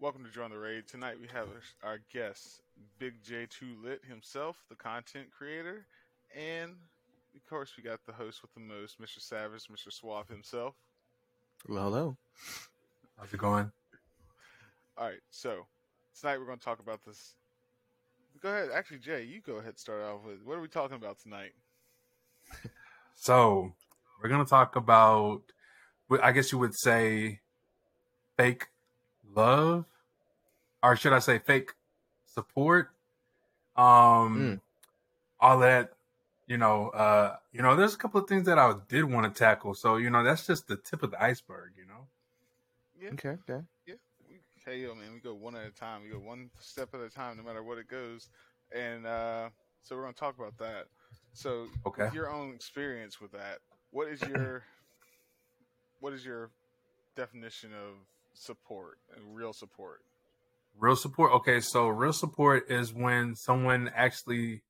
Welcome 0.00 0.24
to 0.24 0.30
Join 0.30 0.50
the 0.50 0.56
Raid. 0.56 0.88
Tonight 0.88 1.20
we 1.20 1.26
have 1.30 1.48
our 1.84 1.98
guest, 2.10 2.62
Big 2.98 3.22
J2 3.22 3.84
Lit 3.84 4.00
himself, 4.08 4.56
the 4.70 4.74
content 4.74 5.26
creator, 5.30 5.84
and 6.34 6.72
of 7.36 7.46
course 7.50 7.74
we 7.76 7.82
got 7.82 8.00
the 8.06 8.12
host 8.14 8.40
with 8.40 8.50
the 8.54 8.60
most, 8.60 8.98
Mr. 8.98 9.20
Savage, 9.20 9.64
Mr. 9.64 9.92
Suave 9.92 10.26
himself. 10.26 10.74
Hello, 11.66 11.82
hello. 11.82 12.16
How's 13.18 13.30
it 13.34 13.36
going? 13.36 13.70
All 14.96 15.08
right, 15.08 15.20
so 15.30 15.66
tonight 16.18 16.38
we're 16.38 16.46
going 16.46 16.58
to 16.58 16.64
talk 16.64 16.78
about 16.78 17.04
this. 17.04 17.34
Go 18.40 18.48
ahead, 18.48 18.70
actually, 18.74 19.00
Jay, 19.00 19.24
you 19.24 19.42
go 19.42 19.56
ahead. 19.56 19.66
and 19.68 19.78
Start 19.78 20.00
off 20.02 20.24
with 20.24 20.38
what 20.46 20.56
are 20.56 20.62
we 20.62 20.68
talking 20.68 20.96
about 20.96 21.18
tonight? 21.20 21.52
So, 23.16 23.74
we're 24.22 24.30
going 24.30 24.42
to 24.42 24.48
talk 24.48 24.76
about, 24.76 25.42
I 26.22 26.32
guess 26.32 26.52
you 26.52 26.58
would 26.58 26.74
say, 26.74 27.40
fake 28.38 28.68
love, 29.34 29.84
or 30.82 30.96
should 30.96 31.12
I 31.12 31.18
say, 31.20 31.38
fake 31.38 31.72
support. 32.26 32.90
Um, 33.76 34.52
Mm. 34.52 34.60
all 35.40 35.58
that, 35.60 35.92
you 36.46 36.58
know, 36.58 36.88
uh, 36.90 37.36
you 37.52 37.62
know, 37.62 37.76
there's 37.76 37.94
a 37.94 37.98
couple 37.98 38.20
of 38.20 38.28
things 38.28 38.46
that 38.46 38.58
I 38.58 38.74
did 38.88 39.04
want 39.04 39.32
to 39.32 39.38
tackle. 39.38 39.74
So, 39.74 39.96
you 39.96 40.10
know, 40.10 40.22
that's 40.22 40.46
just 40.46 40.68
the 40.68 40.76
tip 40.76 41.02
of 41.02 41.10
the 41.12 41.22
iceberg, 41.22 41.72
you 41.76 41.86
know. 41.86 42.08
Yeah, 43.00 43.10
Okay, 43.12 43.36
okay. 43.48 43.60
yeah. 43.86 43.94
We, 44.28 44.40
hey, 44.64 44.80
yo, 44.80 44.94
man, 44.94 45.12
we 45.14 45.20
go 45.20 45.34
one 45.34 45.56
at 45.56 45.66
a 45.66 45.70
time. 45.70 46.02
We 46.02 46.10
go 46.10 46.18
one 46.20 46.50
step 46.60 46.90
at 46.94 47.00
a 47.00 47.08
time, 47.10 47.36
no 47.36 47.42
matter 47.42 47.62
what 47.62 47.78
it 47.78 47.88
goes. 47.88 48.28
And 48.74 49.06
uh, 49.06 49.50
so 49.82 49.96
we're 49.96 50.02
going 50.02 50.14
to 50.14 50.20
talk 50.20 50.38
about 50.38 50.56
that. 50.58 50.86
So, 51.32 51.68
Okay. 51.86 52.10
your 52.12 52.30
own 52.30 52.54
experience 52.54 53.20
with 53.20 53.32
that, 53.32 53.58
what 53.90 54.08
is 54.08 54.24
your 54.26 54.64
what 56.00 56.12
is 56.12 56.24
your 56.24 56.50
definition 57.16 57.72
of 57.72 57.96
support 58.34 58.98
and 59.14 59.34
real 59.34 59.52
support? 59.52 60.00
Real 60.78 60.96
support. 60.96 61.32
Okay, 61.32 61.60
so 61.60 61.88
real 61.88 62.12
support 62.12 62.70
is 62.70 62.92
when 62.92 63.34
someone 63.34 63.90
actually 63.94 64.62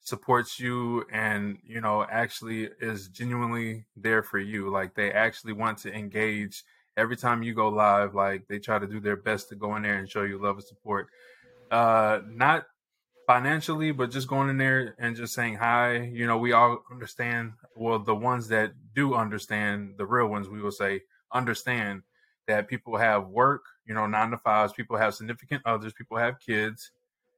supports 0.00 0.60
you 0.60 1.04
and, 1.12 1.58
you 1.64 1.80
know, 1.80 2.06
actually 2.10 2.68
is 2.80 3.08
genuinely 3.08 3.86
there 3.96 4.22
for 4.22 4.38
you. 4.38 4.70
Like 4.70 4.94
they 4.94 5.10
actually 5.12 5.52
want 5.52 5.78
to 5.78 5.92
engage 5.92 6.62
every 6.96 7.16
time 7.16 7.42
you 7.42 7.54
go 7.54 7.68
live. 7.68 8.14
Like 8.14 8.46
they 8.48 8.58
try 8.58 8.78
to 8.78 8.86
do 8.86 9.00
their 9.00 9.16
best 9.16 9.48
to 9.48 9.56
go 9.56 9.74
in 9.76 9.82
there 9.82 9.98
and 9.98 10.08
show 10.08 10.22
you 10.22 10.38
love 10.38 10.56
and 10.56 10.64
support. 10.64 11.08
Uh, 11.70 12.20
not 12.28 12.66
financially, 13.26 13.90
but 13.90 14.10
just 14.10 14.28
going 14.28 14.48
in 14.48 14.58
there 14.58 14.94
and 14.98 15.16
just 15.16 15.34
saying 15.34 15.56
hi. 15.56 15.96
You 15.96 16.26
know, 16.26 16.38
we 16.38 16.52
all 16.52 16.84
understand. 16.90 17.52
Well, 17.74 17.98
the 17.98 18.14
ones 18.14 18.48
that 18.48 18.72
do 18.94 19.14
understand, 19.14 19.94
the 19.98 20.06
real 20.06 20.28
ones, 20.28 20.48
we 20.48 20.62
will 20.62 20.70
say, 20.70 21.02
understand 21.32 22.02
that 22.46 22.68
people 22.68 22.96
have 22.96 23.28
work, 23.28 23.64
you 23.86 23.94
know, 23.94 24.06
nine 24.06 24.30
to 24.30 24.38
fives, 24.38 24.72
people 24.72 24.96
have 24.96 25.14
significant 25.14 25.62
others, 25.66 25.92
people 25.92 26.16
have 26.16 26.40
kids, 26.40 26.92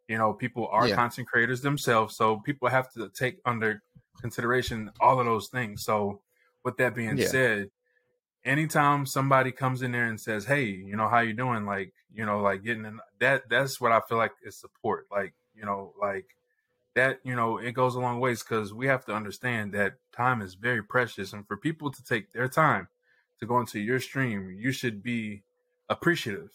you 0.09 0.19
know, 0.19 0.33
people 0.33 0.69
are 0.69 0.89
Yeah. 0.89 0.95
content 0.95 1.29
creators 1.29 1.63
themselves. 1.63 2.17
So 2.17 2.39
people 2.41 2.69
have 2.69 2.93
to 2.93 3.09
take 3.11 3.41
under 3.45 3.83
consideration 4.21 4.93
all 5.01 5.21
of 5.21 5.27
those 5.27 5.49
things. 5.49 5.85
So 5.85 6.23
with 6.65 6.77
that 6.79 6.95
being 6.95 7.19
Yeah. 7.19 7.25
said, 7.31 7.71
anytime 8.45 9.07
somebody 9.07 9.53
comes 9.53 9.83
in 9.83 9.93
there 9.93 10.07
and 10.07 10.21
says, 10.21 10.45
Hey, 10.47 10.65
you 10.65 10.97
know, 10.97 11.09
how 11.09 11.21
you 11.21 11.35
doing? 11.35 11.67
Like, 11.67 11.93
you 12.13 12.25
know, 12.25 12.41
like 12.41 12.63
getting 12.65 12.85
in 12.85 13.01
that 13.21 13.49
that's 13.49 13.81
what 13.81 13.93
I 13.93 14.01
feel 14.01 14.19
like 14.19 14.33
is 14.43 14.57
support. 14.57 15.07
Like, 15.11 15.35
you 15.55 15.65
know, 15.65 15.95
like 16.01 16.37
that, 16.95 17.21
you 17.25 17.37
know, 17.37 17.59
it 17.59 17.73
goes 17.73 17.95
a 17.95 18.01
long 18.01 18.21
ways 18.21 18.43
because 18.43 18.75
we 18.75 18.87
have 18.87 19.05
to 19.07 19.15
understand 19.15 19.73
that 19.75 19.95
time 20.13 20.43
is 20.43 20.55
very 20.55 20.83
precious. 20.83 21.33
And 21.33 21.47
for 21.47 21.57
people 21.57 21.91
to 21.93 22.05
take 22.05 22.33
their 22.33 22.49
time 22.49 22.89
to 23.41 23.47
go 23.47 23.61
into 23.61 23.79
your 23.81 24.01
stream, 24.01 24.57
you 24.59 24.73
should 24.73 25.03
be 25.03 25.43
appreciative. 25.89 26.51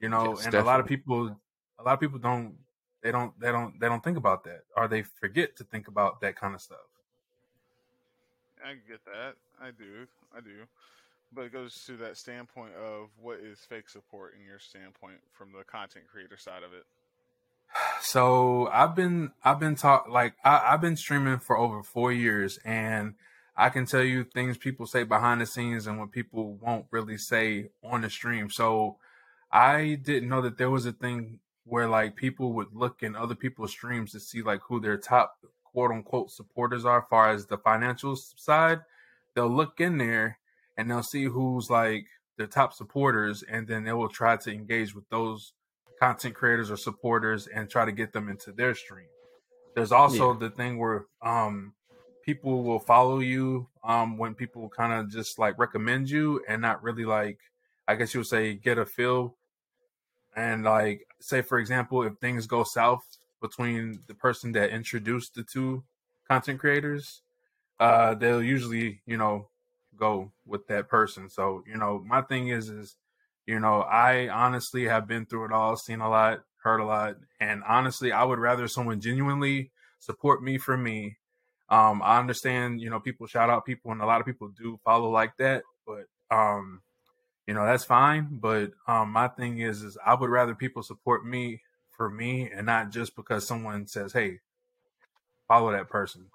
You 0.00 0.08
know, 0.08 0.34
Yes, 0.36 0.46
and 0.46 0.54
a 0.54 0.64
lot 0.64 0.80
of 0.80 0.86
people 0.86 1.36
a 1.78 1.82
lot 1.82 1.94
of 1.94 2.00
people 2.00 2.18
don't 2.18 2.54
they 3.02 3.12
don't 3.12 3.38
they 3.40 3.52
don't 3.52 3.78
they 3.80 3.88
don't 3.88 4.02
think 4.02 4.16
about 4.16 4.44
that 4.44 4.64
or 4.76 4.88
they 4.88 5.02
forget 5.02 5.56
to 5.56 5.64
think 5.64 5.88
about 5.88 6.20
that 6.20 6.36
kind 6.36 6.54
of 6.54 6.60
stuff. 6.60 6.78
I 8.64 8.74
get 8.88 9.04
that. 9.06 9.34
I 9.60 9.70
do. 9.70 10.06
I 10.36 10.40
do. 10.40 10.66
But 11.32 11.42
it 11.42 11.52
goes 11.52 11.84
to 11.86 11.96
that 11.98 12.16
standpoint 12.16 12.72
of 12.74 13.08
what 13.20 13.38
is 13.38 13.58
fake 13.60 13.88
support 13.88 14.34
in 14.38 14.44
your 14.44 14.58
standpoint 14.58 15.18
from 15.32 15.52
the 15.52 15.64
content 15.64 16.06
creator 16.10 16.36
side 16.36 16.62
of 16.62 16.72
it. 16.72 16.84
So 18.02 18.66
I've 18.68 18.96
been 18.96 19.32
I've 19.44 19.60
been 19.60 19.76
taught 19.76 20.10
like 20.10 20.34
I, 20.42 20.72
I've 20.72 20.80
been 20.80 20.96
streaming 20.96 21.38
for 21.38 21.56
over 21.56 21.82
four 21.82 22.10
years 22.10 22.58
and 22.64 23.14
I 23.60 23.68
can 23.68 23.84
tell 23.84 24.02
you 24.02 24.24
things 24.24 24.56
people 24.56 24.86
say 24.86 25.02
behind 25.02 25.42
the 25.42 25.46
scenes 25.46 25.86
and 25.86 25.98
what 25.98 26.12
people 26.12 26.54
won't 26.62 26.86
really 26.90 27.18
say 27.18 27.68
on 27.84 28.00
the 28.00 28.08
stream. 28.08 28.48
So 28.48 28.96
I 29.52 29.98
didn't 30.02 30.30
know 30.30 30.40
that 30.40 30.56
there 30.56 30.70
was 30.70 30.86
a 30.86 30.92
thing 30.92 31.40
where 31.64 31.86
like 31.86 32.16
people 32.16 32.54
would 32.54 32.68
look 32.72 33.02
in 33.02 33.14
other 33.14 33.34
people's 33.34 33.72
streams 33.72 34.12
to 34.12 34.20
see 34.20 34.40
like 34.40 34.62
who 34.66 34.80
their 34.80 34.96
top 34.96 35.36
quote 35.62 35.90
unquote 35.90 36.30
supporters 36.30 36.86
are 36.86 37.02
as 37.02 37.04
far 37.10 37.30
as 37.32 37.44
the 37.44 37.58
financial 37.58 38.16
side. 38.16 38.80
They'll 39.34 39.54
look 39.54 39.78
in 39.78 39.98
there 39.98 40.38
and 40.78 40.90
they'll 40.90 41.02
see 41.02 41.24
who's 41.24 41.68
like 41.68 42.06
their 42.38 42.46
top 42.46 42.72
supporters 42.72 43.42
and 43.42 43.68
then 43.68 43.84
they 43.84 43.92
will 43.92 44.08
try 44.08 44.38
to 44.38 44.50
engage 44.50 44.94
with 44.94 45.06
those 45.10 45.52
content 45.98 46.34
creators 46.34 46.70
or 46.70 46.78
supporters 46.78 47.46
and 47.46 47.68
try 47.68 47.84
to 47.84 47.92
get 47.92 48.14
them 48.14 48.30
into 48.30 48.52
their 48.52 48.74
stream. 48.74 49.08
There's 49.74 49.92
also 49.92 50.32
the 50.32 50.48
thing 50.48 50.78
where 50.78 51.04
um 51.20 51.74
people 52.22 52.62
will 52.62 52.78
follow 52.78 53.18
you 53.20 53.68
um 53.84 54.16
when 54.18 54.34
people 54.34 54.68
kind 54.68 54.92
of 54.92 55.10
just 55.10 55.38
like 55.38 55.58
recommend 55.58 56.08
you 56.10 56.42
and 56.48 56.62
not 56.62 56.82
really 56.82 57.04
like 57.04 57.38
I 57.88 57.96
guess 57.96 58.14
you 58.14 58.20
would 58.20 58.26
say 58.28 58.54
get 58.54 58.78
a 58.78 58.86
feel. 58.86 59.36
And 60.36 60.64
like 60.64 61.06
say 61.20 61.42
for 61.42 61.58
example 61.58 62.02
if 62.02 62.14
things 62.18 62.46
go 62.46 62.64
south 62.64 63.04
between 63.40 64.00
the 64.06 64.14
person 64.14 64.52
that 64.52 64.70
introduced 64.70 65.34
the 65.34 65.42
two 65.42 65.82
content 66.28 66.60
creators 66.60 67.22
uh 67.80 68.14
they'll 68.14 68.42
usually 68.42 69.00
you 69.06 69.16
know 69.16 69.48
go 69.96 70.30
with 70.46 70.66
that 70.68 70.88
person. 70.88 71.28
So 71.28 71.64
you 71.66 71.76
know 71.76 72.02
my 72.06 72.22
thing 72.22 72.48
is 72.48 72.68
is 72.68 72.96
you 73.46 73.58
know 73.58 73.80
i 73.82 74.28
honestly 74.28 74.84
have 74.84 75.08
been 75.08 75.26
through 75.26 75.46
it 75.46 75.52
all 75.52 75.76
seen 75.76 76.00
a 76.00 76.08
lot 76.08 76.44
heard 76.62 76.80
a 76.80 76.84
lot 76.84 77.16
and 77.40 77.62
honestly 77.66 78.12
i 78.12 78.22
would 78.22 78.38
rather 78.38 78.68
someone 78.68 79.00
genuinely 79.00 79.70
support 79.98 80.42
me 80.42 80.58
for 80.58 80.76
me 80.76 81.16
um 81.70 82.02
i 82.02 82.18
understand 82.18 82.80
you 82.80 82.90
know 82.90 83.00
people 83.00 83.26
shout 83.26 83.50
out 83.50 83.64
people 83.64 83.92
and 83.92 84.02
a 84.02 84.06
lot 84.06 84.20
of 84.20 84.26
people 84.26 84.48
do 84.48 84.78
follow 84.84 85.10
like 85.10 85.36
that 85.36 85.62
but 85.86 86.04
um 86.30 86.82
you 87.46 87.54
know 87.54 87.64
that's 87.64 87.84
fine 87.84 88.28
but 88.30 88.70
um 88.86 89.10
my 89.10 89.28
thing 89.28 89.58
is 89.58 89.82
is 89.82 89.96
i 90.04 90.14
would 90.14 90.30
rather 90.30 90.54
people 90.54 90.82
support 90.82 91.24
me 91.24 91.60
for 91.90 92.10
me 92.10 92.50
and 92.54 92.66
not 92.66 92.90
just 92.90 93.14
because 93.16 93.46
someone 93.46 93.86
says 93.86 94.12
hey 94.12 94.38
follow 95.48 95.72
that 95.72 95.88
person 95.88 96.26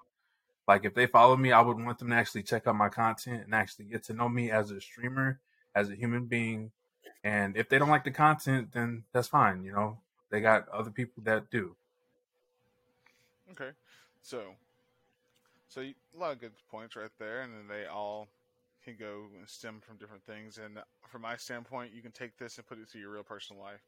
like 0.68 0.84
if 0.84 0.94
they 0.94 1.06
follow 1.06 1.36
me 1.36 1.52
i 1.52 1.60
would 1.60 1.78
want 1.78 1.98
them 1.98 2.10
to 2.10 2.14
actually 2.16 2.42
check 2.42 2.66
out 2.66 2.76
my 2.76 2.88
content 2.88 3.44
and 3.44 3.54
actually 3.54 3.84
get 3.84 4.04
to 4.04 4.12
know 4.12 4.28
me 4.28 4.50
as 4.50 4.70
a 4.70 4.80
streamer 4.80 5.40
as 5.74 5.90
a 5.90 5.94
human 5.94 6.26
being 6.26 6.70
and 7.24 7.56
if 7.56 7.68
they 7.68 7.78
don't 7.78 7.88
like 7.88 8.04
the 8.04 8.10
content 8.10 8.72
then 8.72 9.04
that's 9.12 9.28
fine 9.28 9.64
you 9.64 9.72
know 9.72 9.98
they 10.30 10.40
got 10.40 10.68
other 10.68 10.90
people 10.90 11.22
that 11.22 11.50
do 11.50 11.76
Okay. 13.52 13.70
So, 14.22 14.54
so 15.68 15.80
you, 15.80 15.94
a 16.16 16.20
lot 16.20 16.32
of 16.32 16.40
good 16.40 16.52
points 16.70 16.96
right 16.96 17.10
there, 17.18 17.42
and 17.42 17.52
then 17.52 17.68
they 17.68 17.86
all 17.86 18.28
can 18.84 18.96
go 18.98 19.24
and 19.38 19.48
stem 19.48 19.80
from 19.80 19.96
different 19.96 20.24
things. 20.24 20.58
And 20.58 20.78
from 21.08 21.22
my 21.22 21.36
standpoint, 21.36 21.92
you 21.94 22.02
can 22.02 22.12
take 22.12 22.36
this 22.38 22.56
and 22.56 22.66
put 22.66 22.78
it 22.78 22.90
to 22.92 22.98
your 22.98 23.10
real 23.10 23.24
personal 23.24 23.62
life. 23.62 23.82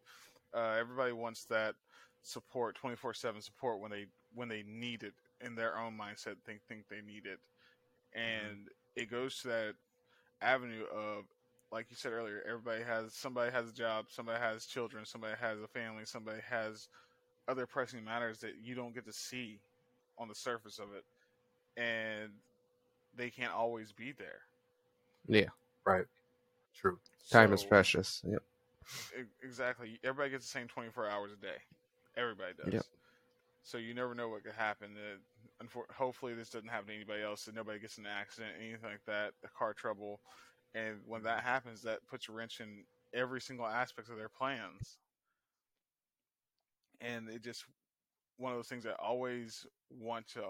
Uh, 0.54 0.76
everybody 0.78 1.12
wants 1.12 1.44
that 1.44 1.74
support, 2.22 2.74
twenty 2.74 2.96
four 2.96 3.14
seven 3.14 3.40
support 3.40 3.80
when 3.80 3.90
they 3.90 4.06
when 4.34 4.48
they 4.48 4.64
need 4.66 5.02
it 5.02 5.14
in 5.44 5.54
their 5.54 5.78
own 5.78 5.96
mindset. 5.96 6.36
Think 6.44 6.60
think 6.68 6.88
they 6.88 7.00
need 7.00 7.26
it, 7.26 7.38
and 8.14 8.68
it 8.96 9.10
goes 9.10 9.40
to 9.42 9.48
that 9.48 9.74
avenue 10.40 10.84
of 10.94 11.24
like 11.70 11.86
you 11.90 11.96
said 11.96 12.12
earlier. 12.12 12.42
Everybody 12.46 12.82
has 12.82 13.12
somebody 13.12 13.52
has 13.52 13.68
a 13.68 13.72
job, 13.72 14.06
somebody 14.08 14.40
has 14.40 14.66
children, 14.66 15.04
somebody 15.04 15.34
has 15.40 15.60
a 15.60 15.68
family, 15.68 16.04
somebody 16.04 16.40
has 16.48 16.88
other 17.46 17.66
pressing 17.66 18.04
matters 18.04 18.38
that 18.40 18.54
you 18.62 18.74
don't 18.74 18.94
get 18.94 19.06
to 19.06 19.12
see 19.12 19.58
on 20.18 20.28
the 20.28 20.34
surface 20.34 20.78
of 20.78 20.92
it, 20.94 21.04
and 21.78 22.30
they 23.16 23.30
can't 23.30 23.52
always 23.52 23.92
be 23.92 24.12
there. 24.12 24.40
Yeah. 25.28 25.48
right 25.84 26.06
true 26.74 26.98
Time 27.30 27.52
is 27.52 27.64
precious. 27.64 28.22
Yep. 28.26 28.42
Exactly. 29.42 29.98
Everybody 30.02 30.30
gets 30.30 30.46
the 30.46 30.50
same 30.50 30.66
24 30.66 31.10
hours 31.10 31.30
a 31.32 31.36
day. 31.36 31.58
Everybody 32.16 32.52
does. 32.56 32.72
Yep. 32.72 32.82
So 33.62 33.76
you 33.76 33.92
never 33.92 34.14
know 34.14 34.30
what 34.30 34.44
could 34.44 34.54
happen. 34.54 34.92
Uh, 34.96 35.62
unfor- 35.62 35.92
hopefully, 35.94 36.32
this 36.32 36.48
doesn't 36.48 36.70
happen 36.70 36.88
to 36.88 36.94
anybody 36.94 37.22
else. 37.22 37.44
That 37.44 37.54
nobody 37.54 37.78
gets 37.78 37.98
in 37.98 38.06
an 38.06 38.12
accident, 38.18 38.52
anything 38.58 38.88
like 38.90 39.04
that, 39.06 39.32
a 39.44 39.48
car 39.48 39.74
trouble, 39.74 40.20
and 40.74 40.96
when 41.06 41.22
that 41.24 41.42
happens, 41.42 41.82
that 41.82 41.98
puts 42.08 42.30
a 42.30 42.32
wrench 42.32 42.60
in 42.60 42.84
every 43.12 43.42
single 43.42 43.66
aspect 43.66 44.08
of 44.08 44.16
their 44.16 44.30
plans. 44.30 44.96
And 47.02 47.28
it 47.28 47.42
just 47.42 47.66
one 48.38 48.52
of 48.52 48.58
those 48.58 48.68
things 48.68 48.86
I 48.86 48.92
always 48.92 49.66
want 49.90 50.26
to 50.28 50.44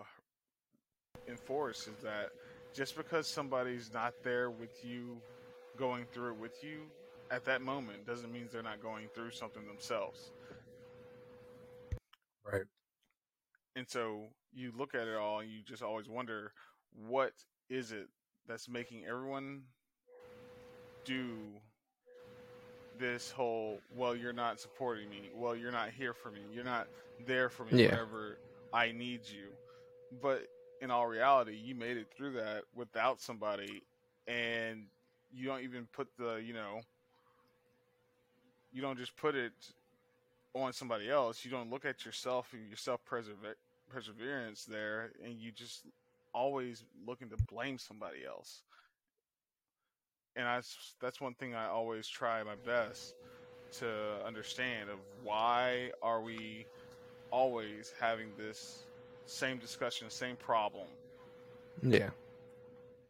enforce 1.27 1.87
is 1.89 1.97
that 2.03 2.31
just 2.75 2.97
because 2.97 3.27
somebody's 3.27 3.93
not 3.93 4.15
there 4.23 4.51
with 4.51 4.85
you, 4.85 5.17
going 5.77 6.05
through 6.13 6.33
it 6.33 6.37
with 6.39 6.63
you, 6.63 6.83
at 7.31 7.45
that 7.45 7.63
moment 7.63 8.07
doesn't 8.07 8.33
mean 8.33 8.49
they're 8.53 8.63
not 8.63 8.83
going 8.83 9.09
through 9.15 9.31
something 9.31 9.67
themselves. 9.67 10.33
Right. 12.51 12.65
And 13.77 13.89
so 13.89 14.25
you 14.53 14.73
look 14.77 14.95
at 14.95 15.07
it 15.07 15.17
all 15.17 15.41
and 15.41 15.51
you 15.51 15.63
just 15.63 15.83
always 15.83 16.09
wonder 16.09 16.53
what 17.07 17.33
is 17.69 17.93
it 17.93 18.09
that's 18.47 18.69
making 18.69 19.05
everyone 19.07 19.63
do 21.05 21.29
this 22.99 23.31
whole 23.31 23.79
well 23.95 24.17
you're 24.17 24.33
not 24.33 24.59
supporting 24.59 25.09
me 25.09 25.31
well 25.35 25.55
you're 25.55 25.71
not 25.71 25.91
here 25.91 26.13
for 26.13 26.31
me 26.31 26.41
you're 26.53 26.65
not 26.65 26.89
there 27.27 27.49
for 27.49 27.65
me 27.65 27.83
Yeah. 27.85 27.91
whenever 27.91 28.39
i 28.73 28.91
need 28.91 29.21
you 29.25 29.47
but 30.21 30.47
in 30.81 30.91
all 30.91 31.07
reality 31.07 31.57
you 31.57 31.75
made 31.75 31.97
it 31.97 32.09
through 32.17 32.33
that 32.33 32.63
without 32.75 33.21
somebody 33.21 33.83
and 34.27 34.85
you 35.33 35.47
don't 35.47 35.63
even 35.63 35.87
put 35.93 36.09
the 36.19 36.37
you 36.37 36.53
know 36.53 36.81
you 38.73 38.83
don't 38.83 38.99
just 38.99 39.17
put 39.17 39.35
it 39.35 39.53
on 40.55 40.73
somebody 40.73 41.11
else. 41.11 41.45
You 41.45 41.51
don't 41.51 41.71
look 41.71 41.85
at 41.85 42.05
yourself 42.05 42.53
and 42.53 42.69
your 42.69 42.77
self 42.77 43.01
perseverance 43.05 44.65
there 44.65 45.11
and 45.25 45.39
you 45.39 45.53
just 45.53 45.83
always 46.35 46.85
looking 47.07 47.29
to 47.31 47.37
blame 47.53 47.79
somebody 47.79 48.25
else. 48.27 48.63
And 50.37 50.47
I, 50.47 50.61
that's 51.01 51.21
one 51.21 51.35
thing 51.35 51.55
I 51.55 51.67
always 51.67 52.07
try 52.07 52.43
my 52.43 52.55
best 52.65 53.15
to 53.79 54.25
understand 54.25 54.91
of 54.91 54.99
why 55.23 55.91
are 56.03 56.23
we 56.23 56.67
always 57.31 57.93
having 58.01 58.29
this 58.39 58.88
same 59.29 59.59
discussion, 59.59 60.11
same 60.11 60.37
problem. 60.37 60.87
Yeah. 61.83 62.11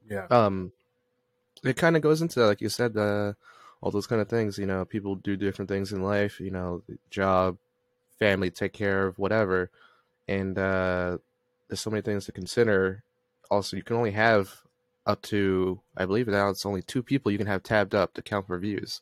Yeah. 0.08 0.26
Um, 0.30 0.72
it 1.64 1.76
kind 1.76 1.96
of 1.96 2.02
goes 2.02 2.22
into 2.22 2.44
like 2.46 2.60
you 2.60 2.68
said, 2.68 2.96
uh, 2.96 3.32
all 3.80 3.90
those 3.90 4.06
kind 4.06 4.20
of 4.20 4.28
things. 4.28 4.58
You 4.58 4.66
know, 4.66 4.84
people 4.84 5.14
do 5.16 5.36
different 5.36 5.68
things 5.70 5.92
in 5.92 6.02
life. 6.02 6.40
You 6.40 6.50
know, 6.50 6.82
job, 7.10 7.58
family, 8.18 8.50
take 8.50 8.72
care 8.72 9.06
of 9.06 9.18
whatever, 9.18 9.70
and 10.26 10.58
uh, 10.58 11.18
there's 11.68 11.80
so 11.80 11.90
many 11.90 12.02
things 12.02 12.26
to 12.26 12.32
consider. 12.32 13.02
Also, 13.50 13.76
you 13.76 13.82
can 13.82 13.96
only 13.96 14.10
have 14.10 14.50
up 15.06 15.22
to, 15.22 15.80
I 15.96 16.04
believe 16.04 16.28
now 16.28 16.50
it's 16.50 16.66
only 16.66 16.82
two 16.82 17.02
people 17.02 17.32
you 17.32 17.38
can 17.38 17.46
have 17.46 17.62
tabbed 17.62 17.94
up 17.94 18.12
to 18.14 18.22
count 18.22 18.46
for 18.46 18.58
views. 18.58 19.00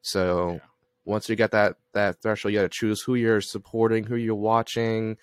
So 0.00 0.52
Yeah. 0.54 0.58
once 1.04 1.28
you 1.28 1.36
get 1.36 1.50
that 1.50 1.76
that 1.92 2.22
threshold, 2.22 2.54
you 2.54 2.60
got 2.60 2.62
to 2.62 2.68
choose 2.68 3.02
who 3.02 3.14
you're 3.14 3.40
supporting, 3.40 4.04
who 4.04 4.16
you're 4.16 4.34
watching. 4.34 5.18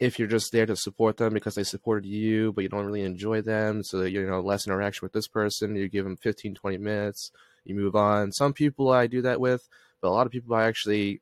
If 0.00 0.18
you're 0.18 0.28
just 0.28 0.50
there 0.50 0.66
to 0.66 0.76
support 0.76 1.18
them 1.18 1.34
because 1.34 1.54
they 1.54 1.62
supported 1.62 2.08
you, 2.08 2.52
but 2.52 2.62
you 2.62 2.70
don't 2.70 2.86
really 2.86 3.02
enjoy 3.04 3.42
them, 3.42 3.84
so 3.84 4.02
you 4.02 4.26
know 4.26 4.40
less 4.40 4.66
interaction 4.66 5.04
with 5.04 5.12
this 5.12 5.28
person, 5.28 5.76
you 5.76 5.88
give 5.88 6.04
them 6.04 6.16
15, 6.16 6.54
20 6.54 6.78
minutes, 6.78 7.30
you 7.64 7.74
move 7.74 7.94
on. 7.94 8.32
Some 8.32 8.54
people 8.54 8.90
I 8.90 9.06
do 9.06 9.20
that 9.22 9.40
with, 9.40 9.68
but 10.00 10.08
a 10.08 10.10
lot 10.10 10.26
of 10.26 10.32
people 10.32 10.54
I 10.56 10.64
actually 10.64 11.20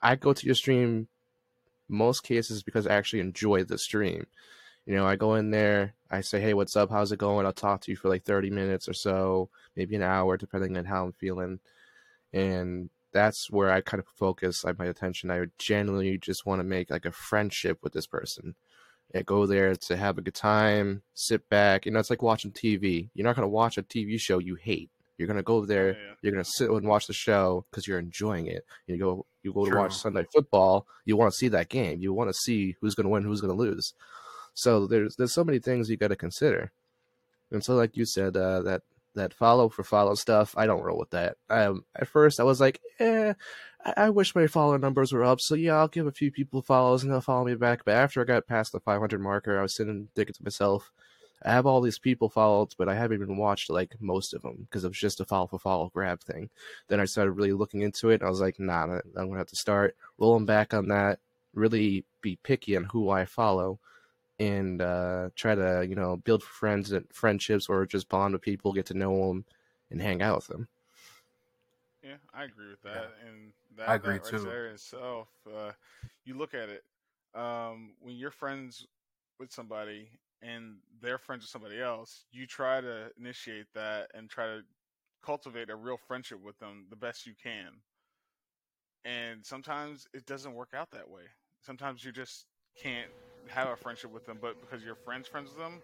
I 0.00 0.14
go 0.16 0.32
to 0.32 0.46
your 0.46 0.54
stream 0.54 1.08
most 1.88 2.22
cases 2.22 2.62
because 2.62 2.86
I 2.86 2.94
actually 2.94 3.20
enjoy 3.20 3.64
the 3.64 3.76
stream. 3.76 4.26
You 4.86 4.94
know, 4.94 5.06
I 5.06 5.16
go 5.16 5.34
in 5.34 5.50
there, 5.50 5.94
I 6.10 6.20
say, 6.22 6.40
"Hey, 6.40 6.54
what's 6.54 6.76
up? 6.76 6.90
How's 6.90 7.12
it 7.12 7.18
going?" 7.18 7.46
I'll 7.46 7.52
talk 7.52 7.82
to 7.82 7.90
you 7.92 7.96
for 7.96 8.08
like 8.08 8.24
30 8.24 8.50
minutes 8.50 8.88
or 8.88 8.94
so, 8.94 9.48
maybe 9.76 9.96
an 9.96 10.02
hour 10.02 10.36
depending 10.36 10.76
on 10.76 10.84
how 10.84 11.04
I'm 11.04 11.12
feeling. 11.12 11.60
And 12.32 12.90
that's 13.12 13.50
where 13.50 13.70
I 13.70 13.80
kind 13.80 14.00
of 14.00 14.06
focus 14.08 14.64
like, 14.64 14.78
my 14.78 14.86
attention. 14.86 15.30
I 15.30 15.46
genuinely 15.58 16.18
just 16.18 16.46
want 16.46 16.60
to 16.60 16.64
make 16.64 16.90
like 16.90 17.04
a 17.04 17.12
friendship 17.12 17.78
with 17.82 17.92
this 17.92 18.06
person. 18.06 18.54
And 19.14 19.26
go 19.26 19.44
there 19.46 19.74
to 19.74 19.96
have 19.96 20.16
a 20.16 20.22
good 20.22 20.34
time, 20.34 21.02
sit 21.14 21.46
back. 21.50 21.84
You 21.84 21.92
know, 21.92 21.98
it's 22.00 22.08
like 22.08 22.22
watching 22.22 22.50
TV. 22.50 23.10
You're 23.14 23.26
not 23.26 23.36
going 23.36 23.44
to 23.44 23.48
watch 23.48 23.76
a 23.76 23.82
TV 23.82 24.18
show 24.18 24.38
you 24.38 24.54
hate. 24.54 24.88
You're 25.18 25.26
going 25.26 25.36
to 25.36 25.42
go 25.42 25.66
there 25.66 25.88
Yeah. 25.92 26.14
you're 26.22 26.32
gonna 26.32 26.44
sit 26.44 26.70
and 26.70 26.88
watch 26.88 27.06
the 27.06 27.12
show 27.12 27.64
because 27.70 27.86
you're 27.86 27.98
enjoying 27.98 28.46
it. 28.46 28.64
You 28.86 28.96
go, 28.96 29.26
you 29.42 29.52
go 29.52 29.66
to 29.66 29.76
watch 29.76 29.94
Sunday 29.94 30.24
football. 30.32 30.86
You 31.04 31.16
want 31.18 31.30
to 31.32 31.36
see 31.36 31.48
that 31.48 31.68
game. 31.68 32.00
You 32.00 32.12
want 32.14 32.30
to 32.30 32.34
see 32.34 32.76
who's 32.80 32.94
gonna 32.94 33.10
win, 33.10 33.22
who's 33.22 33.40
gonna 33.42 33.52
lose. 33.52 33.92
So 34.54 34.86
there's 34.86 35.14
there's 35.16 35.32
so 35.34 35.44
many 35.44 35.58
things 35.58 35.90
you 35.90 35.96
got 35.98 36.08
to 36.08 36.16
consider. 36.16 36.72
And 37.50 37.62
so, 37.62 37.74
like 37.74 37.96
you 37.96 38.06
said, 38.06 38.36
uh, 38.36 38.62
that 38.62 38.82
that 39.14 39.34
follow 39.34 39.68
for 39.68 39.84
follow 39.84 40.14
stuff, 40.14 40.54
I 40.56 40.66
don't 40.66 40.82
roll 40.82 40.98
with 40.98 41.10
that. 41.10 41.36
Um, 41.50 41.84
at 41.96 42.08
first, 42.08 42.40
I 42.40 42.44
was 42.44 42.60
like, 42.60 42.80
eh, 42.98 43.34
I, 43.84 43.94
I 43.96 44.10
wish 44.10 44.34
my 44.34 44.46
follower 44.46 44.78
numbers 44.78 45.12
were 45.12 45.24
up. 45.24 45.40
So 45.40 45.54
yeah, 45.54 45.76
I'll 45.76 45.88
give 45.88 46.06
a 46.06 46.12
few 46.12 46.30
people 46.30 46.62
follows 46.62 47.02
and 47.02 47.12
they'll 47.12 47.20
follow 47.20 47.44
me 47.44 47.54
back. 47.54 47.84
But 47.84 47.94
after 47.94 48.20
I 48.20 48.24
got 48.24 48.46
past 48.46 48.72
the 48.72 48.80
500 48.80 49.20
marker, 49.20 49.58
I 49.58 49.62
was 49.62 49.74
sitting 49.74 50.08
thinking 50.14 50.34
to 50.34 50.44
myself, 50.44 50.92
I 51.44 51.52
have 51.52 51.66
all 51.66 51.80
these 51.80 51.98
people 51.98 52.28
followed, 52.28 52.74
but 52.78 52.88
I 52.88 52.94
haven't 52.94 53.20
even 53.20 53.36
watched 53.36 53.70
like 53.70 53.96
most 54.00 54.34
of 54.34 54.42
them 54.42 54.58
because 54.62 54.84
it 54.84 54.88
was 54.88 54.98
just 54.98 55.20
a 55.20 55.24
follow 55.24 55.46
for 55.48 55.58
follow 55.58 55.90
grab 55.92 56.20
thing. 56.20 56.50
Then 56.88 57.00
I 57.00 57.04
started 57.04 57.32
really 57.32 57.52
looking 57.52 57.82
into 57.82 58.10
it, 58.10 58.20
and 58.20 58.24
I 58.24 58.30
was 58.30 58.40
like, 58.40 58.60
nah, 58.60 58.84
I'm 58.84 59.02
gonna 59.28 59.38
have 59.38 59.48
to 59.48 59.56
start 59.56 59.96
rolling 60.18 60.46
back 60.46 60.72
on 60.72 60.88
that. 60.88 61.18
Really 61.54 62.04
be 62.20 62.38
picky 62.42 62.76
on 62.76 62.84
who 62.84 63.10
I 63.10 63.24
follow, 63.24 63.80
and 64.42 64.80
uh, 64.82 65.30
try 65.34 65.54
to 65.54 65.86
you 65.88 65.94
know 65.94 66.16
build 66.16 66.42
friends 66.42 66.92
and 66.92 67.06
friendships, 67.12 67.68
or 67.68 67.86
just 67.86 68.08
bond 68.08 68.32
with 68.32 68.42
people, 68.42 68.72
get 68.72 68.86
to 68.86 68.94
know 68.94 69.28
them, 69.28 69.44
and 69.90 70.00
hang 70.00 70.22
out 70.22 70.36
with 70.36 70.46
them. 70.46 70.68
Yeah, 72.02 72.16
I 72.34 72.44
agree 72.44 72.68
with 72.70 72.82
that, 72.82 73.14
and 73.26 73.52
that, 73.76 73.88
I 73.88 73.94
agree 73.94 74.14
that 74.14 74.24
right 74.24 74.30
too. 74.30 74.46
there 74.48 74.66
itself, 74.66 75.28
uh, 75.46 75.72
you 76.24 76.34
look 76.34 76.54
at 76.54 76.68
it 76.68 76.82
um, 77.34 77.94
when 78.00 78.16
you're 78.16 78.30
friends 78.30 78.86
with 79.38 79.52
somebody 79.52 80.08
and 80.42 80.76
they're 81.00 81.18
friends 81.18 81.42
with 81.44 81.50
somebody 81.50 81.80
else. 81.80 82.24
You 82.32 82.46
try 82.46 82.80
to 82.80 83.10
initiate 83.18 83.66
that 83.74 84.08
and 84.14 84.28
try 84.28 84.46
to 84.46 84.62
cultivate 85.24 85.70
a 85.70 85.76
real 85.76 85.96
friendship 85.96 86.40
with 86.42 86.58
them 86.58 86.86
the 86.90 86.96
best 86.96 87.26
you 87.26 87.34
can. 87.40 87.70
And 89.04 89.44
sometimes 89.44 90.06
it 90.12 90.26
doesn't 90.26 90.54
work 90.54 90.70
out 90.74 90.90
that 90.92 91.08
way. 91.08 91.22
Sometimes 91.60 92.04
you 92.04 92.12
just 92.12 92.46
can't 92.80 93.10
have 93.48 93.68
a 93.68 93.76
friendship 93.76 94.10
with 94.12 94.24
them, 94.26 94.38
but 94.40 94.60
because 94.60 94.84
you're 94.84 94.94
friends 94.94 95.28
friends 95.28 95.50
with 95.50 95.58
them, 95.58 95.82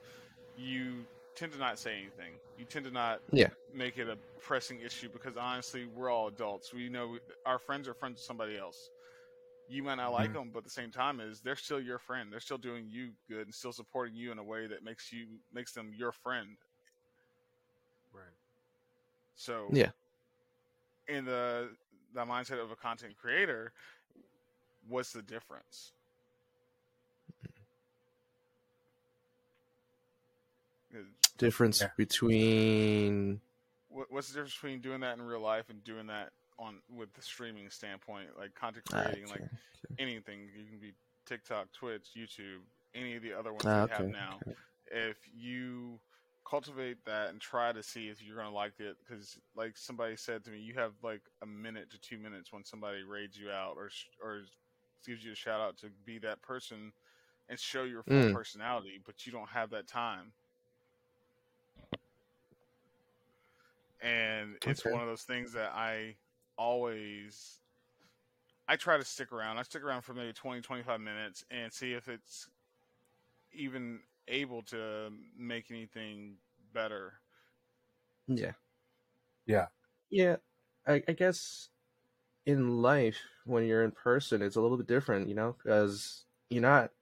you 0.56 1.06
tend 1.34 1.52
to 1.52 1.58
not 1.58 1.78
say 1.78 1.94
anything. 1.98 2.34
You 2.58 2.64
tend 2.64 2.84
to 2.86 2.90
not 2.90 3.20
Yeah. 3.32 3.50
make 3.72 3.98
it 3.98 4.08
a 4.08 4.16
pressing 4.40 4.80
issue 4.80 5.08
because 5.08 5.36
honestly, 5.36 5.86
we're 5.86 6.10
all 6.10 6.28
adults. 6.28 6.72
We 6.72 6.88
know 6.88 7.18
our 7.46 7.58
friends 7.58 7.88
are 7.88 7.94
friends 7.94 8.16
with 8.16 8.24
somebody 8.24 8.56
else. 8.56 8.90
You 9.68 9.82
might 9.82 9.96
not 9.96 10.10
like 10.10 10.32
Mhm. 10.32 10.34
them, 10.34 10.50
but 10.52 10.60
at 10.60 10.64
the 10.64 10.70
same 10.70 10.90
time, 10.90 11.20
is 11.20 11.40
they're 11.40 11.56
still 11.56 11.80
your 11.80 11.98
friend. 11.98 12.32
They're 12.32 12.40
still 12.40 12.58
doing 12.58 12.88
you 12.88 13.12
good 13.28 13.46
and 13.46 13.54
still 13.54 13.72
supporting 13.72 14.14
you 14.14 14.32
in 14.32 14.38
a 14.38 14.44
way 14.44 14.66
that 14.66 14.82
makes 14.84 15.12
you 15.12 15.26
makes 15.52 15.72
them 15.72 15.92
your 15.94 16.12
friend. 16.12 16.56
Right. 18.12 18.34
So 19.36 19.76
Yeah. 19.76 19.90
in 21.08 21.24
the 21.24 21.70
the 22.14 22.20
mindset 22.24 22.62
of 22.62 22.70
a 22.70 22.76
content 22.76 23.16
creator, 23.16 23.72
what's 24.88 25.12
the 25.12 25.22
difference? 25.22 25.92
Is- 30.92 31.06
Difference 31.38 31.80
Yeah. 31.80 31.90
between 31.96 33.40
what's 33.88 34.28
the 34.28 34.34
difference 34.34 34.54
between 34.54 34.80
doing 34.80 35.00
that 35.00 35.16
in 35.18 35.22
real 35.22 35.40
life 35.40 35.70
and 35.70 35.82
doing 35.84 36.06
that 36.08 36.30
on 36.58 36.80
with 36.90 37.12
the 37.14 37.22
streaming 37.22 37.70
standpoint, 37.70 38.28
like 38.38 38.54
content 38.54 38.84
Ah, 38.92 39.04
creating, 39.04 39.28
like 39.28 39.42
okay. 39.42 39.98
anything? 39.98 40.40
You 40.56 40.66
can 40.70 40.78
be 40.78 40.94
TikTok, 41.26 41.72
Twitch, 41.72 42.10
YouTube, 42.16 42.60
any 42.94 43.16
of 43.16 43.22
the 43.22 43.32
other 43.32 43.52
ones 43.52 43.66
Ah, 43.66 43.82
we 43.82 43.88
have 43.88 44.08
now. 44.08 44.42
okay. 44.46 44.56
If 44.90 45.18
you 45.32 46.00
cultivate 46.48 47.04
that 47.04 47.30
and 47.30 47.40
try 47.40 47.72
to 47.72 47.82
see 47.82 48.08
if 48.08 48.22
you're 48.22 48.36
going 48.36 48.48
to 48.48 48.54
like 48.54 48.80
it, 48.80 48.96
because 49.06 49.38
like 49.56 49.76
somebody 49.76 50.16
said 50.16 50.44
to 50.44 50.50
me, 50.50 50.58
you 50.58 50.74
have 50.74 50.92
like 51.02 51.22
a 51.42 51.46
minute 51.46 51.90
to 51.90 52.00
two 52.00 52.18
minutes 52.18 52.52
when 52.52 52.64
somebody 52.64 53.02
raids 53.02 53.36
you 53.38 53.50
out 53.50 53.76
or 53.76 53.90
or 54.22 54.42
gives 55.06 55.24
you 55.24 55.32
a 55.32 55.36
shout 55.36 55.60
out 55.60 55.76
to 55.78 55.86
be 56.04 56.18
that 56.18 56.42
person 56.42 56.92
and 57.48 57.58
show 57.58 57.84
your 57.84 58.02
full 58.02 58.24
Mm. 58.24 58.32
personality, 58.32 59.00
but 59.04 59.26
you 59.26 59.32
don't 59.32 59.48
have 59.48 59.70
that 59.70 59.86
time. 59.86 60.32
And 64.00 64.58
it's 64.64 64.84
Okay. 64.84 64.90
one 64.90 65.02
of 65.02 65.08
those 65.08 65.22
things 65.22 65.52
that 65.52 65.72
I 65.74 66.16
always 66.56 67.60
I 68.68 68.76
try 68.76 68.96
to 68.98 69.04
stick 69.04 69.32
around. 69.32 69.58
I 69.58 69.62
stick 69.62 69.82
around 69.82 70.02
for 70.02 70.14
maybe 70.14 70.32
20 70.32 70.60
25 70.60 71.00
minutes 71.00 71.44
and 71.50 71.72
see 71.72 71.94
if 71.94 72.08
it's 72.08 72.48
even 73.52 74.00
able 74.26 74.62
to 74.62 75.10
make 75.36 75.70
anything 75.70 76.38
better. 76.72 77.20
Yeah. 78.26 78.52
Yeah. 79.46 79.68
Yeah. 80.10 80.36
I, 80.86 81.02
I 81.08 81.12
guess 81.12 81.70
in 82.46 82.78
life, 82.82 83.18
when 83.46 83.66
you're 83.66 83.84
in 83.84 83.92
person, 83.92 84.42
it's 84.42 84.56
a 84.56 84.62
little 84.62 84.78
bit 84.78 84.88
different, 84.88 85.28
you 85.28 85.34
know, 85.34 85.54
because 85.62 86.26
you're 86.50 86.62
not, 86.62 86.92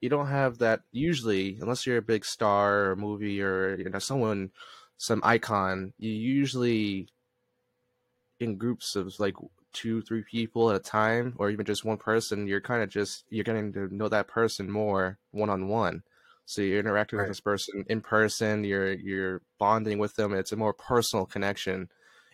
you 0.00 0.08
don't 0.10 0.28
have 0.28 0.58
that 0.58 0.82
usually, 0.92 1.58
unless 1.60 1.86
you're 1.86 1.98
a 1.98 2.02
big 2.02 2.24
star 2.24 2.90
or 2.92 2.96
movie 2.96 3.42
or, 3.42 3.76
you 3.78 3.90
know, 3.90 3.98
someone, 4.00 4.52
some 5.00 5.22
icon, 5.24 5.94
you 5.98 6.12
usually 6.12 7.08
in 8.38 8.56
groups 8.56 8.96
of 8.96 9.18
like 9.20 9.34
two, 9.72 10.02
three 10.02 10.22
people 10.22 10.70
at 10.70 10.76
a 10.76 10.80
time, 10.80 11.34
or 11.38 11.50
even 11.50 11.64
just 11.64 11.84
one 11.84 11.96
person, 11.98 12.46
you're 12.46 12.60
kind 12.60 12.82
of 12.82 12.88
just, 12.88 13.24
you're 13.28 13.44
getting 13.44 13.72
to 13.72 13.94
know 13.94 14.08
that 14.08 14.28
person 14.28 14.70
more 14.70 15.18
one 15.30 15.50
on 15.50 15.68
one. 15.68 16.02
So 16.46 16.62
you're 16.62 16.80
interacting 16.80 17.18
Right. 17.18 17.20
with 17.20 17.28
this 17.28 17.40
person 17.40 17.84
in 17.88 18.00
person, 18.00 18.64
you're, 18.64 18.92
you're 18.94 19.42
bonding 19.58 19.98
with 19.98 20.16
them. 20.16 20.32
It's 20.34 20.52
a 20.52 20.56
more 20.56 20.72
personal 20.74 21.26
connection 21.26 21.88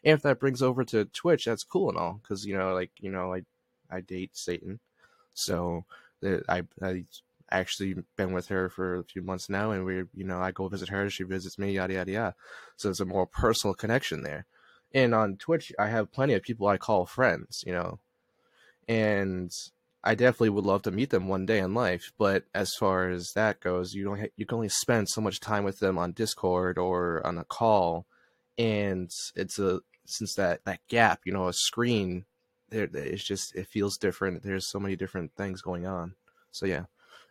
And 0.05 0.15
if 0.15 0.23
that 0.23 0.41
brings 0.41 0.63
over 0.63 0.85
to 0.87 1.07
Twitch, 1.07 1.47
that's 1.47 1.65
cool 1.65 1.91
and 1.91 1.99
all, 1.99 2.15
because 2.23 2.47
you 2.47 2.57
know, 2.57 2.75
like 2.75 2.93
you 3.01 3.11
know, 3.11 3.35
I 3.35 3.43
I 3.91 4.01
date 4.03 4.37
Satan, 4.37 4.81
so 5.35 5.85
that 6.23 6.45
I 6.49 6.65
I 6.83 7.05
actually 7.51 7.97
been 8.17 8.33
with 8.33 8.49
her 8.49 8.69
for 8.69 8.97
a 8.97 9.05
few 9.05 9.23
months 9.23 9.49
now, 9.49 9.71
and 9.71 9.85
we 9.85 10.05
you 10.15 10.25
know 10.25 10.41
I 10.41 10.51
go 10.53 10.69
visit 10.69 10.89
her, 10.89 11.09
she 11.11 11.25
visits 11.25 11.59
me, 11.59 11.73
yada 11.73 11.95
yada 11.95 12.13
yada. 12.13 12.35
So 12.77 12.91
it's 12.91 13.01
a 13.01 13.05
more 13.05 13.27
personal 13.27 13.75
connection 13.75 14.23
there. 14.23 14.47
And 14.93 15.15
on 15.15 15.37
Twitch, 15.37 15.73
I 15.79 15.89
have 15.89 16.13
plenty 16.13 16.35
of 16.35 16.43
people 16.43 16.67
I 16.69 16.79
call 16.79 17.07
friends, 17.07 17.63
you 17.67 17.73
know, 17.73 17.99
and 18.89 19.51
I 20.03 20.15
definitely 20.15 20.51
would 20.51 20.65
love 20.65 20.83
to 20.83 20.93
meet 20.93 21.11
them 21.11 21.27
one 21.27 21.47
day 21.47 21.59
in 21.59 21.75
life. 21.75 22.13
But 22.17 22.45
as 22.55 22.73
far 22.79 23.11
as 23.11 23.33
that 23.35 23.61
goes, 23.61 23.93
you 23.93 24.05
don't 24.05 24.21
ha- 24.21 24.33
you 24.37 24.47
can 24.47 24.57
only 24.57 24.69
spend 24.69 25.09
so 25.09 25.21
much 25.21 25.41
time 25.41 25.65
with 25.65 25.81
them 25.81 25.99
on 25.99 26.13
Discord 26.13 26.79
or 26.79 27.27
on 27.27 27.39
a 27.39 27.45
call, 27.45 28.07
and 28.57 29.11
it's 29.35 29.59
a 29.59 29.81
since 30.07 30.35
that 30.35 30.65
that 30.65 30.81
gap, 30.89 31.23
you 31.25 31.33
know, 31.33 31.49
a 31.49 31.53
screen, 31.53 32.25
there 32.71 32.89
it's 32.93 33.25
just 33.25 33.55
it 33.57 33.67
feels 33.67 33.97
different. 33.97 34.43
There's 34.43 34.71
so 34.71 34.79
many 34.79 34.97
different 34.97 35.33
things 35.37 35.61
going 35.61 35.87
on. 35.87 36.15
So 36.53 36.67
yeah, 36.67 36.85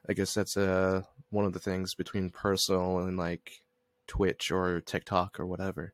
I 0.09 0.13
guess 0.13 0.33
that's 0.33 0.57
uh 0.57 1.03
one 1.29 1.45
of 1.45 1.53
the 1.53 1.59
things 1.59 1.95
between 1.95 2.29
personal 2.29 2.99
and 2.99 3.17
like 3.17 3.63
Twitch 4.07 4.51
or 4.51 4.81
TikTok 4.81 5.39
or 5.39 5.45
whatever. 5.45 5.93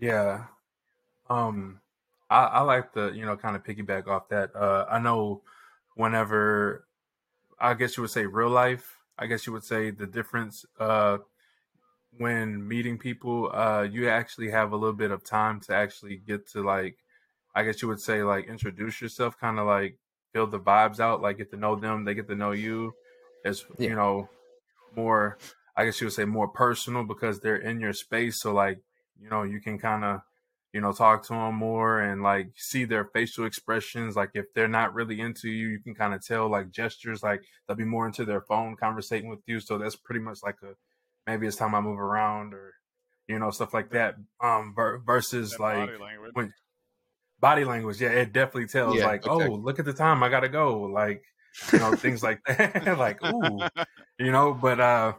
Yeah. 0.00 0.46
Um 1.30 1.80
I, 2.30 2.44
I 2.44 2.60
like 2.62 2.92
to, 2.94 3.12
you 3.14 3.26
know, 3.26 3.36
kind 3.36 3.56
of 3.56 3.64
piggyback 3.64 4.08
off 4.08 4.28
that. 4.30 4.54
Uh 4.56 4.86
I 4.90 4.98
know 5.00 5.42
whenever 5.96 6.86
I 7.60 7.74
guess 7.74 7.96
you 7.96 8.02
would 8.02 8.10
say 8.10 8.26
real 8.26 8.50
life, 8.50 8.98
I 9.18 9.26
guess 9.26 9.46
you 9.46 9.52
would 9.54 9.64
say 9.64 9.90
the 9.90 10.06
difference 10.06 10.66
uh 10.78 11.18
when 12.16 12.66
meeting 12.66 12.98
people, 12.98 13.50
uh 13.54 13.82
you 13.82 14.08
actually 14.08 14.50
have 14.50 14.72
a 14.72 14.76
little 14.76 14.96
bit 14.96 15.10
of 15.10 15.24
time 15.24 15.60
to 15.62 15.74
actually 15.74 16.16
get 16.18 16.48
to 16.48 16.62
like 16.62 16.98
I 17.54 17.64
guess 17.64 17.82
you 17.82 17.88
would 17.88 18.00
say 18.00 18.22
like 18.22 18.46
introduce 18.46 19.00
yourself, 19.00 19.38
kind 19.38 19.58
of 19.58 19.66
like 19.66 19.98
feel 20.32 20.46
the 20.46 20.60
vibes 20.60 21.00
out, 21.00 21.22
like 21.22 21.38
get 21.38 21.50
to 21.50 21.56
know 21.56 21.76
them, 21.76 22.04
they 22.04 22.14
get 22.14 22.28
to 22.28 22.34
know 22.36 22.52
you. 22.52 22.92
It's 23.44 23.64
Yeah. 23.78 23.90
you 23.90 23.94
know 23.96 24.28
more 24.96 25.38
I 25.76 25.84
guess 25.84 26.00
you 26.00 26.06
would 26.06 26.14
say 26.14 26.24
more 26.24 26.48
personal 26.48 27.04
because 27.04 27.38
they're 27.40 27.56
in 27.56 27.78
your 27.80 27.92
space. 27.92 28.40
So 28.40 28.52
like 28.52 28.78
you 29.20 29.28
know 29.30 29.42
you 29.44 29.60
can 29.60 29.78
kind 29.78 30.04
of 30.04 30.20
you 30.72 30.80
know 30.80 30.92
talk 30.92 31.22
to 31.24 31.32
them 31.34 31.54
more 31.54 32.00
and 32.00 32.22
like 32.22 32.48
see 32.56 32.84
their 32.84 33.04
facial 33.04 33.46
expressions. 33.46 34.16
Like 34.16 34.30
if 34.34 34.46
they're 34.54 34.68
not 34.68 34.92
really 34.94 35.20
into 35.20 35.48
you, 35.48 35.68
you 35.68 35.80
can 35.80 35.94
kind 35.94 36.14
of 36.14 36.24
tell 36.24 36.48
like 36.48 36.70
gestures. 36.70 37.22
Like 37.22 37.42
they'll 37.66 37.76
be 37.76 37.84
more 37.84 38.06
into 38.06 38.24
their 38.24 38.40
phone 38.42 38.76
conversating 38.76 39.28
with 39.30 39.40
you. 39.46 39.60
So 39.60 39.78
that's 39.78 39.96
pretty 39.96 40.20
much 40.20 40.38
like 40.42 40.56
a 40.62 40.74
maybe 41.26 41.46
it's 41.46 41.56
time 41.56 41.74
I 41.74 41.80
move 41.80 41.98
around 42.00 42.54
or 42.54 42.74
you 43.28 43.38
know 43.38 43.50
stuff 43.50 43.72
like 43.72 43.90
that. 43.90 44.16
Um 44.40 44.72
ver- 44.74 44.98
versus 44.98 45.52
That 45.52 45.60
like 45.60 45.86
body 45.88 45.98
language. 45.98 46.30
when 46.34 46.52
body 47.40 47.64
language 47.64 48.00
yeah 48.00 48.10
it 48.10 48.32
definitely 48.32 48.66
tells 48.66 49.02
Yeah, 49.02 49.04
like 49.04 49.22
exactly. 49.24 49.26
oh 49.26 49.54
look 49.54 49.78
at 49.78 49.84
the 49.84 49.92
time 49.92 50.22
i 50.22 50.28
gotta 50.28 50.48
go 50.48 50.82
like 50.82 51.24
you 51.72 51.78
know 51.78 51.94
things 51.94 52.22
like 52.22 52.40
that 52.46 52.98
like 52.98 53.22
ooh 53.22 53.66
you 54.18 54.32
know 54.32 54.54
but 54.54 54.80
uh 54.80 55.14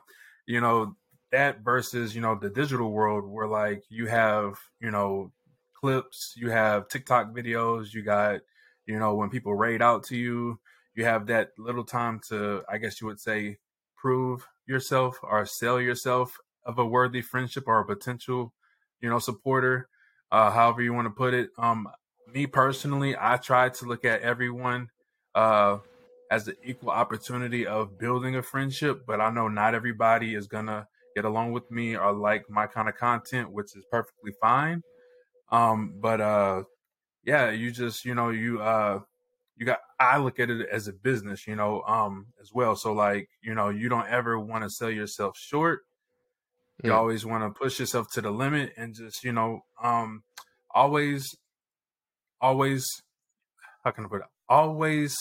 you 0.45 0.59
know 0.61 0.95
that 1.31 1.59
versus 1.61 2.15
you 2.15 2.21
know 2.21 2.35
the 2.37 2.49
digital 2.49 2.91
world 2.91 3.25
where 3.25 3.47
like 3.47 3.83
you 3.89 4.07
have 4.07 4.59
you 4.79 4.91
know 4.91 5.31
clips 5.73 6.33
you 6.35 6.49
have 6.49 6.87
tiktok 6.89 7.27
videos 7.33 7.93
you 7.93 8.01
got 8.03 8.41
you 8.85 8.97
know 8.99 9.15
when 9.15 9.29
people 9.29 9.53
raid 9.53 9.81
out 9.81 10.03
to 10.03 10.17
you 10.17 10.59
you 10.95 11.05
have 11.05 11.27
that 11.27 11.51
little 11.57 11.85
time 11.85 12.19
to 12.19 12.63
i 12.69 12.77
guess 12.77 12.99
you 12.99 13.07
would 13.07 13.19
say 13.19 13.57
prove 13.95 14.47
yourself 14.65 15.19
or 15.23 15.45
sell 15.45 15.79
yourself 15.79 16.37
of 16.65 16.77
a 16.79 16.85
worthy 16.85 17.21
friendship 17.21 17.63
or 17.67 17.79
a 17.79 17.85
potential 17.85 18.53
you 19.01 19.09
know 19.09 19.19
supporter 19.19 19.87
uh 20.31 20.51
however 20.51 20.81
you 20.81 20.93
want 20.93 21.05
to 21.05 21.11
put 21.11 21.33
it 21.33 21.49
um 21.57 21.87
me 22.33 22.47
personally 22.47 23.15
i 23.19 23.37
try 23.37 23.69
to 23.69 23.85
look 23.85 24.05
at 24.05 24.21
everyone 24.21 24.89
uh 25.35 25.77
as 26.31 26.47
an 26.47 26.55
equal 26.63 26.91
opportunity 26.91 27.65
of 27.65 27.97
building 27.97 28.35
a 28.35 28.43
friendship 28.43 29.05
but 29.05 29.19
i 29.21 29.29
know 29.29 29.47
not 29.47 29.73
everybody 29.75 30.35
is 30.35 30.47
gonna 30.47 30.87
get 31.15 31.25
along 31.25 31.51
with 31.51 31.69
me 31.71 31.95
or 31.95 32.13
like 32.13 32.49
my 32.49 32.67
kind 32.67 32.87
of 32.89 32.95
content 32.95 33.51
which 33.51 33.75
is 33.75 33.83
perfectly 33.85 34.31
fine. 34.39 34.83
Um 35.49 35.95
but 35.99 36.21
uh 36.21 36.63
yeah 37.23 37.51
you 37.51 37.71
just 37.71 38.05
you 38.05 38.15
know 38.15 38.29
you 38.29 38.61
uh 38.61 39.01
you 39.57 39.65
got 39.65 39.79
i 39.99 40.17
look 40.19 40.39
at 40.39 40.49
it 40.49 40.67
as 40.69 40.87
a 40.87 40.93
business 40.93 41.47
you 41.47 41.55
know 41.55 41.83
um 41.83 42.27
as 42.41 42.53
well. 42.53 42.75
So 42.75 42.93
like 42.93 43.29
you 43.41 43.55
know 43.55 43.69
you 43.69 43.89
don't 43.89 44.07
ever 44.07 44.39
want 44.39 44.63
to 44.65 44.69
sell 44.69 44.91
yourself 44.91 45.37
short. 45.37 45.81
You 46.83 46.93
Mm. 46.93 46.93
always 46.93 47.25
want 47.25 47.43
to 47.43 47.57
push 47.59 47.79
yourself 47.79 48.11
to 48.13 48.21
the 48.21 48.31
limit 48.31 48.73
and 48.77 48.95
just 48.95 49.23
you 49.23 49.31
know 49.33 49.61
um 49.81 50.23
always 50.73 51.35
always 52.41 52.85
how 53.83 53.91
can 53.91 54.05
i 54.05 54.07
put 54.07 54.21
it 54.21 54.27
always 54.47 55.15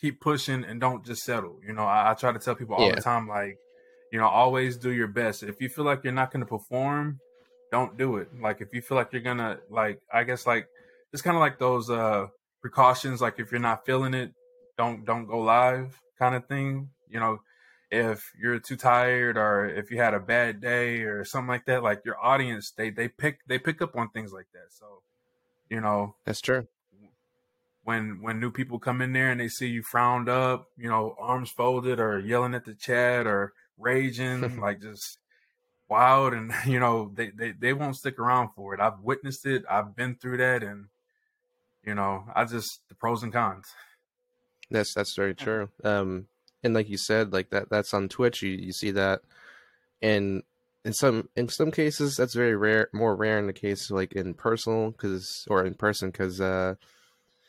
keep 0.00 0.20
pushing 0.20 0.64
and 0.64 0.80
don't 0.80 1.04
just 1.04 1.22
settle 1.22 1.58
you 1.66 1.72
know 1.72 1.84
i, 1.84 2.10
I 2.10 2.14
try 2.14 2.32
to 2.32 2.38
tell 2.38 2.54
people 2.54 2.74
all 2.74 2.88
Yeah. 2.88 2.94
the 2.94 3.02
time 3.02 3.28
like 3.28 3.58
you 4.12 4.18
know 4.18 4.26
always 4.28 4.76
do 4.76 4.92
your 4.92 5.08
best. 5.08 5.42
If 5.42 5.60
you 5.60 5.68
feel 5.68 5.84
like 5.84 6.04
you're 6.04 6.12
not 6.12 6.30
going 6.32 6.40
to 6.40 6.46
perform 6.46 7.20
don't 7.72 7.98
do 7.98 8.16
it. 8.18 8.28
Like 8.40 8.60
if 8.60 8.72
you 8.72 8.80
feel 8.80 8.96
like 8.96 9.12
you're 9.12 9.22
gonna 9.22 9.58
like 9.70 9.98
i 10.12 10.22
guess 10.22 10.46
like 10.46 10.68
it's 11.12 11.22
kind 11.22 11.36
of 11.36 11.40
like 11.40 11.58
those 11.58 11.90
uh 11.90 12.26
precautions 12.60 13.20
like 13.20 13.38
if 13.38 13.50
you're 13.50 13.60
not 13.60 13.84
feeling 13.84 14.14
it 14.14 14.32
don't 14.78 15.04
don't 15.04 15.26
go 15.26 15.38
live 15.40 16.00
kind 16.18 16.34
of 16.34 16.46
thing. 16.46 16.90
You 17.08 17.20
know 17.20 17.38
if 17.90 18.22
you're 18.40 18.58
too 18.58 18.76
tired 18.76 19.36
or 19.36 19.66
if 19.68 19.90
you 19.90 19.98
had 19.98 20.14
a 20.14 20.20
bad 20.20 20.60
day 20.60 21.02
or 21.02 21.24
something 21.24 21.48
like 21.48 21.66
that 21.66 21.82
like 21.82 22.02
your 22.04 22.18
audience 22.22 22.72
they 22.76 22.90
they 22.90 23.08
pick 23.08 23.40
they 23.48 23.58
pick 23.58 23.82
up 23.82 23.96
on 23.96 24.08
things 24.10 24.32
like 24.32 24.46
that. 24.52 24.68
So 24.70 25.02
you 25.70 25.80
know 25.80 26.14
That's 26.24 26.40
true. 26.40 26.66
when 27.84 28.18
when 28.22 28.40
new 28.40 28.50
people 28.50 28.78
come 28.78 29.00
in 29.00 29.12
there 29.12 29.30
and 29.30 29.40
they 29.40 29.48
see 29.48 29.68
you 29.68 29.82
frowned 29.82 30.28
up, 30.28 30.68
you 30.76 30.88
know, 30.88 31.14
arms 31.18 31.50
folded 31.50 32.00
or 32.00 32.18
yelling 32.18 32.54
at 32.54 32.64
the 32.64 32.74
chat 32.74 33.26
or 33.26 33.52
raging, 33.78 34.60
like 34.60 34.80
just 34.80 35.18
wild 35.88 36.32
and 36.32 36.52
you 36.66 36.80
know, 36.80 37.10
they, 37.14 37.30
they 37.30 37.52
they 37.52 37.72
won't 37.72 37.96
stick 37.96 38.18
around 38.18 38.50
for 38.54 38.74
it. 38.74 38.80
I've 38.80 39.00
witnessed 39.00 39.46
it, 39.46 39.64
I've 39.70 39.94
been 39.94 40.16
through 40.16 40.38
that 40.38 40.62
and 40.62 40.86
you 41.84 41.94
know, 41.94 42.24
I 42.34 42.44
just 42.44 42.80
the 42.88 42.94
pros 42.94 43.22
and 43.22 43.32
cons. 43.32 43.66
That's 44.70 44.92
that's 44.92 45.14
very 45.14 45.34
true. 45.34 45.68
Um, 45.84 46.26
and 46.62 46.74
like 46.74 46.88
you 46.88 46.98
said, 46.98 47.32
like 47.32 47.50
that 47.50 47.70
that's 47.70 47.94
on 47.94 48.08
Twitch. 48.08 48.42
You 48.42 48.50
you 48.50 48.72
see 48.72 48.90
that, 48.90 49.20
and 50.02 50.42
in 50.86 50.92
some 50.92 51.28
in 51.34 51.48
some 51.48 51.72
cases 51.72 52.14
that's 52.14 52.34
very 52.34 52.54
rare, 52.54 52.88
more 52.92 53.16
rare 53.16 53.40
in 53.40 53.48
the 53.48 53.52
case 53.52 53.90
like 53.90 54.12
in 54.12 54.34
personal 54.34 54.92
because 54.92 55.44
or 55.50 55.66
in 55.66 55.74
person 55.74 56.10
because 56.10 56.40
uh, 56.40 56.76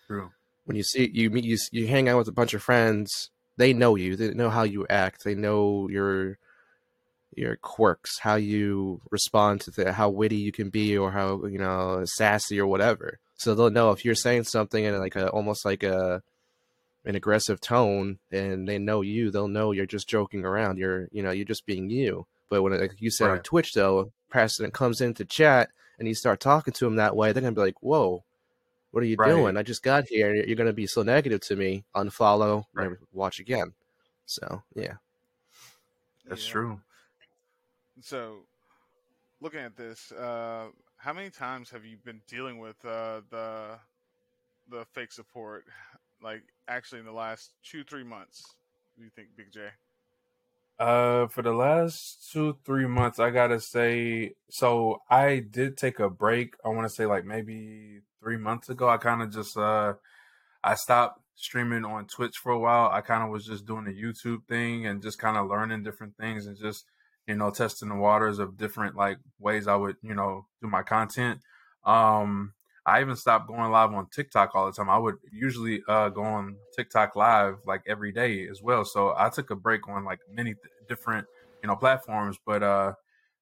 True. 0.08 0.32
when 0.66 0.76
you 0.76 0.82
see 0.82 1.10
you 1.14 1.30
meet 1.30 1.46
you 1.46 1.56
you 1.72 1.88
hang 1.88 2.10
out 2.10 2.18
with 2.18 2.28
a 2.28 2.34
bunch 2.34 2.56
of 2.56 2.64
friends, 2.64 3.30
they 3.56 3.74
know 3.74 3.96
you, 3.96 4.16
they 4.16 4.34
know 4.34 4.50
how 4.50 4.64
you 4.64 4.88
act, 4.90 5.24
they 5.24 5.36
know 5.36 5.88
your 5.88 6.40
your 7.36 7.58
quirks, 7.58 8.18
how 8.18 8.36
you 8.36 9.02
respond 9.12 9.62
to 9.62 9.72
the, 9.72 9.94
how 9.94 10.10
witty 10.10 10.38
you 10.38 10.52
can 10.52 10.72
be, 10.72 10.98
or 10.98 11.12
how 11.12 11.46
you 11.46 11.60
know 11.60 12.02
sassy 12.06 12.60
or 12.60 12.66
whatever. 12.66 13.20
So 13.36 13.54
they'll 13.54 13.70
know 13.70 13.92
if 13.92 14.04
you're 14.04 14.16
saying 14.16 14.46
something 14.46 14.84
in 14.84 14.98
like 14.98 15.16
a 15.16 15.30
almost 15.30 15.64
like 15.64 15.84
a 15.84 16.24
an 17.06 17.16
aggressive 17.16 17.62
tone, 17.62 18.18
and 18.32 18.68
they 18.68 18.80
know 18.80 19.02
you, 19.02 19.30
they'll 19.30 19.48
know 19.48 19.74
you're 19.74 19.86
just 19.86 20.10
joking 20.10 20.44
around. 20.44 20.80
You're 20.80 21.08
you 21.12 21.22
know 21.22 21.30
you're 21.30 21.46
just 21.46 21.68
being 21.68 21.92
you. 21.92 22.26
But 22.50 22.62
when 22.62 22.80
like 22.80 23.02
you 23.02 23.10
said 23.10 23.30
on 23.30 23.40
Twitch 23.42 23.74
though, 23.74 24.12
president 24.30 24.74
comes 24.74 25.02
into 25.02 25.26
chat 25.26 25.70
and 26.00 26.08
you 26.08 26.14
start 26.14 26.40
talking 26.40 26.74
to 26.76 26.86
him 26.88 26.96
that 26.96 27.16
way, 27.16 27.32
they're 27.32 27.42
gonna 27.42 27.54
be 27.54 27.62
like, 27.62 27.82
"Whoa, 27.82 28.24
what 28.92 29.04
are 29.04 29.08
you 29.08 29.18
Right. 29.18 29.30
doing? 29.30 29.58
I 29.58 29.64
just 29.64 29.84
got 29.84 30.06
here. 30.08 30.34
You're 30.34 30.56
gonna 30.56 30.74
be 30.74 30.88
so 30.88 31.04
negative 31.04 31.42
to 31.42 31.56
me. 31.56 31.86
Unfollow, 31.96 32.66
Right. 32.74 32.90
watch 33.12 33.40
again." 33.40 33.74
So 34.26 34.64
yeah, 34.76 34.96
That's 36.26 36.46
Yeah. 36.46 36.52
true. 36.52 36.82
So, 38.02 38.46
looking 39.40 39.60
at 39.60 39.76
this, 39.76 40.12
uh, 40.12 40.70
how 40.98 41.14
many 41.14 41.30
times 41.30 41.70
have 41.72 41.86
you 41.86 41.98
been 41.98 42.22
dealing 42.28 42.60
with 42.60 42.84
uh, 42.86 43.22
the 43.30 43.80
the 44.70 44.86
fake 44.94 45.12
support? 45.12 45.66
Like, 46.20 46.42
actually, 46.68 47.00
in 47.00 47.06
the 47.06 47.12
last 47.12 47.54
two 47.64 47.84
three 47.84 48.04
months, 48.04 48.44
do 48.98 49.04
you 49.04 49.12
think, 49.12 49.30
Big 49.36 49.52
J? 49.52 49.70
Uh, 50.80 51.26
for 51.28 51.42
the 51.42 51.54
last 51.54 52.30
two, 52.32 52.58
three 52.64 52.86
months, 52.86 53.18
I 53.20 53.32
gotta 53.32 53.60
say, 53.60 54.34
so 54.50 55.02
I 55.10 55.40
did 55.40 55.76
take 55.76 56.00
a 56.00 56.10
break. 56.10 56.54
I 56.64 56.70
want 56.70 56.88
to 56.88 56.94
say 56.94 57.08
like 57.08 57.26
maybe 57.26 58.02
three 58.22 58.38
months 58.38 58.70
ago. 58.70 58.88
I 58.88 58.98
kind 58.98 59.24
of 59.24 59.32
just, 59.32 59.58
uh, 59.58 59.94
I 60.64 60.76
stopped 60.76 61.22
streaming 61.34 61.84
on 61.84 62.06
Twitch 62.06 62.36
for 62.38 62.52
a 62.52 62.60
while. 62.60 62.90
I 62.92 63.02
kind 63.02 63.24
of 63.24 63.30
was 63.30 63.46
just 63.46 63.66
doing 63.66 63.86
the 63.86 63.92
YouTube 63.92 64.46
thing 64.48 64.86
and 64.86 65.02
just 65.02 65.18
kind 65.18 65.38
of 65.38 65.48
learning 65.48 65.84
different 65.84 66.16
things 66.18 66.46
and 66.46 66.56
just, 66.56 66.86
you 67.28 67.36
know, 67.36 67.50
testing 67.50 67.90
the 67.90 67.96
waters 67.96 68.38
of 68.38 68.58
different 68.58 68.96
like 68.96 69.18
ways 69.40 69.68
I 69.68 69.76
would, 69.76 69.96
you 70.04 70.14
know, 70.14 70.46
do 70.62 70.68
my 70.68 70.84
content. 70.84 71.40
Um, 71.86 72.54
I 72.88 73.02
even 73.02 73.18
stopped 73.18 73.50
going 73.50 73.70
live 73.70 73.94
on 73.94 74.08
TikTok 74.10 74.56
all 74.56 74.66
the 74.66 74.72
time. 74.72 74.90
I 74.90 74.98
would 74.98 75.16
usually 75.32 75.84
uh, 75.90 76.08
go 76.08 76.24
on 76.24 76.56
TikTok 76.74 77.18
live 77.18 77.58
like 77.66 77.82
every 77.86 78.14
day 78.14 78.48
as 78.48 78.62
well. 78.62 78.86
So 78.86 79.14
I 79.18 79.30
took 79.30 79.52
a 79.52 79.56
break 79.58 79.90
on 79.90 80.06
like 80.06 80.20
many 80.32 80.54
th- 80.54 80.66
different 80.88 81.28
you 81.62 81.68
know 81.68 81.76
platforms. 81.76 82.38
But 82.46 82.64
uh, 82.64 82.94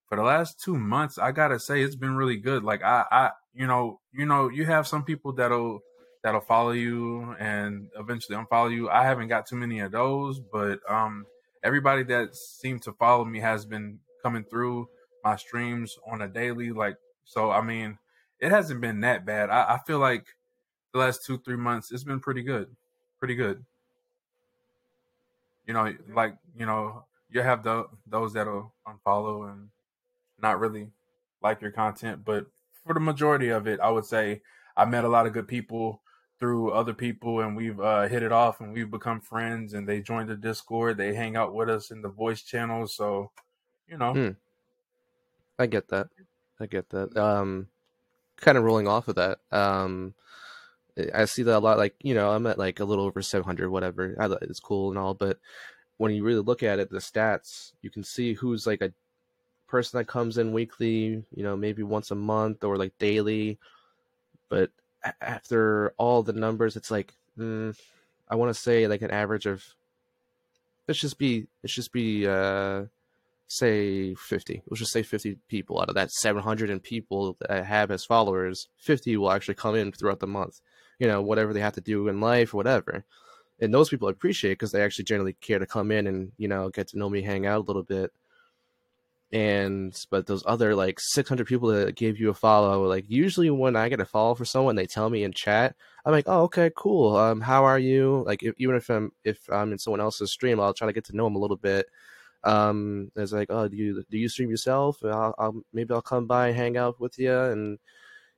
for 0.10 0.16
the 0.16 0.24
last 0.24 0.60
two 0.60 0.76
months, 0.76 1.20
I 1.20 1.32
gotta 1.32 1.60
say 1.60 1.84
it's 1.84 1.96
been 1.96 2.16
really 2.16 2.38
good. 2.38 2.64
Like 2.64 2.84
I, 2.84 3.06
I, 3.12 3.32
you 3.54 3.68
know, 3.68 4.00
you 4.12 4.26
know, 4.26 4.50
you 4.50 4.66
have 4.66 4.88
some 4.88 5.04
people 5.04 5.34
that'll 5.34 5.82
that'll 6.24 6.42
follow 6.42 6.72
you 6.72 7.36
and 7.40 7.88
eventually 8.00 8.36
unfollow 8.36 8.74
you. 8.74 8.90
I 8.90 9.04
haven't 9.04 9.28
got 9.28 9.46
too 9.46 9.58
many 9.58 9.80
of 9.80 9.92
those, 9.92 10.40
but 10.40 10.80
um, 10.90 11.26
everybody 11.64 12.02
that 12.06 12.36
seemed 12.36 12.82
to 12.84 12.94
follow 12.94 13.26
me 13.26 13.42
has 13.42 13.64
been 13.68 14.00
coming 14.24 14.44
through 14.44 14.88
my 15.24 15.36
streams 15.36 15.96
on 16.12 16.24
a 16.24 16.28
daily. 16.28 16.72
Like, 16.72 16.98
so 17.26 17.52
I 17.52 17.62
mean, 17.62 18.00
it 18.40 18.52
hasn't 18.52 18.82
been 18.82 19.02
that 19.02 19.26
bad. 19.26 19.50
I, 19.50 19.76
I 19.76 19.80
feel 19.86 20.00
like 20.00 20.26
the 20.94 21.00
last 21.00 21.26
two 21.26 21.38
three 21.40 21.58
months 21.58 21.92
it's 21.92 22.04
been 22.04 22.20
pretty 22.20 22.42
good, 22.44 22.76
pretty 23.20 23.36
good. 23.36 23.64
You 25.68 25.74
know, 25.74 25.94
like 26.14 26.38
you 26.58 26.66
know, 26.66 27.06
you 27.30 27.42
have 27.42 27.64
the 27.64 27.86
those 28.08 28.34
that'll 28.34 28.74
unfollow 28.88 29.52
and 29.52 29.70
not 30.42 30.60
really 30.60 30.90
like 31.42 31.62
your 31.62 31.72
content, 31.72 32.24
but 32.24 32.46
for 32.86 32.94
the 32.94 33.00
majority 33.00 33.50
of 33.50 33.68
it, 33.68 33.80
I 33.80 33.90
would 33.90 34.06
say 34.06 34.42
I 34.78 34.86
met 34.86 35.06
a 35.06 35.10
lot 35.10 35.26
of 35.26 35.34
good 35.34 35.48
people 35.48 36.02
through 36.40 36.72
other 36.72 36.94
people 36.94 37.40
and 37.40 37.56
we've 37.56 37.80
uh, 37.80 38.08
hit 38.08 38.22
it 38.22 38.32
off 38.32 38.60
and 38.60 38.74
we've 38.74 38.92
become 38.92 39.22
friends 39.22 39.74
and 39.74 39.88
they 39.88 40.02
joined 40.02 40.30
the 40.30 40.36
discord 40.36 40.98
they 40.98 41.14
hang 41.14 41.38
out 41.38 41.54
with 41.54 41.70
us 41.70 41.92
in 41.92 42.02
the 42.02 42.10
voice 42.10 42.42
channel 42.42 42.86
so 42.86 43.32
you 43.88 43.98
know 43.98 44.14
Hmm. 44.14 44.30
I 45.58 45.66
get 45.68 45.88
that. 45.88 46.10
I 46.60 46.66
get 46.66 46.90
that. 46.90 47.16
Um, 47.16 47.70
kind 48.38 48.58
of 48.58 48.64
rolling 48.64 48.88
off 48.88 49.08
of 49.08 49.16
that. 49.16 49.40
Um, 49.52 50.14
I 51.14 51.26
see 51.26 51.44
that 51.44 51.58
a 51.58 51.60
lot. 51.60 51.78
Like 51.78 51.96
you 52.02 52.14
know, 52.14 52.32
I'm 52.32 52.48
at 52.48 52.58
like 52.58 52.80
a 52.80 52.86
little 52.86 53.06
over 53.06 53.22
700, 53.22 53.70
whatever. 53.70 54.16
I, 54.20 54.30
it's 54.42 54.60
cool 54.60 54.90
and 54.90 54.98
all, 54.98 55.14
but 55.14 55.40
when 55.98 56.14
you 56.14 56.24
really 56.24 56.42
look 56.42 56.64
at 56.64 56.80
it, 56.80 56.90
the 56.90 56.98
stats, 56.98 57.74
you 57.82 57.90
can 57.90 58.04
see 58.04 58.34
who's 58.34 58.68
like 58.68 58.82
a 58.82 58.94
person 59.68 59.98
that 59.98 60.06
comes 60.06 60.38
in 60.38 60.54
weekly. 60.54 61.24
You 61.36 61.44
know, 61.44 61.56
maybe 61.56 61.84
once 61.84 62.12
a 62.12 62.16
month 62.16 62.64
or 62.64 62.78
like 62.78 62.98
daily. 62.98 63.58
But 64.50 64.72
after 65.22 65.94
all 65.98 66.24
the 66.24 66.34
numbers, 66.34 66.76
it's 66.76 66.92
like 66.92 67.14
mm, 67.38 67.78
I 68.30 68.36
want 68.36 68.54
to 68.54 68.60
say 68.60 68.88
like 68.88 69.02
an 69.02 69.12
average 69.12 69.46
of. 69.46 69.64
Let's 70.88 71.00
just 71.00 71.18
be. 71.18 71.48
Let's 71.64 71.74
just 71.74 71.92
be. 71.92 72.28
uh 72.28 72.86
say 73.48 74.16
50 74.16 74.64
let's 74.68 74.80
just 74.80 74.92
say 74.92 75.04
50 75.04 75.38
people 75.48 75.80
out 75.80 75.90
of 75.90 75.96
that 75.96 76.12
700 76.12 76.82
people 76.82 77.38
that 77.40 77.52
I 77.52 77.62
have 77.62 77.92
as 77.92 78.04
followers 78.04 78.70
50 78.80 79.18
will 79.18 79.32
actually 79.32 79.56
come 79.56 79.76
in 79.76 79.92
throughout 79.92 80.20
the 80.20 80.28
month 80.28 80.62
you 81.00 81.08
know 81.08 81.22
whatever 81.22 81.54
they 81.54 81.60
have 81.60 81.74
to 81.74 81.82
do 81.82 82.08
in 82.08 82.22
life 82.22 82.54
or 82.54 82.58
whatever. 82.58 83.06
And 83.60 83.74
those 83.74 83.90
people 83.90 84.10
appreciate 84.10 84.54
because 84.54 84.72
they 84.72 84.84
actually 84.84 85.06
generally 85.06 85.34
care 85.34 85.60
to 85.60 85.66
come 85.66 85.92
in 85.92 86.08
and 86.08 86.32
you 86.38 86.48
know 86.48 86.70
get 86.70 86.88
to 86.90 87.00
know 87.00 87.10
me 87.10 87.22
hang 87.22 87.46
out 87.46 87.60
a 87.60 87.68
little 87.68 87.84
bit. 87.84 88.12
And 89.32 89.96
but 90.10 90.28
those 90.28 90.44
other 90.46 90.76
like 90.76 91.00
600 91.00 91.48
people 91.48 91.70
that 91.70 91.96
gave 91.96 92.20
you 92.20 92.30
a 92.30 92.34
follow 92.34 92.88
like 92.88 93.06
usually 93.08 93.50
when 93.50 93.76
i 93.76 93.90
get 93.90 94.00
a 94.00 94.06
follow 94.06 94.36
for 94.36 94.46
someone 94.46 94.76
they 94.76 94.86
tell 94.86 95.10
me 95.10 95.24
in 95.24 95.34
chat 95.34 95.76
i'm 96.06 96.14
like 96.14 96.26
oh 96.28 96.44
okay 96.44 96.72
cool. 96.76 97.18
Um 97.18 97.42
how 97.42 97.66
are 97.66 97.80
you? 97.80 98.24
Like 98.26 98.44
if, 98.44 98.54
even 98.58 98.76
if 98.76 98.90
i'm 98.90 99.12
if 99.24 99.40
i'm 99.52 99.72
in 99.72 99.80
someone 99.80 100.00
else's 100.02 100.32
stream 100.32 100.60
i'll 100.60 100.74
try 100.74 100.88
to 100.88 100.94
get 100.94 101.06
to 101.06 101.16
know 101.16 101.26
them 101.26 101.36
a 101.36 101.40
little 101.40 101.58
bit 101.58 101.88
um 102.46 103.12
it's 103.16 103.32
like 103.32 103.48
oh 103.50 103.68
do 103.68 103.76
you 103.76 104.04
do 104.10 104.18
you 104.18 104.30
stream 104.30 104.50
yourself? 104.50 105.04
I'll, 105.04 105.36
I'll 105.38 105.62
maybe 105.74 105.94
i'll 105.94 106.02
come 106.02 106.28
by 106.28 106.48
and 106.50 106.58
hang 106.58 106.78
out 106.78 107.00
with 107.00 107.18
you 107.20 107.38
and 107.38 107.80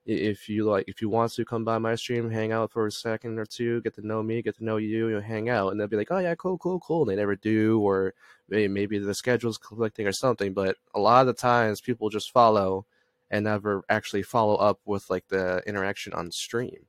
if 0.06 0.48
you 0.48 0.64
like 0.64 0.86
if 0.88 1.02
you 1.02 1.10
want 1.10 1.34
to 1.34 1.44
come 1.44 1.66
by 1.66 1.78
my 1.78 1.94
stream 1.94 2.30
hang 2.30 2.54
out 2.54 2.72
for 2.72 2.88
a 2.88 2.92
second 2.92 3.38
or 3.38 3.46
two 3.46 3.82
get 3.82 3.94
to 3.96 4.08
know 4.08 4.24
me 4.24 4.42
get 4.42 4.56
to 4.58 4.64
know 4.64 4.78
you 4.78 5.10
you 5.10 5.20
hang 5.20 5.50
out. 5.50 5.72
And 5.72 5.80
they'll 5.80 5.88
be 5.88 5.98
like 5.98 6.12
oh 6.12 6.20
yeah 6.20 6.36
cool 6.36 6.58
cool 6.58 6.80
cool 6.80 7.02
and 7.02 7.12
they 7.12 7.16
never 7.18 7.36
do 7.36 7.82
or 7.82 8.14
maybe, 8.48 8.70
maybe 8.70 9.00
the 9.00 9.14
schedule's 9.14 9.58
conflicting 9.58 10.08
or 10.08 10.14
something 10.14 10.54
but 10.54 10.78
a 10.96 11.00
lot 11.00 11.22
of 11.22 11.28
the 11.28 11.34
times 11.34 11.82
people 11.82 12.10
just 12.10 12.32
follow 12.32 12.86
and 13.32 13.44
never 13.44 13.84
actually 13.90 14.24
follow 14.24 14.56
up 14.56 14.80
with 14.86 15.10
like 15.10 15.28
the 15.28 15.62
interaction 15.68 16.14
on 16.14 16.32
stream. 16.32 16.86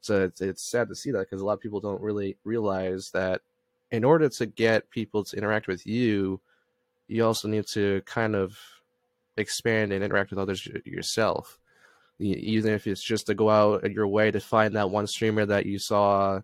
So 0.00 0.24
it's, 0.24 0.40
it's 0.40 0.62
sad 0.62 0.88
to 0.88 0.94
see 0.94 1.10
that 1.12 1.20
because 1.20 1.40
a 1.40 1.44
lot 1.44 1.54
of 1.54 1.60
people 1.60 1.80
don't 1.80 2.00
really 2.00 2.36
realize 2.44 3.10
that 3.12 3.42
in 3.90 4.04
order 4.04 4.28
to 4.28 4.46
get 4.46 4.90
people 4.90 5.24
to 5.24 5.36
interact 5.36 5.66
with 5.66 5.86
you 5.86 6.40
you 7.10 7.26
also 7.26 7.48
need 7.48 7.66
to 7.66 8.02
kind 8.06 8.36
of 8.36 8.56
expand 9.36 9.92
and 9.92 10.04
interact 10.04 10.30
with 10.30 10.38
others 10.38 10.66
yourself. 10.84 11.58
Even 12.20 12.72
if 12.72 12.86
it's 12.86 13.02
just 13.02 13.26
to 13.26 13.34
go 13.34 13.50
out 13.50 13.84
of 13.84 13.92
your 13.92 14.06
way 14.06 14.30
to 14.30 14.40
find 14.40 14.76
that 14.76 14.90
one 14.90 15.06
streamer 15.06 15.44
that 15.46 15.66
you 15.66 15.78
saw 15.78 16.40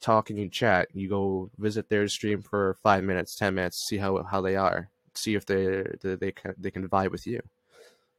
talking 0.00 0.38
in 0.38 0.50
chat 0.50 0.88
you 0.92 1.08
go 1.08 1.48
visit 1.56 1.88
their 1.88 2.06
stream 2.08 2.42
for 2.42 2.76
five 2.82 3.02
minutes 3.02 3.36
ten 3.36 3.54
minutes 3.54 3.86
see 3.88 3.96
how 3.96 4.22
how 4.24 4.40
they 4.42 4.54
are 4.54 4.90
see 5.14 5.34
if 5.34 5.46
they 5.46 5.82
they 6.02 6.16
they 6.16 6.32
can, 6.32 6.54
they 6.58 6.70
can 6.70 6.86
vibe 6.88 7.10
with 7.10 7.26
you. 7.26 7.40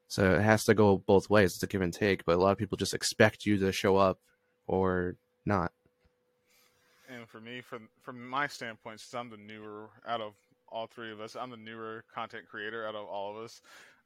So 0.08 0.36
it 0.36 0.41
has 0.41 0.63
to 0.65 0.74
go 0.74 0.98
both 0.98 1.30
ways 1.30 1.54
it's 1.54 1.62
a 1.63 1.67
give 1.67 1.82
and 1.82 1.93
take 1.93 2.26
but 2.26 2.36
a 2.36 2.41
lot 2.41 2.54
of 2.54 2.58
people 2.58 2.78
just 2.78 2.95
expect 2.95 3.45
you 3.45 3.58
to 3.60 3.71
show 3.71 3.98
up 3.98 4.19
or 4.65 5.17
not. 5.45 5.74
And 7.08 7.28
for 7.28 7.39
me, 7.39 7.62
from 7.62 7.88
from 8.02 8.28
my 8.28 8.48
standpoint, 8.48 9.00
since 9.00 9.13
I'm 9.13 9.30
the 9.30 9.38
newer 9.38 9.89
out 10.08 10.21
of 10.21 10.34
all 10.75 10.88
three 10.88 11.11
of 11.13 11.21
us, 11.21 11.35
I'm 11.38 11.51
the 11.51 11.57
newer 11.57 12.05
content 12.13 12.47
creator 12.47 12.88
out 12.88 12.95
of 12.95 13.07
all 13.07 13.38
of 13.38 13.43
us, 13.45 13.61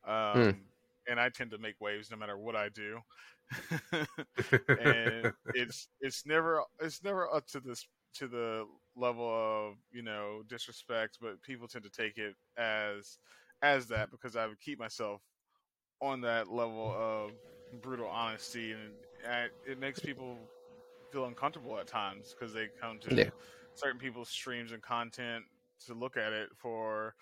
um, 0.05 0.67
and 1.07 1.19
I 1.19 1.29
tend 1.29 1.51
to 1.51 1.59
make 1.59 1.81
waves 1.81 2.11
no 2.11 2.17
matter 2.17 2.37
what 2.37 2.55
I 2.55 2.69
do. 2.69 3.01
and 4.77 5.33
it's 5.53 5.89
it's 6.01 6.25
never 6.25 6.63
it's 6.81 7.03
never 7.03 7.33
up 7.33 7.47
to 7.47 7.59
this 7.61 7.87
to 8.15 8.27
the 8.27 8.65
level 8.95 9.27
of 9.29 9.75
you 9.91 10.03
know 10.03 10.43
disrespect, 10.47 11.19
but 11.21 11.41
people 11.43 11.67
tend 11.67 11.85
to 11.85 11.91
take 11.91 12.17
it 12.17 12.35
as 12.57 13.19
as 13.61 13.87
that 13.89 14.11
because 14.11 14.35
I 14.37 14.47
would 14.47 14.61
keep 14.61 14.79
myself 14.79 15.23
on 16.01 16.21
that 16.21 16.49
level 16.49 16.93
of 16.95 17.33
brutal 17.71 18.07
honesty, 18.07 18.73
and 18.73 18.97
I, 19.27 19.49
it 19.65 19.79
makes 19.79 20.01
people 20.01 20.49
feel 21.11 21.25
uncomfortable 21.25 21.79
at 21.79 21.87
times 21.87 22.35
because 22.37 22.53
they 22.53 22.69
come 22.79 22.99
to 23.01 23.09
Yeah. 23.09 23.29
certain 23.75 23.99
people's 23.99 24.29
streams 24.29 24.71
and 24.73 24.83
content 24.83 25.45
to 25.85 25.93
look 25.93 26.17
at 26.17 26.33
it 26.33 26.49
for 26.55 27.15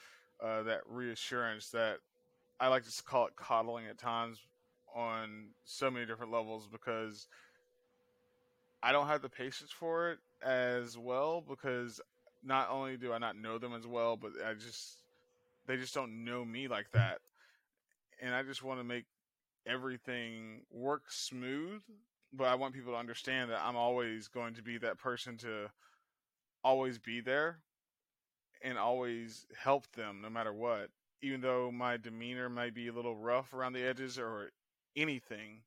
uh, 0.43 0.63
that 0.63 0.81
reassurance 0.87 1.69
that 1.69 1.97
I 2.59 2.67
like 2.67 2.83
to 2.83 3.03
call 3.03 3.27
it 3.27 3.35
coddling 3.35 3.85
at 3.87 3.97
times 3.97 4.39
on 4.95 5.49
so 5.65 5.91
many 5.91 6.05
different 6.05 6.31
levels 6.31 6.67
because 6.71 7.27
I 8.81 8.91
don't 8.91 9.07
have 9.07 9.21
the 9.21 9.29
patience 9.29 9.71
for 9.71 10.11
it 10.11 10.19
as 10.43 10.97
well 10.97 11.43
because 11.47 12.01
not 12.43 12.69
only 12.69 12.97
do 12.97 13.13
I 13.13 13.17
not 13.17 13.35
know 13.35 13.57
them 13.57 13.73
as 13.73 13.85
well, 13.85 14.17
but 14.17 14.31
I 14.45 14.53
just 14.53 14.97
they 15.67 15.77
just 15.77 15.93
don't 15.93 16.23
know 16.23 16.45
me 16.45 16.67
like 16.67 16.91
that, 16.91 17.19
and 18.21 18.33
I 18.33 18.43
just 18.43 18.63
want 18.63 18.79
to 18.79 18.83
make 18.83 19.05
everything 19.65 20.61
work 20.71 21.03
smooth. 21.09 21.81
But 22.33 22.45
I 22.45 22.55
want 22.55 22.73
people 22.73 22.93
to 22.93 22.99
understand 22.99 23.51
that 23.51 23.61
I'm 23.63 23.75
always 23.75 24.27
going 24.27 24.53
to 24.55 24.61
be 24.61 24.77
that 24.79 24.97
person 24.97 25.37
to 25.37 25.69
always 26.63 26.97
be 26.97 27.21
there 27.21 27.59
and 28.61 28.77
always 28.77 29.45
help 29.57 29.91
them 29.93 30.21
no 30.21 30.29
matter 30.29 30.53
what. 30.53 30.89
Even 31.21 31.41
though 31.41 31.71
my 31.71 31.97
demeanor 31.97 32.49
might 32.49 32.73
be 32.73 32.87
a 32.87 32.93
little 32.93 33.15
rough 33.15 33.53
around 33.53 33.73
the 33.73 33.83
edges 33.83 34.17
or 34.19 34.51
anything, 34.95 35.63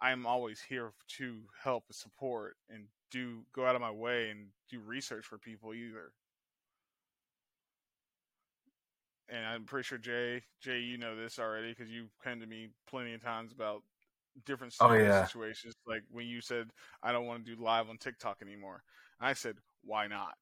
I'm 0.00 0.26
always 0.26 0.60
here 0.62 0.92
to 1.18 1.48
help 1.62 1.84
and 1.88 1.94
support 1.96 2.56
and 2.68 2.88
do 3.10 3.46
go 3.54 3.66
out 3.66 3.74
of 3.76 3.80
my 3.80 3.90
way 3.90 4.30
and 4.30 4.48
do 4.68 4.80
research 4.80 5.24
for 5.26 5.38
people 5.38 5.74
either. 5.74 6.12
And 9.28 9.46
I'm 9.46 9.64
pretty 9.64 9.84
sure 9.84 9.98
Jay, 9.98 10.42
Jay, 10.60 10.80
you 10.80 10.98
know 10.98 11.16
this 11.16 11.38
already 11.38 11.70
because 11.70 11.90
you've 11.90 12.16
come 12.22 12.40
to 12.40 12.46
me 12.46 12.68
plenty 12.86 13.14
of 13.14 13.22
times 13.22 13.52
about 13.52 13.82
different 14.44 14.72
Oh, 14.80 14.92
yeah. 14.94 15.28
situations. 15.28 15.74
Like 15.86 16.02
when 16.10 16.26
you 16.26 16.40
said 16.40 16.70
I 17.02 17.12
don't 17.12 17.26
want 17.26 17.44
to 17.44 17.56
do 17.56 17.62
live 17.62 17.88
on 17.88 17.98
TikTok 17.98 18.42
anymore, 18.42 18.82
I 19.20 19.32
said 19.34 19.56
why 19.84 20.06
not? 20.06 20.36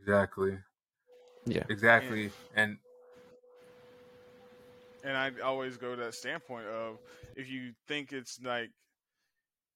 Exactly 0.00 0.58
yeah 1.46 1.62
exactly 1.68 2.30
and 2.54 2.78
and 5.04 5.16
I 5.16 5.30
always 5.42 5.76
go 5.76 5.94
to 5.94 6.02
that 6.02 6.14
standpoint 6.14 6.66
of 6.66 6.98
if 7.36 7.48
you 7.48 7.72
think 7.86 8.12
it's 8.12 8.40
like 8.42 8.70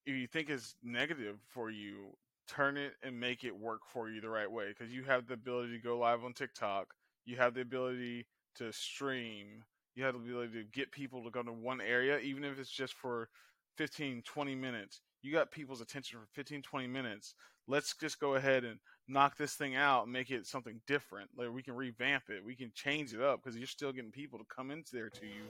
if 0.06 0.14
you 0.14 0.26
think 0.26 0.50
it's 0.50 0.74
negative 0.82 1.36
for 1.48 1.70
you, 1.70 2.16
turn 2.48 2.76
it 2.76 2.94
and 3.02 3.18
make 3.18 3.44
it 3.44 3.56
work 3.56 3.80
for 3.86 4.08
you 4.08 4.20
the 4.20 4.28
right 4.28 4.50
way 4.50 4.68
because 4.68 4.92
you 4.92 5.04
have 5.04 5.26
the 5.26 5.34
ability 5.34 5.72
to 5.76 5.82
go 5.82 5.98
live 5.98 6.24
on 6.24 6.32
TikTok, 6.32 6.88
you 7.24 7.36
have 7.36 7.54
the 7.54 7.60
ability 7.60 8.26
to 8.56 8.72
stream, 8.72 9.62
you 9.94 10.02
have 10.02 10.14
the 10.14 10.20
ability 10.20 10.52
to 10.54 10.64
get 10.72 10.90
people 10.90 11.22
to 11.22 11.30
go 11.30 11.42
to 11.42 11.52
one 11.52 11.80
area 11.80 12.18
even 12.18 12.42
if 12.42 12.58
it's 12.58 12.70
just 12.70 12.94
for 12.94 13.28
15 13.76 14.22
20 14.22 14.54
minutes. 14.56 15.00
You 15.22 15.32
got 15.32 15.50
people's 15.50 15.80
attention 15.80 16.18
for 16.18 16.26
15 16.32 16.62
20 16.62 16.86
minutes. 16.86 17.34
Let's 17.66 17.94
just 17.94 18.18
go 18.18 18.34
ahead 18.34 18.64
and 18.64 18.78
knock 19.06 19.36
this 19.36 19.54
thing 19.54 19.76
out 19.76 20.04
and 20.04 20.12
make 20.12 20.30
it 20.30 20.46
something 20.46 20.80
different. 20.86 21.30
Like 21.36 21.52
we 21.52 21.62
can 21.62 21.76
revamp 21.76 22.24
it, 22.30 22.44
we 22.44 22.56
can 22.56 22.72
change 22.74 23.12
it 23.12 23.20
up 23.20 23.42
because 23.42 23.56
you're 23.56 23.66
still 23.66 23.92
getting 23.92 24.10
people 24.10 24.38
to 24.38 24.44
come 24.54 24.70
into 24.70 24.92
there 24.92 25.10
to 25.10 25.26
you 25.26 25.44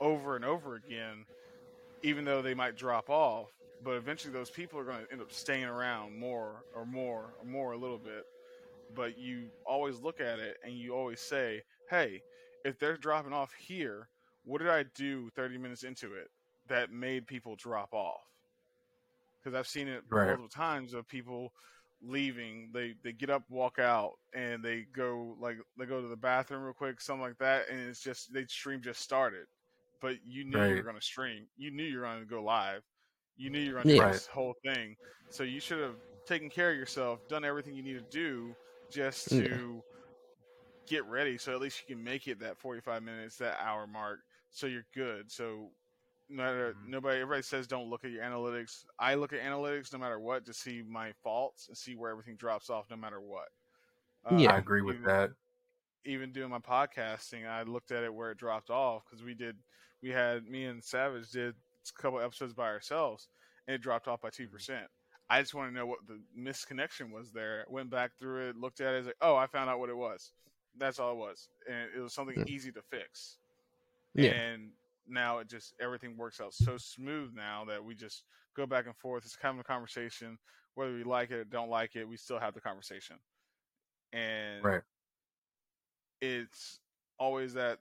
over 0.00 0.36
and 0.36 0.44
over 0.44 0.76
again, 0.76 1.24
even 2.02 2.24
though 2.24 2.42
they 2.42 2.54
might 2.54 2.76
drop 2.76 3.10
off. 3.10 3.48
But 3.82 3.96
eventually, 3.96 4.32
those 4.32 4.50
people 4.50 4.78
are 4.78 4.84
going 4.84 5.04
to 5.04 5.12
end 5.12 5.22
up 5.22 5.32
staying 5.32 5.64
around 5.64 6.18
more 6.18 6.64
or 6.76 6.84
more 6.84 7.34
or 7.38 7.44
more 7.44 7.72
a 7.72 7.78
little 7.78 7.98
bit. 7.98 8.24
But 8.94 9.18
you 9.18 9.48
always 9.64 10.00
look 10.00 10.20
at 10.20 10.38
it 10.38 10.58
and 10.64 10.74
you 10.74 10.94
always 10.94 11.20
say, 11.20 11.62
"Hey, 11.88 12.22
if 12.64 12.78
they're 12.78 12.96
dropping 12.96 13.32
off 13.32 13.52
here, 13.54 14.08
what 14.44 14.58
did 14.58 14.68
I 14.68 14.84
do 14.94 15.30
30 15.30 15.58
minutes 15.58 15.82
into 15.82 16.14
it 16.14 16.28
that 16.68 16.92
made 16.92 17.26
people 17.26 17.56
drop 17.56 17.92
off? 17.92 18.20
Because 19.42 19.58
I've 19.58 19.68
seen 19.68 19.88
it 19.88 20.04
Right. 20.10 20.38
multiple 20.38 20.48
times 20.48 20.94
of 20.94 21.08
people 21.08 21.52
leaving. 22.02 22.70
They 22.72 22.94
they 23.02 23.12
get 23.12 23.30
up, 23.30 23.44
walk 23.48 23.78
out, 23.78 24.14
and 24.34 24.64
they 24.64 24.82
go 24.92 25.36
like 25.40 25.56
they 25.78 25.86
go 25.86 26.00
to 26.02 26.08
the 26.08 26.16
bathroom 26.16 26.62
real 26.62 26.74
quick, 26.74 27.00
something 27.00 27.22
like 27.22 27.38
that, 27.38 27.68
and 27.68 27.80
it's 27.88 28.00
just 28.00 28.32
they 28.32 28.46
stream 28.46 28.82
just 28.82 29.00
started, 29.00 29.46
but 30.00 30.16
you 30.24 30.44
knew 30.44 30.58
you 30.60 30.76
were 30.76 30.82
going 30.84 30.96
to 30.96 31.02
stream. 31.02 31.46
You 31.56 31.70
knew 31.70 31.84
you 31.84 31.98
were 31.98 32.04
going 32.04 32.20
to 32.20 32.26
go 32.26 32.42
live. 32.42 32.82
You 33.36 33.50
knew 33.50 33.60
you 33.60 33.72
were 33.74 33.78
going 33.80 33.92
to 33.94 33.94
Yeah. 33.94 34.02
do 34.02 34.10
this 34.12 34.26
whole 34.26 34.54
thing. 34.64 34.96
So 35.30 35.42
you 35.44 35.60
should 35.60 35.80
have 35.80 35.96
taken 36.26 36.50
care 36.50 36.70
of 36.72 36.76
yourself, 36.76 37.20
done 37.28 37.44
everything 37.44 37.74
you 37.74 37.82
need 37.82 37.94
to 37.94 38.00
do 38.02 38.56
just 38.90 39.36
to 39.36 39.46
Yeah. 39.48 39.60
get 40.86 41.04
ready. 41.06 41.38
So 41.38 41.54
at 41.54 41.60
least 41.60 41.82
you 41.86 41.94
can 41.94 42.02
make 42.02 42.26
it 42.28 42.40
that 42.40 42.58
45 42.58 43.02
minutes, 43.02 43.36
that 43.38 43.60
hour 43.60 43.86
mark. 43.86 44.20
So 44.50 44.66
you're 44.66 44.86
good. 44.94 45.30
So 45.30 45.72
no 46.30 46.42
matter 46.44 46.74
Mhm. 46.74 46.86
nobody, 46.86 47.20
everybody 47.20 47.42
says 47.42 47.66
don't 47.66 47.90
look 47.90 48.04
at 48.04 48.10
your 48.10 48.22
analytics. 48.22 48.86
I 48.98 49.14
look 49.14 49.32
at 49.32 49.40
analytics 49.40 49.92
no 49.92 49.98
matter 49.98 50.18
what 50.18 50.44
to 50.46 50.54
see 50.54 50.82
my 50.82 51.12
faults 51.22 51.68
and 51.68 51.76
see 51.76 51.96
where 51.96 52.10
everything 52.10 52.36
drops 52.36 52.70
off 52.70 52.88
no 52.88 52.96
matter 52.96 53.20
what. 53.20 53.48
Yeah. 54.30 54.54
I 54.54 54.58
agree 54.58 54.82
with 54.82 54.96
even- 54.96 55.06
that. 55.06 55.30
even 56.04 56.32
doing 56.32 56.48
my 56.50 56.58
podcasting, 56.58 57.46
I 57.46 57.62
looked 57.62 57.90
at 57.90 58.04
it 58.04 58.14
where 58.14 58.30
it 58.30 58.38
dropped 58.38 58.70
off 58.70 59.04
because 59.04 59.22
we 59.22 59.34
did, 59.34 59.62
we 60.02 60.10
had 60.10 60.46
me 60.46 60.64
and 60.64 60.82
Savage 60.82 61.30
did 61.30 61.54
a 61.54 62.00
couple 62.00 62.20
episodes 62.20 62.54
by 62.54 62.68
ourselves, 62.68 63.28
and 63.66 63.74
it 63.74 63.82
dropped 63.82 64.08
off 64.08 64.20
by 64.22 64.30
two 64.30 64.48
percent. 64.48 64.90
I 65.28 65.40
just 65.42 65.52
want 65.54 65.70
to 65.70 65.74
know 65.74 65.86
what 65.86 66.06
the 66.06 66.22
misconnection 66.36 67.10
was 67.12 67.32
there. 67.32 67.64
Went 67.68 67.90
back 67.90 68.16
through 68.18 68.48
it, 68.48 68.56
looked 68.56 68.80
at 68.80 68.94
it, 68.94 68.98
was 68.98 69.06
like, 69.08 69.16
oh, 69.20 69.36
I 69.36 69.46
found 69.46 69.68
out 69.68 69.78
what 69.78 69.90
it 69.90 69.96
was. 69.96 70.32
That's 70.76 70.98
all 70.98 71.12
it 71.12 71.16
was, 71.18 71.48
and 71.68 71.90
it 71.94 72.00
was 72.00 72.14
something 72.14 72.36
Hmm. 72.36 72.48
easy 72.48 72.72
to 72.72 72.82
fix. 72.82 73.38
Yeah. 74.14 74.30
And 74.32 74.72
now 75.06 75.38
it 75.38 75.48
just 75.48 75.74
everything 75.80 76.16
works 76.16 76.40
out 76.40 76.54
so 76.54 76.76
smooth 76.76 77.32
now 77.34 77.64
that 77.66 77.84
we 77.84 77.94
just 77.94 78.24
go 78.56 78.66
back 78.66 78.86
and 78.86 78.96
forth. 78.96 79.24
It's 79.24 79.36
kind 79.36 79.54
of 79.56 79.60
a 79.60 79.64
conversation, 79.64 80.38
whether 80.74 80.92
we 80.92 81.04
like 81.04 81.30
it 81.30 81.34
or 81.38 81.44
don't 81.44 81.70
like 81.70 81.96
it, 81.96 82.08
we 82.08 82.16
still 82.16 82.38
have 82.38 82.54
the 82.54 82.60
conversation. 82.60 83.16
And 84.12 84.64
Right. 84.64 84.82
it's 86.20 86.80
always 87.18 87.54
that 87.54 87.78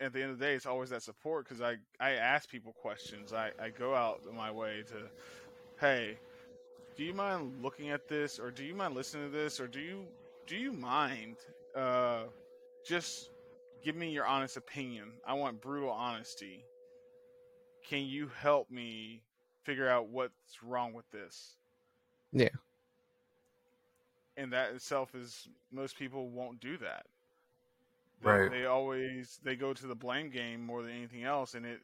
at 0.00 0.12
the 0.12 0.22
end 0.22 0.32
of 0.32 0.38
the 0.38 0.44
day 0.44 0.54
it's 0.54 0.66
always 0.66 0.90
that 0.90 1.02
support 1.02 1.44
because 1.44 1.60
I, 1.60 1.76
I 2.00 2.12
ask 2.12 2.48
people 2.48 2.72
questions 2.72 3.32
I, 3.32 3.50
I 3.60 3.70
go 3.70 3.94
out 3.94 4.20
of 4.26 4.34
my 4.34 4.50
way 4.50 4.84
to 4.88 4.94
hey 5.80 6.18
do 6.96 7.04
you 7.04 7.14
mind 7.14 7.62
looking 7.62 7.90
at 7.90 8.08
this 8.08 8.38
or 8.38 8.50
do 8.50 8.64
you 8.64 8.74
mind 8.74 8.94
listening 8.94 9.30
to 9.30 9.36
this 9.36 9.60
or 9.60 9.66
do 9.66 9.80
you 9.80 10.04
do 10.46 10.56
you 10.56 10.72
mind 10.72 11.36
uh, 11.74 12.24
just 12.84 13.30
give 13.84 13.96
me 13.96 14.10
your 14.10 14.26
honest 14.26 14.56
opinion. 14.56 15.12
I 15.26 15.34
want 15.34 15.60
brutal 15.60 15.90
honesty. 15.90 16.64
Can 17.88 18.04
you 18.06 18.28
help 18.40 18.70
me 18.70 19.22
figure 19.64 19.88
out 19.88 20.08
what's 20.08 20.62
wrong 20.62 20.92
with 20.92 21.08
this? 21.10 21.56
Yeah. 22.32 22.48
and 24.36 24.52
that 24.52 24.72
itself 24.74 25.14
is 25.14 25.48
most 25.72 25.96
people 25.98 26.28
won't 26.28 26.60
do 26.60 26.76
that. 26.78 27.06
They, 28.22 28.30
Right. 28.30 28.50
they 28.50 28.64
always 28.66 29.38
they 29.42 29.56
go 29.56 29.72
to 29.72 29.86
the 29.86 29.94
blame 29.94 30.30
game 30.30 30.64
more 30.64 30.82
than 30.82 30.92
anything 30.92 31.24
else 31.24 31.54
and 31.54 31.64
it 31.66 31.80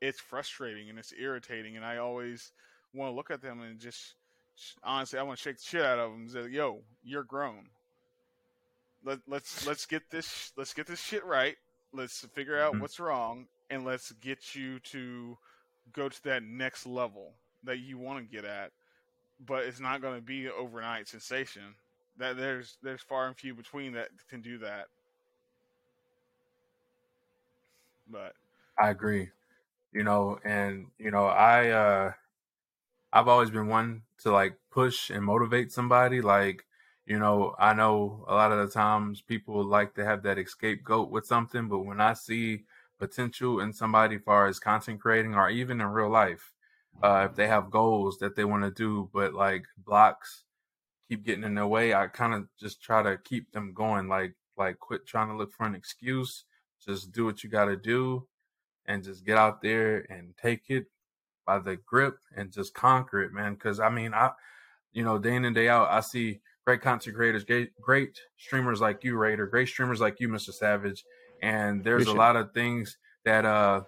it's 0.00 0.20
frustrating 0.20 0.90
and 0.90 0.98
it's 0.98 1.12
irritating 1.18 1.76
and 1.76 1.84
i 1.84 1.98
always 1.98 2.52
want 2.94 3.10
to 3.12 3.14
look 3.14 3.30
at 3.30 3.40
them 3.42 3.60
and 3.60 3.78
just 3.78 4.14
honestly 4.82 5.18
i 5.18 5.22
want 5.22 5.38
to 5.38 5.42
shake 5.42 5.56
the 5.58 5.62
shit 5.62 5.82
out 5.82 5.98
of 5.98 6.10
them 6.10 6.22
and 6.22 6.30
say 6.30 6.48
yo 6.48 6.80
you're 7.02 7.22
grown 7.22 7.68
Let, 9.04 9.18
let's 9.28 9.66
let's 9.66 9.86
get 9.86 10.02
this 10.10 10.52
let's 10.56 10.74
get 10.74 10.86
this 10.86 11.00
shit 11.00 11.24
right 11.24 11.56
let's 11.92 12.20
figure 12.34 12.58
out 12.60 12.74
Mhm. 12.74 12.80
what's 12.80 12.98
wrong 12.98 13.46
and 13.70 13.84
let's 13.84 14.12
get 14.12 14.54
you 14.54 14.78
to 14.80 15.36
go 15.92 16.08
to 16.08 16.24
that 16.24 16.42
next 16.42 16.86
level 16.86 17.34
that 17.64 17.78
you 17.78 17.98
want 17.98 18.18
to 18.18 18.24
get 18.36 18.44
at 18.44 18.72
but 19.46 19.64
it's 19.64 19.80
not 19.80 20.00
going 20.00 20.16
to 20.16 20.22
be 20.22 20.46
an 20.46 20.52
overnight 20.58 21.08
sensation 21.08 21.74
that 22.18 22.36
there's 22.36 22.78
there's 22.82 23.02
far 23.02 23.26
and 23.26 23.36
few 23.36 23.54
between 23.54 23.92
that 23.92 24.08
can 24.28 24.40
do 24.40 24.58
that 24.58 24.86
but 28.10 28.34
I 28.78 28.90
agree. 28.90 29.30
You 29.92 30.04
know, 30.04 30.38
and 30.44 30.88
you 30.98 31.10
know, 31.10 31.26
I 31.26 31.70
uh 31.70 32.12
I've 33.12 33.28
always 33.28 33.50
been 33.50 33.68
one 33.68 34.02
to 34.20 34.32
like 34.32 34.58
push 34.70 35.10
and 35.10 35.24
motivate 35.24 35.72
somebody. 35.72 36.20
Like, 36.20 36.66
you 37.06 37.18
know, 37.18 37.54
I 37.58 37.74
know 37.74 38.24
a 38.28 38.34
lot 38.34 38.52
of 38.52 38.66
the 38.66 38.72
times 38.72 39.20
people 39.20 39.62
like 39.64 39.94
to 39.94 40.04
have 40.04 40.22
that 40.22 40.38
scapegoat 40.48 41.10
with 41.10 41.26
something, 41.26 41.68
but 41.68 41.80
when 41.80 42.00
I 42.00 42.14
see 42.14 42.64
potential 42.98 43.60
in 43.60 43.72
somebody 43.72 44.18
far 44.18 44.46
as 44.46 44.58
content 44.58 45.00
creating 45.00 45.34
or 45.34 45.50
even 45.50 45.80
in 45.80 45.86
real 45.88 46.08
life, 46.08 46.52
uh, 47.02 47.28
if 47.28 47.36
they 47.36 47.46
have 47.46 47.70
goals 47.70 48.18
that 48.18 48.36
they 48.36 48.44
want 48.44 48.64
to 48.64 48.70
do, 48.70 49.10
but 49.12 49.34
like 49.34 49.66
blocks 49.76 50.44
keep 51.08 51.24
getting 51.24 51.44
in 51.44 51.54
their 51.54 51.66
way, 51.66 51.92
I 51.92 52.06
kind 52.06 52.32
of 52.32 52.46
just 52.58 52.82
try 52.82 53.02
to 53.02 53.18
keep 53.22 53.52
them 53.52 53.74
going. 53.74 54.08
Like, 54.08 54.34
like 54.56 54.78
quit 54.78 55.06
trying 55.06 55.28
to 55.28 55.36
look 55.36 55.52
for 55.52 55.66
an 55.66 55.74
excuse. 55.74 56.44
Just 56.84 57.12
do 57.12 57.24
what 57.24 57.42
you 57.44 57.50
got 57.50 57.66
to 57.66 57.76
do 57.76 58.26
and 58.86 59.02
just 59.02 59.24
get 59.24 59.36
out 59.36 59.60
there 59.62 60.06
and 60.10 60.34
take 60.40 60.62
it 60.68 60.86
by 61.46 61.58
the 61.58 61.76
grip 61.76 62.18
and 62.36 62.52
just 62.52 62.74
conquer 62.74 63.22
it, 63.22 63.32
man. 63.32 63.54
Because 63.54 63.80
I 63.80 63.90
mean, 63.90 64.14
I, 64.14 64.30
you 64.92 65.04
know, 65.04 65.18
day 65.18 65.34
in 65.34 65.44
and 65.44 65.54
day 65.54 65.68
out, 65.68 65.90
I 65.90 66.00
see 66.00 66.40
great 66.66 66.80
content 66.80 67.16
creators, 67.16 67.44
great, 67.44 67.70
great 67.80 68.18
streamers 68.36 68.80
like 68.80 69.04
you, 69.04 69.16
Raider, 69.16 69.46
great 69.46 69.68
streamers 69.68 70.00
like 70.00 70.20
you, 70.20 70.28
Mr. 70.28 70.52
Savage, 70.52 71.04
and 71.42 71.84
there's 71.84 72.02
Appreciate 72.02 72.16
a 72.16 72.18
lot 72.18 72.36
of 72.36 72.52
things 72.52 72.96
that 73.24 73.44
uh 73.44 73.82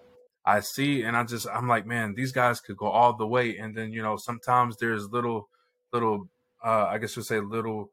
I 0.45 0.61
see, 0.61 1.03
and 1.03 1.17
I 1.17 1.23
just 1.23 1.47
I'm 1.53 1.67
like, 1.67 1.85
man, 1.85 2.13
these 2.15 2.31
guys 2.31 2.61
could 2.61 2.77
go 2.77 2.87
all 2.87 3.13
the 3.13 3.27
way, 3.27 3.57
and 3.57 3.75
then 3.75 3.91
you 3.91 4.01
know, 4.01 4.17
sometimes 4.17 4.77
there's 4.77 5.09
little, 5.09 5.49
little, 5.91 6.29
uh, 6.63 6.85
I 6.85 6.99
guess 6.99 7.15
we'll 7.15 7.25
say 7.25 7.39
little 7.39 7.91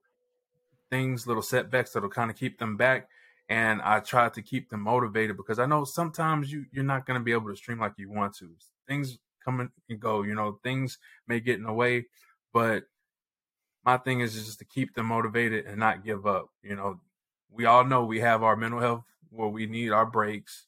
things, 0.91 1.27
little 1.27 1.43
setbacks 1.43 1.93
that'll 1.93 2.11
kind 2.11 2.31
of 2.31 2.37
keep 2.37 2.59
them 2.59 2.77
back 2.77 3.09
and 3.49 3.83
I 3.83 4.01
try 4.01 4.29
to 4.29 4.43
keep 4.43 4.71
them 4.71 4.81
motivated 4.81 5.37
because 5.37 5.59
I 5.59 5.67
know 5.67 5.85
sometimes 5.85 6.51
you 6.51 6.65
you're 6.73 6.85
not 6.85 7.07
going 7.07 7.19
to 7.19 7.25
be 7.25 7.33
able 7.33 7.51
to 7.51 7.57
stream 7.57 7.79
like 7.79 7.95
you 7.99 8.11
want 8.11 8.35
to. 8.37 8.51
Things 8.89 9.19
come 9.45 9.71
and 9.89 10.01
go, 10.01 10.23
you 10.23 10.35
know, 10.35 10.59
things 10.63 10.99
may 11.27 11.41
get 11.41 11.57
in 11.57 11.65
the 11.65 11.73
way, 11.73 12.07
but 12.53 12.85
my 13.85 13.99
thing 13.99 14.21
is 14.21 14.35
just 14.35 14.59
to 14.61 14.65
keep 14.65 14.95
them 14.95 15.07
motivated 15.07 15.67
and 15.67 15.79
not 15.79 16.05
give 16.05 16.27
up. 16.27 16.47
You 16.63 16.77
know, 16.77 17.01
we 17.51 17.65
all 17.67 17.85
know 17.85 18.05
we 18.05 18.21
have 18.21 18.43
our 18.43 18.57
mental 18.57 18.81
health 18.81 19.05
where 19.31 19.49
we 19.49 19.67
need 19.67 19.91
our 19.91 20.07
breaks, 20.07 20.67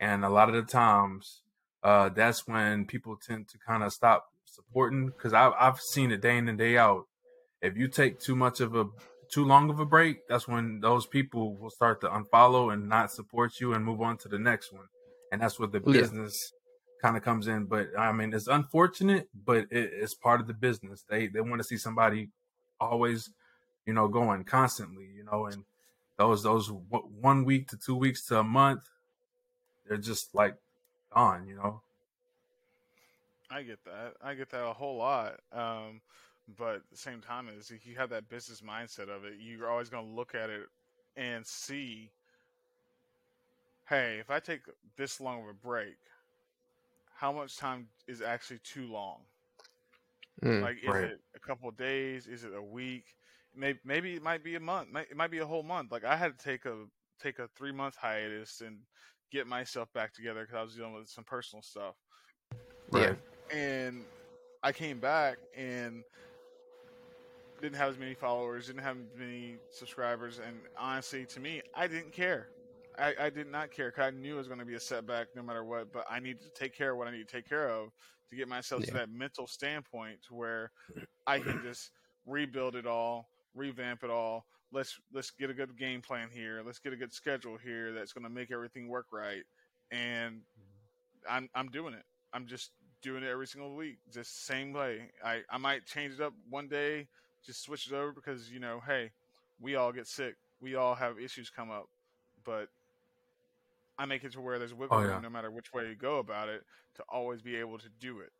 and 0.00 0.24
a 0.24 0.28
lot 0.30 0.48
of 0.48 0.54
the 0.54 0.62
times, 0.70 1.42
uh, 1.82 2.08
that's 2.10 2.46
when 2.46 2.86
people 2.86 3.16
tend 3.16 3.48
to 3.48 3.58
kind 3.58 3.82
of 3.82 3.92
stop 3.92 4.26
supporting 4.44 5.08
because 5.08 5.32
I've 5.32 5.52
I've 5.58 5.80
seen 5.80 6.10
it 6.12 6.20
day 6.20 6.38
in 6.38 6.48
and 6.48 6.58
day 6.58 6.76
out. 6.78 7.04
If 7.62 7.76
you 7.76 7.88
take 7.88 8.20
too 8.20 8.36
much 8.36 8.60
of 8.60 8.74
a 8.74 8.86
too 9.32 9.44
long 9.44 9.70
of 9.70 9.80
a 9.80 9.86
break, 9.86 10.26
that's 10.28 10.46
when 10.48 10.80
those 10.80 11.06
people 11.06 11.56
will 11.56 11.70
start 11.70 12.00
to 12.02 12.08
unfollow 12.08 12.72
and 12.72 12.88
not 12.88 13.10
support 13.12 13.60
you 13.60 13.74
and 13.74 13.84
move 13.84 14.00
on 14.00 14.18
to 14.18 14.28
the 14.28 14.38
next 14.38 14.72
one. 14.72 14.86
And 15.32 15.40
that's 15.42 15.58
where 15.58 15.68
the 15.68 15.80
Yeah. 15.84 16.10
business 16.10 16.52
kind 17.02 17.16
of 17.16 17.22
comes 17.22 17.48
in. 17.48 17.66
But 17.66 17.88
I 17.98 18.12
mean, 18.12 18.32
it's 18.32 18.46
unfortunate, 18.46 19.28
but 19.34 19.66
it, 19.70 19.90
it's 19.94 20.14
part 20.14 20.40
of 20.40 20.46
the 20.46 20.54
business. 20.54 21.04
They 21.08 21.26
they 21.28 21.40
want 21.40 21.58
to 21.60 21.64
see 21.64 21.76
somebody 21.78 22.30
always, 22.80 23.30
you 23.86 23.92
know, 23.92 24.08
going 24.08 24.44
constantly, 24.44 25.08
you 25.14 25.24
know, 25.24 25.46
and 25.46 25.64
those 26.16 26.42
those 26.42 26.68
one 26.68 27.44
week 27.44 27.68
to 27.68 27.76
two 27.76 27.96
weeks 27.96 28.26
to 28.26 28.40
a 28.40 28.44
month, 28.44 28.88
they're 29.86 29.98
just 29.98 30.34
like 30.34 30.56
gone, 31.12 31.46
you 31.46 31.56
know. 31.56 31.80
I 33.50 33.62
get 33.62 33.84
that. 33.84 34.14
I 34.22 34.34
get 34.34 34.50
that 34.50 34.64
a 34.64 34.72
whole 34.72 34.96
lot. 34.96 35.40
Um, 35.52 36.00
but 36.58 36.82
the 36.90 36.96
same 36.96 37.20
time, 37.20 37.48
is 37.48 37.70
if 37.70 37.86
you 37.86 37.96
have 37.96 38.10
that 38.10 38.28
business 38.28 38.60
mindset 38.60 39.08
of 39.08 39.24
it, 39.24 39.34
you're 39.38 39.68
always 39.68 39.88
going 39.88 40.06
to 40.06 40.12
look 40.12 40.34
at 40.34 40.50
it 40.50 40.66
and 41.16 41.44
see, 41.44 42.10
hey, 43.88 44.18
if 44.20 44.30
I 44.30 44.38
take 44.38 44.60
this 44.96 45.20
long 45.20 45.42
of 45.42 45.48
a 45.48 45.54
break, 45.54 45.96
how 47.14 47.32
much 47.32 47.56
time 47.56 47.88
is 48.06 48.20
actually 48.22 48.58
too 48.58 48.86
long? 48.86 49.18
Mm. 50.44 50.62
Like, 50.62 50.76
is 50.82 50.88
Right. 50.88 51.04
it 51.04 51.20
a 51.34 51.40
couple 51.40 51.68
of 51.68 51.76
days? 51.76 52.26
Is 52.26 52.44
it 52.44 52.52
a 52.54 52.62
week? 52.62 53.04
Maybe, 53.54 53.78
maybe 53.84 54.14
it 54.14 54.22
might 54.22 54.44
be 54.44 54.54
a 54.56 54.60
month. 54.60 54.94
It 54.94 55.16
might 55.16 55.30
be 55.30 55.38
a 55.38 55.46
whole 55.46 55.62
month. 55.62 55.90
Like 55.90 56.04
I 56.04 56.16
had 56.16 56.38
to 56.38 56.44
take 56.44 56.66
a 56.66 56.84
take 57.20 57.38
a 57.38 57.48
three 57.56 57.72
month 57.72 57.96
hiatus 57.96 58.60
and 58.60 58.78
get 59.32 59.46
myself 59.46 59.90
back 59.94 60.12
together 60.12 60.42
because 60.42 60.56
I 60.56 60.62
was 60.62 60.74
dealing 60.74 60.92
with 60.94 61.08
some 61.08 61.24
personal 61.24 61.62
stuff 61.62 61.94
Yeah. 62.92 63.14
and 63.50 64.04
I 64.62 64.72
came 64.72 64.98
back 64.98 65.38
and 65.56 66.04
didn't 67.60 67.76
have 67.76 67.90
as 67.90 67.98
many 67.98 68.14
followers, 68.14 68.66
didn't 68.66 68.82
have 68.82 68.96
as 68.98 69.18
many 69.18 69.56
subscribers, 69.70 70.38
and 70.38 70.56
honestly, 70.78 71.24
to 71.26 71.40
me, 71.40 71.62
I 71.74 71.86
didn't 71.86 72.12
care. 72.12 72.48
I, 72.98 73.14
I 73.26 73.30
did 73.30 73.50
not 73.50 73.70
care 73.70 73.90
because 73.90 74.06
I 74.06 74.10
knew 74.10 74.34
it 74.34 74.38
was 74.38 74.48
going 74.48 74.60
to 74.60 74.64
be 74.66 74.74
a 74.74 74.80
setback 74.80 75.28
no 75.34 75.42
matter 75.42 75.64
what, 75.64 75.92
but 75.92 76.04
I 76.10 76.20
needed 76.20 76.42
to 76.42 76.50
take 76.50 76.76
care 76.76 76.92
of 76.92 76.98
what 76.98 77.08
I 77.08 77.10
need 77.10 77.26
to 77.26 77.36
take 77.36 77.48
care 77.48 77.68
of 77.68 77.90
to 78.30 78.36
get 78.36 78.48
myself 78.48 78.84
to 78.84 78.92
that 78.92 79.10
mental 79.10 79.46
standpoint 79.46 80.18
to 80.28 80.34
where 80.34 80.70
I 81.26 81.38
can 81.38 81.60
just 81.62 81.90
rebuild 82.26 82.74
it 82.74 82.86
all, 82.86 83.28
revamp 83.54 84.02
it 84.02 84.10
all, 84.10 84.46
let's 84.72 84.98
let's 85.12 85.30
get 85.30 85.50
a 85.50 85.54
good 85.54 85.76
game 85.78 86.02
plan 86.02 86.28
here. 86.32 86.62
Let's 86.64 86.78
get 86.78 86.92
a 86.92 86.96
good 86.96 87.12
schedule 87.12 87.56
here 87.56 87.92
that's 87.92 88.12
going 88.12 88.24
to 88.24 88.30
make 88.30 88.50
everything 88.50 88.88
work 88.88 89.06
right. 89.12 89.42
And 89.90 90.40
I'm 91.28 91.48
I'm 91.54 91.68
doing 91.68 91.94
it. 91.94 92.04
I'm 92.32 92.46
just 92.46 92.72
doing 93.02 93.22
it 93.22 93.28
every 93.28 93.46
single 93.46 93.74
week, 93.74 93.98
just 94.12 94.46
same 94.46 94.72
way. 94.72 95.10
I 95.24 95.42
I 95.50 95.58
might 95.58 95.86
change 95.86 96.14
it 96.14 96.20
up 96.20 96.34
one 96.50 96.68
day, 96.68 97.08
just 97.44 97.62
switch 97.62 97.86
it 97.86 97.94
over 97.94 98.12
because 98.12 98.50
you 98.50 98.60
know, 98.60 98.80
hey, 98.86 99.10
we 99.60 99.76
all 99.76 99.92
get 99.92 100.06
sick, 100.06 100.36
we 100.60 100.74
all 100.74 100.94
have 100.94 101.18
issues 101.18 101.50
come 101.50 101.70
up, 101.70 101.88
but 102.44 102.68
I 103.98 104.06
make 104.06 104.24
it 104.24 104.32
to 104.32 104.40
where 104.40 104.58
there's 104.58 104.74
wiggle 104.74 104.98
Oh, 104.98 105.00
room 105.00 105.20
yeah. 105.20 105.20
no 105.22 105.30
matter 105.30 105.50
which 105.50 105.72
way 105.72 105.88
you 105.88 105.94
go 105.96 106.18
about 106.18 106.48
it 106.48 106.64
to 106.94 107.04
always 107.08 107.42
be 107.42 107.56
able 107.56 107.78
to 107.78 107.88
do 107.88 108.20
it. 108.20 108.32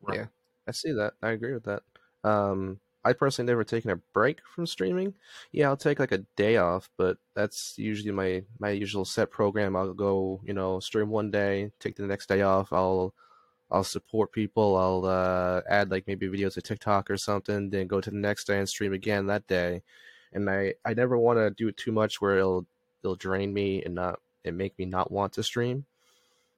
Right. 0.00 0.18
Yeah. 0.18 0.26
I 0.66 0.72
see 0.72 0.92
that. 0.92 1.14
I 1.22 1.30
agree 1.30 1.52
with 1.54 1.64
that. 1.64 1.82
Um, 2.24 2.80
I 3.04 3.12
personally 3.14 3.50
never 3.50 3.64
taken 3.64 3.90
a 3.90 3.96
break 3.96 4.40
from 4.46 4.66
streaming. 4.66 5.14
Yeah, 5.52 5.68
I'll 5.68 5.76
take 5.76 5.98
like 5.98 6.12
a 6.12 6.18
day 6.36 6.58
off, 6.58 6.90
but 6.98 7.18
that's 7.34 7.78
usually 7.78 8.12
my 8.12 8.44
my 8.58 8.70
usual 8.70 9.04
set 9.06 9.30
program. 9.30 9.74
I'll 9.74 9.94
go, 9.94 10.40
you 10.44 10.52
know, 10.52 10.80
stream 10.80 11.08
one 11.08 11.30
day, 11.30 11.72
take 11.80 11.96
the 11.96 12.06
next 12.06 12.28
day 12.28 12.42
off. 12.42 12.72
I'll 12.72 13.14
I'll 13.70 13.84
support 13.84 14.32
people. 14.32 14.76
I'll 14.76 15.04
uh, 15.06 15.62
add 15.68 15.90
like 15.90 16.06
maybe 16.08 16.28
videos 16.28 16.54
to 16.54 16.62
TikTok 16.62 17.10
or 17.10 17.16
something, 17.18 17.70
then 17.70 17.86
go 17.88 18.00
to 18.00 18.10
the 18.10 18.16
next 18.18 18.46
day 18.46 18.58
and 18.58 18.68
stream 18.68 18.92
again 18.94 19.26
that 19.26 19.46
day. 19.46 19.82
And 20.32 20.48
I 20.50 20.74
I 20.84 20.94
never 20.94 21.18
want 21.18 21.38
to 21.38 21.50
do 21.50 21.68
it 21.68 21.76
too 21.78 21.92
much 21.92 22.20
where 22.20 22.38
it'll 22.38 22.66
it'll 23.02 23.16
drain 23.16 23.52
me 23.52 23.82
and 23.82 23.94
not 23.94 24.20
and 24.44 24.56
make 24.56 24.78
me 24.78 24.84
not 24.84 25.10
want 25.10 25.34
to 25.34 25.42
stream. 25.42 25.84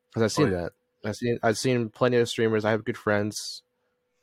Because 0.09 0.23
I've 0.23 0.33
seen 0.33 0.53
yeah. 0.53 0.61
that. 0.63 0.73
I've 1.05 1.17
seen 1.17 1.39
I've 1.43 1.59
seen 1.59 1.89
plenty 1.89 2.17
of 2.19 2.29
streamers. 2.29 2.65
I 2.65 2.71
have 2.71 2.85
good 2.85 2.97
friends. 2.97 3.63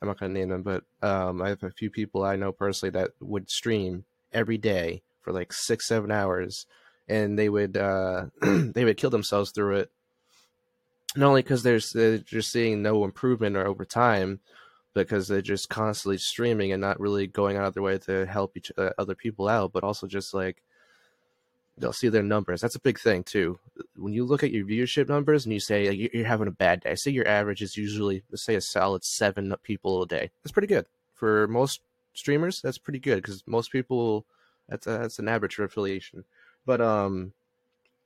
I'm 0.00 0.08
not 0.08 0.18
gonna 0.18 0.32
name 0.32 0.48
them, 0.48 0.62
but 0.62 0.84
um, 1.02 1.42
I 1.42 1.50
have 1.50 1.62
a 1.62 1.70
few 1.70 1.90
people 1.90 2.24
I 2.24 2.36
know 2.36 2.52
personally 2.52 2.90
that 2.92 3.10
would 3.20 3.50
stream 3.50 4.04
every 4.32 4.56
day 4.56 5.02
for 5.20 5.32
like 5.32 5.52
six, 5.52 5.86
seven 5.86 6.10
hours, 6.10 6.66
and 7.08 7.38
they 7.38 7.48
would 7.48 7.76
uh, 7.76 8.26
they 8.42 8.84
would 8.84 8.96
kill 8.96 9.10
themselves 9.10 9.50
through 9.50 9.76
it. 9.76 9.90
Not 11.16 11.28
only 11.28 11.42
because 11.42 11.62
they're 11.62 11.80
they're 11.92 12.18
just 12.18 12.50
seeing 12.50 12.82
no 12.82 13.04
improvement 13.04 13.56
or 13.56 13.66
over 13.66 13.84
time, 13.84 14.40
because 14.94 15.28
they're 15.28 15.42
just 15.42 15.68
constantly 15.68 16.18
streaming 16.18 16.72
and 16.72 16.80
not 16.80 17.00
really 17.00 17.26
going 17.26 17.56
out 17.56 17.64
of 17.64 17.74
their 17.74 17.82
way 17.82 17.98
to 17.98 18.26
help 18.26 18.56
each 18.56 18.72
uh, 18.78 18.90
other 18.98 19.14
people 19.14 19.48
out, 19.48 19.72
but 19.72 19.84
also 19.84 20.06
just 20.06 20.32
like 20.34 20.62
they'll 21.80 21.92
see 21.92 22.08
their 22.08 22.22
numbers. 22.22 22.60
That's 22.60 22.76
a 22.76 22.80
big 22.80 23.00
thing 23.00 23.24
too. 23.24 23.58
When 23.96 24.12
you 24.12 24.24
look 24.24 24.42
at 24.44 24.52
your 24.52 24.66
viewership 24.66 25.08
numbers 25.08 25.44
and 25.44 25.52
you 25.52 25.60
say 25.60 25.88
like, 25.88 25.98
you- 25.98 26.10
you're 26.12 26.26
having 26.26 26.48
a 26.48 26.52
bad 26.52 26.80
day, 26.82 26.94
say 26.94 27.10
your 27.10 27.26
average 27.26 27.62
is 27.62 27.76
usually 27.76 28.22
let's 28.30 28.44
say 28.44 28.54
a 28.54 28.60
solid 28.60 29.04
seven 29.04 29.54
people 29.62 30.02
a 30.02 30.06
day. 30.06 30.30
That's 30.42 30.52
pretty 30.52 30.68
good 30.68 30.86
for 31.14 31.48
most 31.48 31.80
streamers. 32.14 32.60
That's 32.60 32.78
pretty 32.78 32.98
good 32.98 33.16
because 33.16 33.42
most 33.46 33.72
people 33.72 34.26
that's 34.68 34.86
a, 34.86 34.90
that's 34.90 35.18
an 35.18 35.28
average 35.28 35.54
for 35.56 35.64
affiliation. 35.64 36.24
But 36.66 36.80
um, 36.80 37.32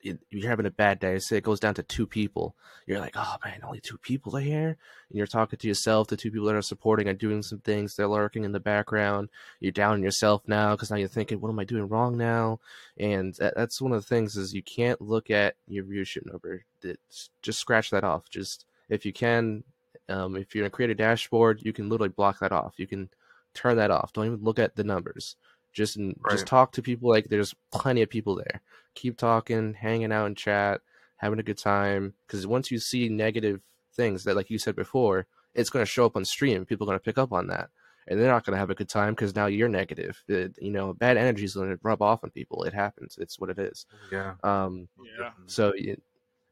you're 0.04 0.48
having 0.48 0.66
a 0.66 0.70
bad 0.70 1.00
day. 1.00 1.18
Say 1.18 1.38
it 1.38 1.44
goes 1.44 1.60
down 1.60 1.74
to 1.74 1.82
two 1.82 2.06
people. 2.06 2.54
You're 2.86 3.00
like, 3.00 3.14
oh 3.16 3.36
man, 3.44 3.60
only 3.64 3.80
two 3.80 3.96
people 3.98 4.36
are 4.36 4.40
here. 4.40 4.68
And 4.68 5.16
you're 5.16 5.26
talking 5.26 5.58
to 5.58 5.68
yourself, 5.68 6.08
the 6.08 6.16
two 6.16 6.30
people 6.30 6.46
that 6.46 6.54
are 6.54 6.62
supporting 6.62 7.08
and 7.08 7.18
doing 7.18 7.42
some 7.42 7.60
things. 7.60 7.96
They're 7.96 8.06
lurking 8.06 8.44
in 8.44 8.52
the 8.52 8.60
background. 8.60 9.30
You're 9.60 9.72
down 9.72 9.94
on 9.94 10.02
yourself 10.02 10.42
now 10.46 10.72
because 10.72 10.90
now 10.90 10.96
you're 10.96 11.08
thinking, 11.08 11.40
what 11.40 11.48
am 11.48 11.58
I 11.58 11.64
doing 11.64 11.88
wrong 11.88 12.16
now? 12.16 12.60
And 12.98 13.34
that's 13.34 13.80
one 13.80 13.92
of 13.92 14.02
the 14.02 14.06
things 14.06 14.36
is 14.36 14.54
you 14.54 14.62
can't 14.62 15.00
look 15.00 15.30
at 15.30 15.56
your 15.66 15.84
viewership 15.84 16.26
number. 16.26 16.64
It's, 16.82 17.30
just 17.40 17.58
scratch 17.58 17.90
that 17.90 18.04
off. 18.04 18.28
Just 18.28 18.66
if 18.88 19.06
you 19.06 19.12
can, 19.12 19.64
um, 20.08 20.36
if 20.36 20.54
you're 20.54 20.62
gonna 20.62 20.70
create 20.70 20.90
a 20.90 20.94
dashboard, 20.94 21.60
you 21.62 21.72
can 21.72 21.88
literally 21.88 22.10
block 22.10 22.40
that 22.40 22.52
off. 22.52 22.74
You 22.76 22.86
can 22.86 23.08
turn 23.54 23.76
that 23.76 23.90
off. 23.90 24.12
Don't 24.12 24.26
even 24.26 24.42
look 24.42 24.58
at 24.58 24.76
the 24.76 24.84
numbers. 24.84 25.36
Just 25.74 25.96
Right. 25.98 26.14
just 26.30 26.46
talk 26.46 26.72
to 26.72 26.82
people 26.82 27.10
like 27.10 27.28
there's 27.28 27.54
plenty 27.72 28.00
of 28.00 28.08
people 28.08 28.34
there. 28.37 28.62
Keep 28.94 29.18
talking, 29.18 29.74
hanging 29.74 30.12
out 30.12 30.26
in 30.26 30.34
chat, 30.34 30.80
having 31.16 31.38
a 31.40 31.42
good 31.42 31.58
time. 31.58 32.14
Because 32.26 32.46
once 32.46 32.70
you 32.70 32.78
see 32.78 33.08
negative 33.08 33.60
things 33.94 34.24
that, 34.24 34.37
like 34.37 34.48
you 34.50 34.58
said 34.58 34.76
before, 34.76 35.26
it's 35.52 35.70
going 35.70 35.82
to 35.84 35.90
show 35.90 36.06
up 36.06 36.16
on 36.16 36.24
stream. 36.24 36.64
People 36.64 36.84
are 36.87 36.90
going 36.92 36.98
to 36.98 37.04
pick 37.04 37.18
up 37.18 37.32
on 37.32 37.48
that, 37.48 37.70
and 38.08 38.18
they're 38.18 38.30
not 38.30 38.44
going 38.44 38.54
to 38.54 38.58
have 38.58 38.70
a 38.70 38.74
good 38.74 38.88
time 38.88 39.14
because 39.14 39.34
now 39.34 39.46
you're 39.46 39.68
negative. 39.68 40.22
It- 40.28 40.56
you 40.62 40.70
know, 40.70 40.92
bad 40.94 41.16
energy 41.16 41.44
is 41.44 41.54
going 41.54 41.70
to 41.70 41.78
rub 41.82 42.00
off 42.02 42.22
on 42.24 42.30
people. 42.30 42.64
It 42.64 42.72
happens. 42.72 43.16
It's 43.20 43.38
what 43.38 43.50
it 43.50 43.58
is. 43.58 43.87
Yeah. 44.10 44.34
Um, 44.44 44.88
Yeah. 45.18 45.32
so, 45.46 45.72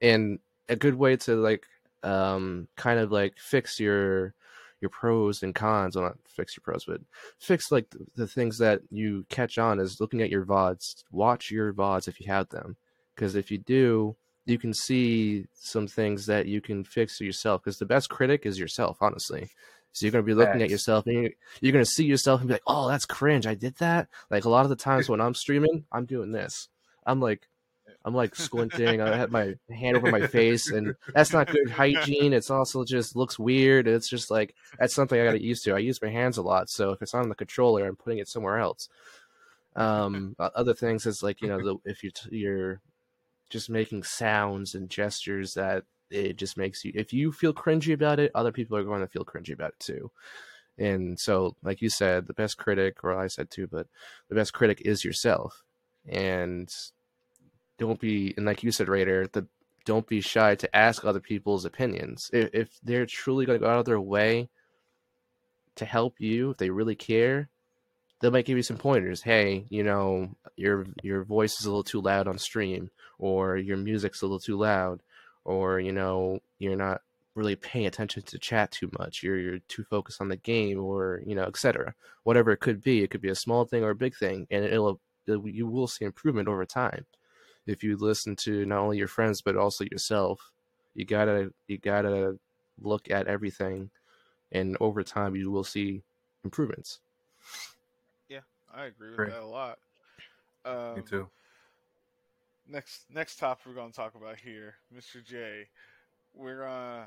and 0.01 0.39
a 0.69 0.77
good 0.77 0.95
way 0.95 1.17
to 1.17 1.37
like, 1.37 1.65
um, 2.03 2.67
kind 2.77 2.99
of 2.99 3.13
like 3.13 3.39
fix 3.39 3.79
your 3.79 4.35
your 4.83 4.91
pros 4.91 5.43
and 5.43 5.55
cons. 5.55 5.97
Well, 5.97 6.05
not 6.05 6.19
fix 6.27 6.57
your 6.57 6.63
pros, 6.63 6.85
but 6.85 7.01
fix 7.39 7.73
like 7.73 7.89
the, 7.91 8.05
the 8.17 8.27
things 8.27 8.59
that 8.59 8.83
you 8.91 9.25
catch 9.29 9.57
on 9.57 9.81
is 9.81 10.01
looking 10.01 10.21
at 10.21 10.31
your 10.31 10.45
vods. 10.45 11.05
Watch 11.11 11.51
your 11.51 11.73
vods 11.73 12.09
if 12.09 12.21
you 12.21 12.27
have 12.27 12.49
them, 12.51 12.77
because 13.15 13.35
if 13.35 13.51
you 13.51 13.59
do, 13.59 14.17
you 14.45 14.59
can 14.59 14.75
see 14.75 15.47
some 15.55 15.87
things 15.87 16.27
that 16.27 16.47
you 16.47 16.61
can 16.61 16.85
fix 16.85 17.21
yourself. 17.21 17.63
Because 17.63 17.79
the 17.79 17.87
best 17.87 18.11
critic 18.11 18.45
is 18.45 18.59
yourself, 18.59 18.99
honestly. 19.01 19.49
So 19.93 20.05
you're 20.07 20.13
gonna 20.13 20.23
be 20.25 20.35
looking 20.35 20.63
at 20.63 20.71
yourself, 20.71 21.07
and 21.07 21.23
you're, 21.23 21.31
you're 21.61 21.73
gonna 21.73 21.85
see 21.85 22.05
yourself 22.05 22.41
and 22.41 22.49
be 22.49 22.55
like, 22.55 22.63
"Oh, 22.67 22.89
that's 22.89 23.07
cringe. 23.07 23.47
I 23.47 23.55
did 23.55 23.77
that." 23.77 24.09
Like 24.31 24.45
a 24.45 24.51
lot 24.51 24.65
of 24.65 24.71
the 24.71 24.77
times 24.77 25.09
when 25.09 25.21
I'm 25.21 25.35
streaming, 25.35 25.85
I'm 25.93 26.07
doing 26.07 26.33
this. 26.33 26.69
I'm 27.07 27.21
like, 27.21 27.49
I'm 28.05 28.15
like 28.15 28.35
squinting. 28.35 29.01
I 29.01 29.17
have 29.17 29.31
my 29.31 29.55
hand 29.71 29.97
over 29.97 30.11
my 30.11 30.27
face, 30.27 30.71
and 30.71 30.95
that's 31.15 31.33
not 31.33 31.51
good 31.51 31.71
hygiene. 31.71 32.33
It's 32.33 32.51
also 32.51 32.85
just 32.85 33.17
looks 33.17 33.39
weird. 33.39 33.87
It's 33.87 34.09
just 34.09 34.31
like 34.31 34.55
that's 34.79 34.95
something 34.95 35.21
I 35.21 35.25
got 35.25 35.33
to 35.33 35.43
used 35.43 35.65
to. 35.65 35.75
I 35.75 35.79
use 35.79 36.03
my 36.03 36.11
hands 36.11 36.37
a 36.37 36.43
lot, 36.43 36.69
so 36.69 36.91
if 36.91 37.03
it's 37.03 37.15
on 37.15 37.29
the 37.29 37.35
controller, 37.35 37.87
I'm 37.87 37.97
putting 37.97 38.19
it 38.19 38.29
somewhere 38.29 38.59
else. 38.59 38.89
Um, 39.75 40.37
other 40.39 40.75
things 40.75 41.07
is 41.07 41.23
like 41.23 41.41
you 41.41 41.49
know, 41.49 41.59
the, 41.59 41.77
if 41.85 42.03
you 42.03 42.11
t- 42.11 42.37
you're 42.37 42.81
just 43.51 43.71
making 43.71 44.03
sounds 44.03 44.75
and 44.75 44.91
gestures 44.91 45.55
that 45.55 45.85
it 46.11 46.37
just 46.37 46.57
makes 46.57 46.85
you. 46.85 46.93
If 46.95 47.13
you 47.13 47.33
feel 47.33 47.55
cringy 47.55 47.93
about 47.93 48.19
it, 48.19 48.31
other 48.35 48.53
people 48.53 48.77
are 48.77 48.85
going 48.85 49.01
to 49.01 49.07
feel 49.07 49.25
cringy 49.25 49.53
about 49.53 49.73
it 49.73 49.81
too. 49.81 50.11
And 50.79 51.19
so, 51.19 51.57
like 51.63 51.83
you 51.83 51.91
said, 51.91 52.27
the 52.27 52.35
best 52.35 52.57
critic, 52.57 53.05
or 53.05 53.17
I 53.17 53.27
said 53.27 53.51
too, 53.51 53.67
but 53.67 53.87
the 54.29 54.35
best 54.35 54.53
critic 54.53 54.83
is 54.85 55.05
yourself. 55.05 55.63
And 56.09 56.73
don't 57.79 58.01
be, 58.01 58.35
and 58.37 58.47
like 58.47 58.63
you 58.63 58.71
said, 58.71 58.89
Raider, 58.89 59.27
the 59.27 59.47
don't 59.85 60.07
be 60.07 60.21
shy 60.21 60.55
to 60.55 60.77
ask 60.77 61.05
other 61.05 61.21
people's 61.21 61.65
opinions. 61.65 62.31
If, 62.33 62.51
if 62.53 62.81
they're 62.83 63.07
truly 63.07 63.47
going 63.47 63.59
to 63.59 63.65
go 63.65 63.71
out 63.71 63.81
of 63.81 63.85
their 63.85 64.01
way 64.01 64.49
to 65.77 65.85
help 65.85 66.21
you, 66.21 66.51
if 66.51 66.59
they 66.59 66.71
really 66.71 66.95
care, 66.95 67.49
they 68.21 68.31
might 68.31 68.45
give 68.45 68.57
you 68.57 68.63
some 68.63 68.77
pointers. 68.77 69.23
Hey, 69.23 69.67
you 69.69 69.83
know, 69.83 70.31
your 70.57 70.87
your 71.03 71.25
voice 71.25 71.59
is 71.59 71.67
a 71.67 71.69
little 71.69 71.83
too 71.83 72.01
loud 72.01 72.29
on 72.29 72.39
stream, 72.39 72.91
or 73.19 73.57
your 73.57 73.77
music's 73.77 74.23
a 74.23 74.27
little 74.27 74.39
too 74.39 74.57
loud, 74.57 75.03
or 75.45 75.81
you 75.81 75.93
know, 75.93 76.39
you're 76.59 76.77
not 76.77 77.01
really 77.35 77.57
paying 77.57 77.87
attention 77.87 78.23
to 78.23 78.39
chat 78.39 78.71
too 78.71 78.91
much. 78.99 79.23
You're 79.23 79.39
you're 79.39 79.59
too 79.67 79.85
focused 79.85 80.21
on 80.21 80.29
the 80.29 80.37
game, 80.37 80.79
or 80.79 81.21
you 81.27 81.35
know, 81.35 81.45
etc. 81.45 81.95
Whatever 82.23 82.53
it 82.53 82.61
could 82.61 82.83
be, 82.83 83.03
it 83.03 83.11
could 83.11 83.23
be 83.23 83.31
a 83.31 83.35
small 83.35 83.65
thing 83.65 83.83
or 83.83 83.91
a 83.91 83.97
big 83.97 84.17
thing, 84.17 84.47
and 84.51 84.65
it'll 84.65 85.01
you 85.27 85.67
will 85.67 85.89
see 85.89 86.05
improvement 86.05 86.49
over 86.49 86.65
time 86.65 87.07
if 87.67 87.83
you 87.83 87.97
listen 87.97 88.37
to 88.37 88.65
not 88.67 88.79
only 88.79 88.99
your 88.99 89.09
friends 89.09 89.41
but 89.41 89.57
also 89.57 89.85
yourself. 89.85 90.53
You 90.95 91.05
gotta 91.05 91.53
you 91.69 91.79
gotta 91.79 92.39
look 92.81 93.11
at 93.11 93.27
everything, 93.27 93.91
and 94.51 94.77
over 94.81 95.03
time 95.03 95.35
you 95.37 95.51
will 95.51 95.65
see 95.65 96.03
improvements. 96.45 97.01
Yeah 98.29 98.41
i 98.75 98.85
agree 98.87 99.09
with 99.09 99.17
Great. 99.17 99.31
that 99.31 99.43
a 99.43 99.47
lot. 99.47 99.79
Um, 100.65 100.97
Me 100.97 101.03
too. 101.03 101.29
Next 102.69 103.05
next 103.13 103.37
topic 103.37 103.67
we're 103.67 103.75
gonna 103.75 103.93
talk 103.93 104.15
about 104.15 104.37
here, 104.37 104.75
Mr. 104.95 105.25
J. 105.25 105.67
We're 106.35 106.61
gonna 106.61 107.07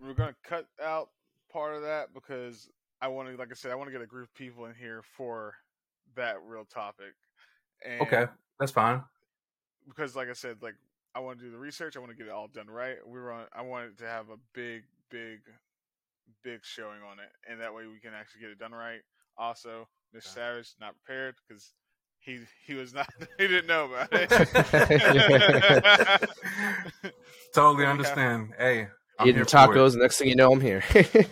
we're 0.00 0.14
gonna 0.14 0.34
cut 0.42 0.66
out 0.82 1.10
part 1.52 1.74
of 1.74 1.82
that 1.82 2.12
because 2.14 2.68
I 3.02 3.08
want 3.08 3.28
to, 3.28 3.36
like 3.36 3.48
I 3.50 3.54
said, 3.54 3.72
I 3.72 3.74
want 3.74 3.88
to 3.88 3.92
get 3.92 4.02
a 4.02 4.06
group 4.06 4.28
of 4.28 4.34
people 4.34 4.66
in 4.66 4.74
here 4.74 5.02
for 5.16 5.54
that 6.16 6.36
real 6.46 6.64
topic. 6.64 7.14
And 7.84 8.02
Okay, 8.02 8.26
that's 8.58 8.72
fine. 8.72 9.02
Because, 9.88 10.14
like 10.16 10.28
I 10.28 10.32
said, 10.34 10.56
like 10.62 10.74
I 11.14 11.20
want 11.20 11.38
to 11.38 11.44
do 11.44 11.50
the 11.50 11.58
research. 11.58 11.96
I 11.96 12.00
want 12.00 12.10
to 12.10 12.16
get 12.16 12.26
it 12.26 12.32
all 12.32 12.48
done 12.48 12.68
right. 12.68 12.96
We 13.06 13.20
were 13.20 13.32
on. 13.32 13.46
I 13.52 13.62
wanted 13.62 13.98
to 13.98 14.06
have 14.06 14.28
a 14.30 14.36
big, 14.54 14.82
big, 15.10 15.40
big 16.42 16.60
showing 16.62 17.00
on 17.08 17.18
it, 17.18 17.30
and 17.50 17.60
that 17.60 17.74
way 17.74 17.86
we 17.86 17.98
can 17.98 18.12
actually 18.14 18.40
get 18.42 18.50
it 18.50 18.58
done 18.58 18.72
right. 18.72 19.00
Also, 19.36 19.88
Mr. 20.14 20.24
Yeah. 20.26 20.30
Savage 20.32 20.74
not 20.80 20.94
prepared 21.04 21.34
because 21.48 21.72
he 22.20 22.40
he 22.66 22.74
was 22.74 22.92
not 22.94 23.08
he 23.38 23.48
didn't 23.48 23.66
know 23.66 23.86
about 23.86 24.08
it. 24.12 24.30
Totally 27.54 27.76
we 27.76 27.82
have- 27.82 27.90
understand. 27.90 28.52
Hey, 28.58 28.88
I'm 29.18 29.28
Eating 29.28 29.44
tacos, 29.44 29.96
next 29.96 30.18
thing 30.18 30.28
you 30.28 30.36
know, 30.36 30.52
I'm 30.52 30.60
here. 30.60 30.82
it. 30.94 31.28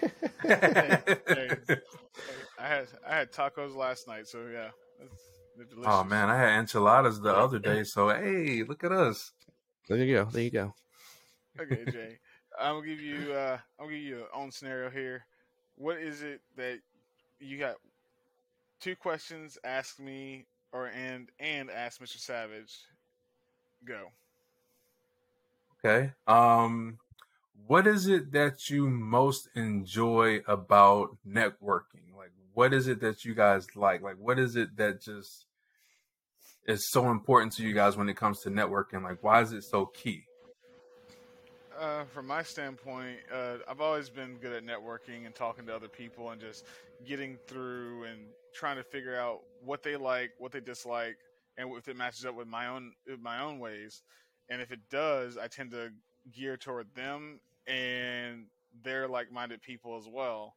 I 2.58 2.66
had 2.66 2.86
I 3.08 3.14
had 3.16 3.30
tacos 3.32 3.76
last 3.76 4.08
night, 4.08 4.26
so 4.26 4.38
yeah, 4.52 4.70
it's, 5.00 5.12
they're 5.12 5.18
delicious. 5.18 5.37
Oh 5.84 6.04
man, 6.04 6.30
I 6.30 6.36
had 6.36 6.58
enchiladas 6.58 7.20
the 7.20 7.34
other 7.34 7.58
day. 7.58 7.84
So 7.84 8.08
hey, 8.08 8.62
look 8.62 8.84
at 8.84 8.92
us. 8.92 9.32
there 9.88 9.98
you 9.98 10.14
go. 10.16 10.24
There 10.26 10.42
you 10.42 10.50
go. 10.50 10.74
Okay, 11.60 11.84
Jay, 11.90 12.18
I'm 12.58 12.76
gonna 12.76 12.86
give 12.86 13.00
you 13.00 13.32
uh, 13.32 13.58
I'm 13.78 13.86
gonna 13.86 13.96
give 13.96 14.04
you 14.04 14.16
your 14.18 14.26
own 14.34 14.50
scenario 14.50 14.90
here. 14.90 15.24
What 15.76 15.98
is 15.98 16.22
it 16.22 16.40
that 16.56 16.78
you 17.40 17.58
got? 17.58 17.76
two 18.80 18.96
questions. 18.96 19.58
Ask 19.64 19.98
me 19.98 20.46
or 20.72 20.88
and 20.88 21.28
and 21.38 21.70
ask 21.70 22.00
Mr. 22.00 22.18
Savage. 22.18 22.74
Go. 23.84 24.08
Okay. 25.84 26.12
Um, 26.26 26.98
what 27.66 27.86
is 27.86 28.08
it 28.08 28.32
that 28.32 28.68
you 28.68 28.88
most 28.88 29.48
enjoy 29.54 30.40
about 30.46 31.16
networking? 31.26 32.14
Like, 32.16 32.32
what 32.54 32.72
is 32.72 32.88
it 32.88 33.00
that 33.00 33.24
you 33.24 33.34
guys 33.34 33.76
like? 33.76 34.02
Like, 34.02 34.16
what 34.18 34.38
is 34.38 34.56
it 34.56 34.76
that 34.76 35.00
just 35.00 35.46
is 36.68 36.88
so 36.90 37.10
important 37.10 37.54
to 37.54 37.62
you 37.62 37.72
guys 37.72 37.96
when 37.96 38.08
it 38.08 38.16
comes 38.16 38.40
to 38.40 38.50
networking? 38.50 39.02
Like, 39.02 39.22
why 39.22 39.40
is 39.40 39.52
it 39.52 39.64
so 39.64 39.86
key? 39.86 40.22
Uh, 41.80 42.04
from 42.04 42.26
my 42.26 42.42
standpoint, 42.42 43.18
uh, 43.32 43.54
I've 43.68 43.80
always 43.80 44.10
been 44.10 44.36
good 44.36 44.52
at 44.52 44.64
networking 44.64 45.24
and 45.26 45.34
talking 45.34 45.64
to 45.66 45.74
other 45.74 45.88
people 45.88 46.30
and 46.30 46.40
just 46.40 46.66
getting 47.06 47.38
through 47.46 48.04
and 48.04 48.20
trying 48.52 48.76
to 48.76 48.82
figure 48.82 49.16
out 49.16 49.40
what 49.64 49.82
they 49.82 49.96
like, 49.96 50.32
what 50.38 50.52
they 50.52 50.60
dislike, 50.60 51.16
and 51.56 51.70
if 51.76 51.88
it 51.88 51.96
matches 51.96 52.26
up 52.26 52.34
with 52.34 52.48
my 52.48 52.66
own 52.66 52.92
my 53.20 53.40
own 53.40 53.58
ways. 53.58 54.02
And 54.50 54.60
if 54.60 54.70
it 54.70 54.80
does, 54.90 55.38
I 55.38 55.46
tend 55.46 55.70
to 55.70 55.90
gear 56.32 56.56
toward 56.56 56.86
them 56.94 57.40
and 57.66 58.46
they're 58.82 59.08
like-minded 59.08 59.62
people 59.62 59.96
as 59.98 60.08
well. 60.08 60.56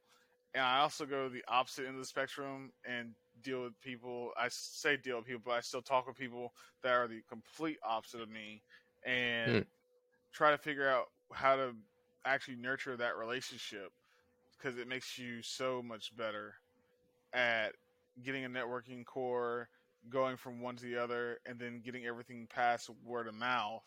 And 0.54 0.64
I 0.64 0.80
also 0.80 1.06
go 1.06 1.30
the 1.30 1.44
opposite 1.48 1.86
end 1.86 1.96
of 1.96 2.02
the 2.02 2.06
spectrum 2.06 2.72
and 2.86 3.14
deal 3.42 3.64
with 3.64 3.80
people. 3.82 4.32
I 4.38 4.48
say 4.50 4.98
deal 4.98 5.18
with 5.18 5.26
people, 5.28 5.42
but 5.46 5.54
I 5.54 5.62
still 5.62 5.82
talk 5.82 6.08
with 6.08 6.18
people 6.18 6.54
that 6.84 6.94
are 6.94 7.08
the 7.08 7.22
complete 7.28 7.78
opposite 7.84 8.22
of 8.22 8.30
me, 8.30 8.64
and 9.06 9.62
Hmm. 9.62 9.66
try 10.34 10.52
to 10.52 10.58
figure 10.58 10.88
out 10.88 11.08
how 11.34 11.56
to 11.56 11.76
actually 12.26 12.58
nurture 12.58 12.98
that 12.98 13.18
relationship 13.18 13.92
because 14.58 14.78
it 14.78 14.88
makes 14.88 15.18
you 15.18 15.42
so 15.42 15.82
much 15.82 16.16
better 16.16 16.56
at 17.34 17.74
getting 18.24 18.46
a 18.46 18.50
networking 18.50 19.06
core, 19.06 19.70
going 20.10 20.38
from 20.38 20.62
one 20.62 20.76
to 20.78 20.84
the 20.86 20.98
other, 20.98 21.40
and 21.46 21.60
then 21.60 21.82
getting 21.82 22.06
everything 22.06 22.48
past 22.48 22.90
word 23.04 23.28
of 23.28 23.36
mouth. 23.36 23.84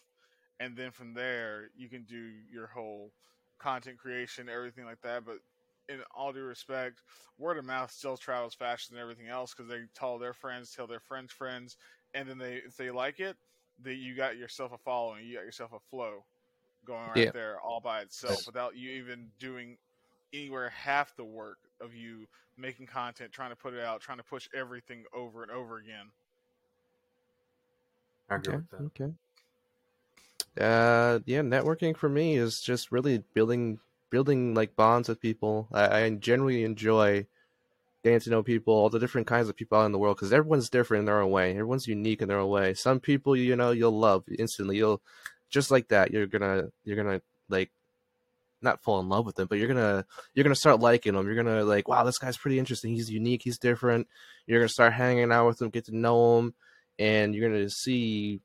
And 0.60 0.76
then 0.76 0.90
from 0.90 1.14
there, 1.14 1.70
you 1.76 1.88
can 1.88 2.04
do 2.04 2.16
your 2.50 2.66
whole 2.68 3.12
content 3.58 3.98
creation, 3.98 4.48
everything 4.48 4.84
like 4.84 5.00
that. 5.02 5.24
But 5.24 5.38
in 5.88 6.02
all 6.14 6.32
due 6.32 6.42
respect, 6.44 7.02
word 7.38 7.58
of 7.58 7.64
mouth 7.64 7.90
still 7.90 8.16
travels 8.16 8.54
faster 8.54 8.92
than 8.94 9.02
everything 9.02 9.28
else 9.28 9.54
because 9.54 9.68
they 9.70 9.82
tell 9.94 10.18
their 10.18 10.34
friends, 10.34 10.72
tell 10.72 10.86
their 10.86 11.00
friends' 11.00 11.32
friends, 11.32 11.76
and 12.14 12.28
then 12.28 12.38
they 12.38 12.56
if 12.56 12.76
they 12.76 12.90
like 12.90 13.20
it, 13.20 13.36
that 13.80 13.94
you 13.96 14.14
got 14.16 14.36
yourself 14.36 14.72
a 14.72 14.78
following, 14.78 15.26
you 15.26 15.34
got 15.36 15.44
yourself 15.44 15.72
a 15.72 15.80
flow 15.80 16.26
going 16.84 17.08
right 17.08 17.26
Yeah. 17.26 17.32
there 17.32 17.60
all 17.60 17.80
by 17.80 18.00
itself 18.00 18.42
Yes. 18.42 18.46
without 18.46 18.76
you 18.76 18.90
even 18.92 19.32
doing 19.38 19.78
anywhere 20.32 20.70
half 20.70 21.16
the 21.16 21.24
work 21.24 21.58
of 21.80 21.94
you 21.94 22.26
making 22.56 22.86
content, 22.86 23.32
trying 23.32 23.50
to 23.50 23.56
put 23.56 23.74
it 23.74 23.80
out, 23.84 24.00
trying 24.00 24.18
to 24.18 24.24
push 24.24 24.48
everything 24.54 25.04
over 25.14 25.42
and 25.42 25.52
over 25.52 25.78
again. 25.78 26.12
I 28.28 28.36
agree 28.36 28.50
Okay. 28.50 28.56
with 28.56 28.68
that. 28.70 28.86
Okay. 28.86 29.14
Uh, 30.58 31.18
yeah, 31.26 31.40
networking 31.40 31.96
for 31.96 32.08
me 32.08 32.36
is 32.36 32.60
just 32.60 32.92
really 32.92 33.18
building 33.34 33.80
building 34.10 34.54
like 34.54 34.76
bonds 34.76 35.08
with 35.08 35.20
people. 35.20 35.68
I, 35.72 36.02
I 36.02 36.10
generally 36.10 36.64
enjoy 36.64 37.26
getting 38.02 38.20
to 38.20 38.30
know 38.30 38.42
people, 38.42 38.74
all 38.74 38.90
the 38.90 38.98
different 38.98 39.26
kinds 39.26 39.48
of 39.48 39.56
people 39.56 39.78
out 39.78 39.86
in 39.86 39.92
the 39.92 39.98
world, 39.98 40.16
because 40.16 40.32
everyone's 40.32 40.68
different 40.68 41.00
in 41.00 41.06
their 41.06 41.20
own 41.20 41.30
way. 41.30 41.50
Everyone's 41.52 41.86
unique 41.86 42.20
in 42.20 42.28
their 42.28 42.38
own 42.38 42.50
way. 42.50 42.74
Some 42.74 43.00
people, 43.00 43.34
you 43.34 43.56
know, 43.56 43.70
you'll 43.70 43.98
love 43.98 44.24
instantly. 44.38 44.76
You'll 44.76 45.00
just 45.48 45.70
like 45.70 45.88
that. 45.88 46.10
You're 46.10 46.26
gonna 46.26 46.64
you're 46.84 46.96
gonna 46.96 47.22
like 47.48 47.70
not 48.60 48.82
fall 48.82 49.00
in 49.00 49.08
love 49.08 49.26
with 49.26 49.36
them, 49.36 49.46
but 49.48 49.58
you're 49.58 49.68
gonna 49.68 50.04
you're 50.34 50.44
gonna 50.44 50.54
start 50.54 50.80
liking 50.80 51.14
them. 51.14 51.26
You're 51.26 51.36
gonna 51.36 51.64
like, 51.64 51.88
wow, 51.88 52.04
this 52.04 52.18
guy's 52.18 52.36
pretty 52.36 52.58
interesting. 52.58 52.92
He's 52.92 53.10
unique. 53.10 53.42
He's 53.42 53.58
different. 53.58 54.08
You're 54.46 54.60
gonna 54.60 54.68
start 54.68 54.92
hanging 54.92 55.32
out 55.32 55.46
with 55.46 55.62
him, 55.62 55.70
get 55.70 55.86
to 55.86 55.96
know 55.96 56.38
him, 56.38 56.54
and 56.98 57.34
you're 57.34 57.48
gonna 57.48 57.70
see 57.70 58.40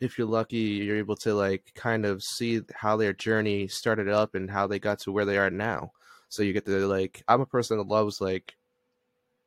if 0.00 0.16
you're 0.16 0.26
lucky, 0.26 0.56
you're 0.56 0.96
able 0.96 1.16
to 1.16 1.34
like 1.34 1.72
kind 1.74 2.06
of 2.06 2.22
see 2.22 2.62
how 2.74 2.96
their 2.96 3.12
journey 3.12 3.68
started 3.68 4.08
up 4.08 4.34
and 4.34 4.50
how 4.50 4.66
they 4.66 4.78
got 4.78 4.98
to 5.00 5.12
where 5.12 5.26
they 5.26 5.36
are 5.36 5.50
now. 5.50 5.92
So 6.30 6.42
you 6.42 6.52
get 6.52 6.64
to 6.66 6.86
like, 6.86 7.22
I'm 7.28 7.42
a 7.42 7.46
person 7.46 7.76
that 7.78 7.86
loves 7.86 8.20
like 8.20 8.56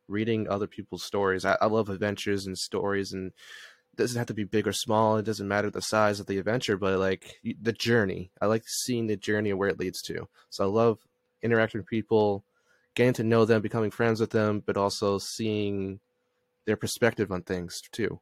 reading 0.08 0.48
other 0.48 0.68
people's 0.68 1.04
stories. 1.04 1.44
I, 1.44 1.58
I 1.60 1.66
love 1.66 1.89
adventures 1.89 2.46
and 2.46 2.58
stories, 2.58 3.13
and 3.13 3.28
it 3.94 3.98
doesn't 3.98 4.18
have 4.18 4.28
to 4.28 4.34
be 4.34 4.44
big 4.44 4.68
or 4.68 4.74
small. 4.74 5.18
It 5.18 5.26
doesn't 5.26 5.48
matter 5.48 5.72
the 5.72 5.82
size 5.82 6.20
of 6.20 6.28
the 6.28 6.38
adventure, 6.38 6.78
but 6.78 7.00
like 7.00 7.39
the 7.62 7.74
journey. 7.74 8.32
I 8.39 8.46
like 8.46 8.63
seeing 8.68 9.08
the 9.08 9.18
journey 9.18 9.50
and 9.50 9.58
where 9.58 9.70
it 9.70 9.80
leads 9.80 10.02
to. 10.04 10.28
So 10.50 10.66
I 10.66 10.68
love 10.68 11.00
interacting 11.42 11.80
with 11.80 11.88
people, 11.88 12.44
getting 12.96 13.13
to 13.13 13.24
know 13.24 13.46
them, 13.46 13.62
becoming 13.62 13.92
friends 13.92 14.20
with 14.20 14.32
them, 14.32 14.62
but 14.63 14.78
also 14.78 15.18
seeing 15.18 16.00
their 16.66 16.78
perspective 16.78 17.32
on 17.32 17.42
things 17.42 17.82
too 17.92 18.20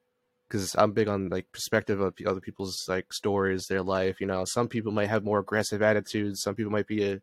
because 0.52 0.76
I'm 0.78 0.92
big 0.92 1.08
on 1.08 1.30
like 1.30 1.50
perspective 1.54 2.02
of 2.02 2.14
other 2.28 2.42
people's 2.42 2.86
like 2.90 3.14
stories, 3.14 3.68
their 3.68 3.82
life. 3.82 4.20
You 4.20 4.28
know, 4.28 4.44
some 4.46 4.68
people 4.68 4.92
might 4.92 5.08
have 5.10 5.24
more 5.24 5.40
aggressive 5.40 5.82
attitudes. 5.82 6.42
Some 6.42 6.56
people 6.56 6.74
might 6.74 6.88
be 6.88 7.10
a 7.10 7.22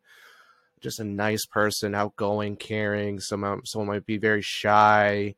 just 0.81 0.99
a 1.01 1.05
nice 1.05 1.45
person, 1.45 1.95
outgoing, 1.95 2.57
caring. 2.57 3.21
Some 3.21 3.61
someone 3.65 3.89
might 3.89 4.07
be 4.07 4.17
very 4.17 4.41
shy, 4.41 5.35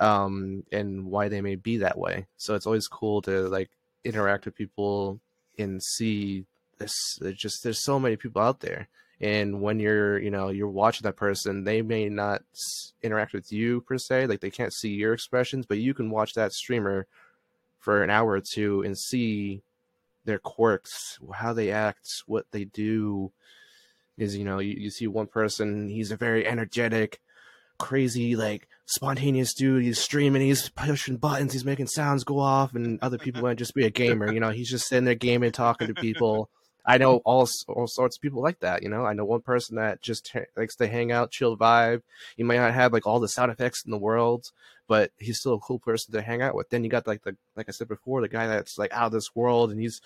um, 0.00 0.64
and 0.70 1.06
why 1.06 1.28
they 1.28 1.40
may 1.40 1.54
be 1.54 1.78
that 1.78 1.96
way. 1.98 2.26
So 2.36 2.54
it's 2.54 2.66
always 2.66 2.88
cool 2.88 3.22
to 3.22 3.48
like 3.48 3.70
interact 4.04 4.44
with 4.44 4.54
people 4.54 5.20
and 5.58 5.82
see 5.82 6.44
this. 6.78 6.92
Just 7.34 7.62
there's 7.62 7.82
so 7.82 7.98
many 7.98 8.16
people 8.16 8.42
out 8.42 8.60
there. 8.60 8.88
And 9.20 9.60
when 9.60 9.78
you're, 9.78 10.18
you 10.18 10.30
know, 10.30 10.48
you're 10.48 10.68
watching 10.68 11.04
that 11.04 11.16
person, 11.16 11.64
they 11.64 11.82
may 11.82 12.08
not 12.08 12.42
interact 13.02 13.32
with 13.32 13.52
you 13.52 13.80
per 13.82 13.96
se, 13.96 14.26
like 14.26 14.40
they 14.40 14.50
can't 14.50 14.72
see 14.72 14.90
your 14.90 15.14
expressions, 15.14 15.66
but 15.66 15.78
you 15.78 15.94
can 15.94 16.10
watch 16.10 16.34
that 16.34 16.52
streamer 16.52 17.06
for 17.78 18.02
an 18.02 18.10
hour 18.10 18.32
or 18.32 18.40
two 18.40 18.82
and 18.82 18.98
see 18.98 19.62
their 20.24 20.38
quirks, 20.38 21.18
how 21.34 21.52
they 21.52 21.70
act, 21.70 22.08
what 22.26 22.46
they 22.50 22.64
do. 22.64 23.32
Is 24.16 24.36
you 24.36 24.44
know, 24.44 24.58
you, 24.58 24.74
you 24.78 24.90
see 24.90 25.06
one 25.06 25.26
person, 25.26 25.88
he's 25.88 26.12
a 26.12 26.16
very 26.16 26.46
energetic, 26.46 27.20
crazy, 27.78 28.36
like 28.36 28.68
spontaneous 28.86 29.54
dude. 29.54 29.82
He's 29.82 29.98
streaming, 29.98 30.42
he's 30.42 30.68
pushing 30.70 31.16
buttons, 31.16 31.52
he's 31.52 31.64
making 31.64 31.88
sounds 31.88 32.24
go 32.24 32.38
off, 32.38 32.74
and 32.74 32.98
other 33.02 33.18
people 33.18 33.42
might 33.42 33.58
just 33.58 33.74
be 33.74 33.84
a 33.84 33.90
gamer. 33.90 34.32
You 34.32 34.40
know, 34.40 34.50
he's 34.50 34.70
just 34.70 34.86
sitting 34.86 35.04
there 35.04 35.14
gaming, 35.14 35.52
talking 35.52 35.88
to 35.88 35.94
people. 35.94 36.48
I 36.86 36.98
know 36.98 37.16
all 37.24 37.48
all 37.68 37.86
sorts 37.86 38.16
of 38.16 38.22
people 38.22 38.42
like 38.42 38.60
that. 38.60 38.82
You 38.82 38.88
know, 38.88 39.04
I 39.04 39.14
know 39.14 39.24
one 39.24 39.40
person 39.40 39.76
that 39.76 40.02
just 40.02 40.28
ha- 40.32 40.40
likes 40.56 40.76
to 40.76 40.86
hang 40.86 41.12
out, 41.12 41.30
chill 41.30 41.56
vibe. 41.56 42.02
He 42.36 42.42
might 42.42 42.58
not 42.58 42.74
have 42.74 42.92
like 42.92 43.06
all 43.06 43.20
the 43.20 43.28
sound 43.28 43.50
effects 43.50 43.84
in 43.84 43.90
the 43.90 43.98
world, 43.98 44.50
but 44.86 45.10
he's 45.18 45.38
still 45.38 45.54
a 45.54 45.60
cool 45.60 45.78
person 45.78 46.12
to 46.12 46.22
hang 46.22 46.42
out 46.42 46.54
with. 46.54 46.68
Then 46.68 46.84
you 46.84 46.90
got 46.90 47.06
like 47.06 47.22
the 47.22 47.36
like 47.56 47.68
I 47.68 47.72
said 47.72 47.88
before, 47.88 48.20
the 48.20 48.28
guy 48.28 48.46
that's 48.46 48.76
like 48.76 48.92
out 48.92 49.06
of 49.06 49.12
this 49.12 49.34
world 49.34 49.70
and 49.70 49.80
he's 49.80 50.00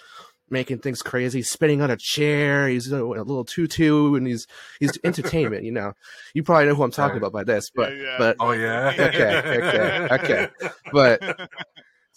making 0.51 0.79
things 0.79 1.03
crazy, 1.03 1.43
spinning 1.43 1.83
on 1.83 1.91
a 1.91 1.97
chair. 1.99 2.69
He's 2.69 2.91
in 2.91 2.99
a, 2.99 3.05
a 3.05 3.25
little 3.25 3.45
tutu 3.45 4.14
and 4.14 4.27
he's 4.27 4.47
he's 4.79 4.97
entertainment. 5.05 5.64
You 5.64 5.73
know, 5.73 5.95
you 6.33 6.43
probably 6.43 6.67
know 6.67 6.75
who 6.75 6.85
I'm 6.85 6.91
talking 6.91 7.19
about 7.19 7.33
by 7.33 7.45
this, 7.45 7.71
but 7.75 7.93
Yeah, 7.93 8.03
yeah. 8.03 8.17
but 8.19 8.37
Oh 8.41 8.53
yeah. 8.53 8.93
Okay, 8.99 9.43
okay, 9.62 10.09
okay. 10.12 10.49
but 10.93 11.51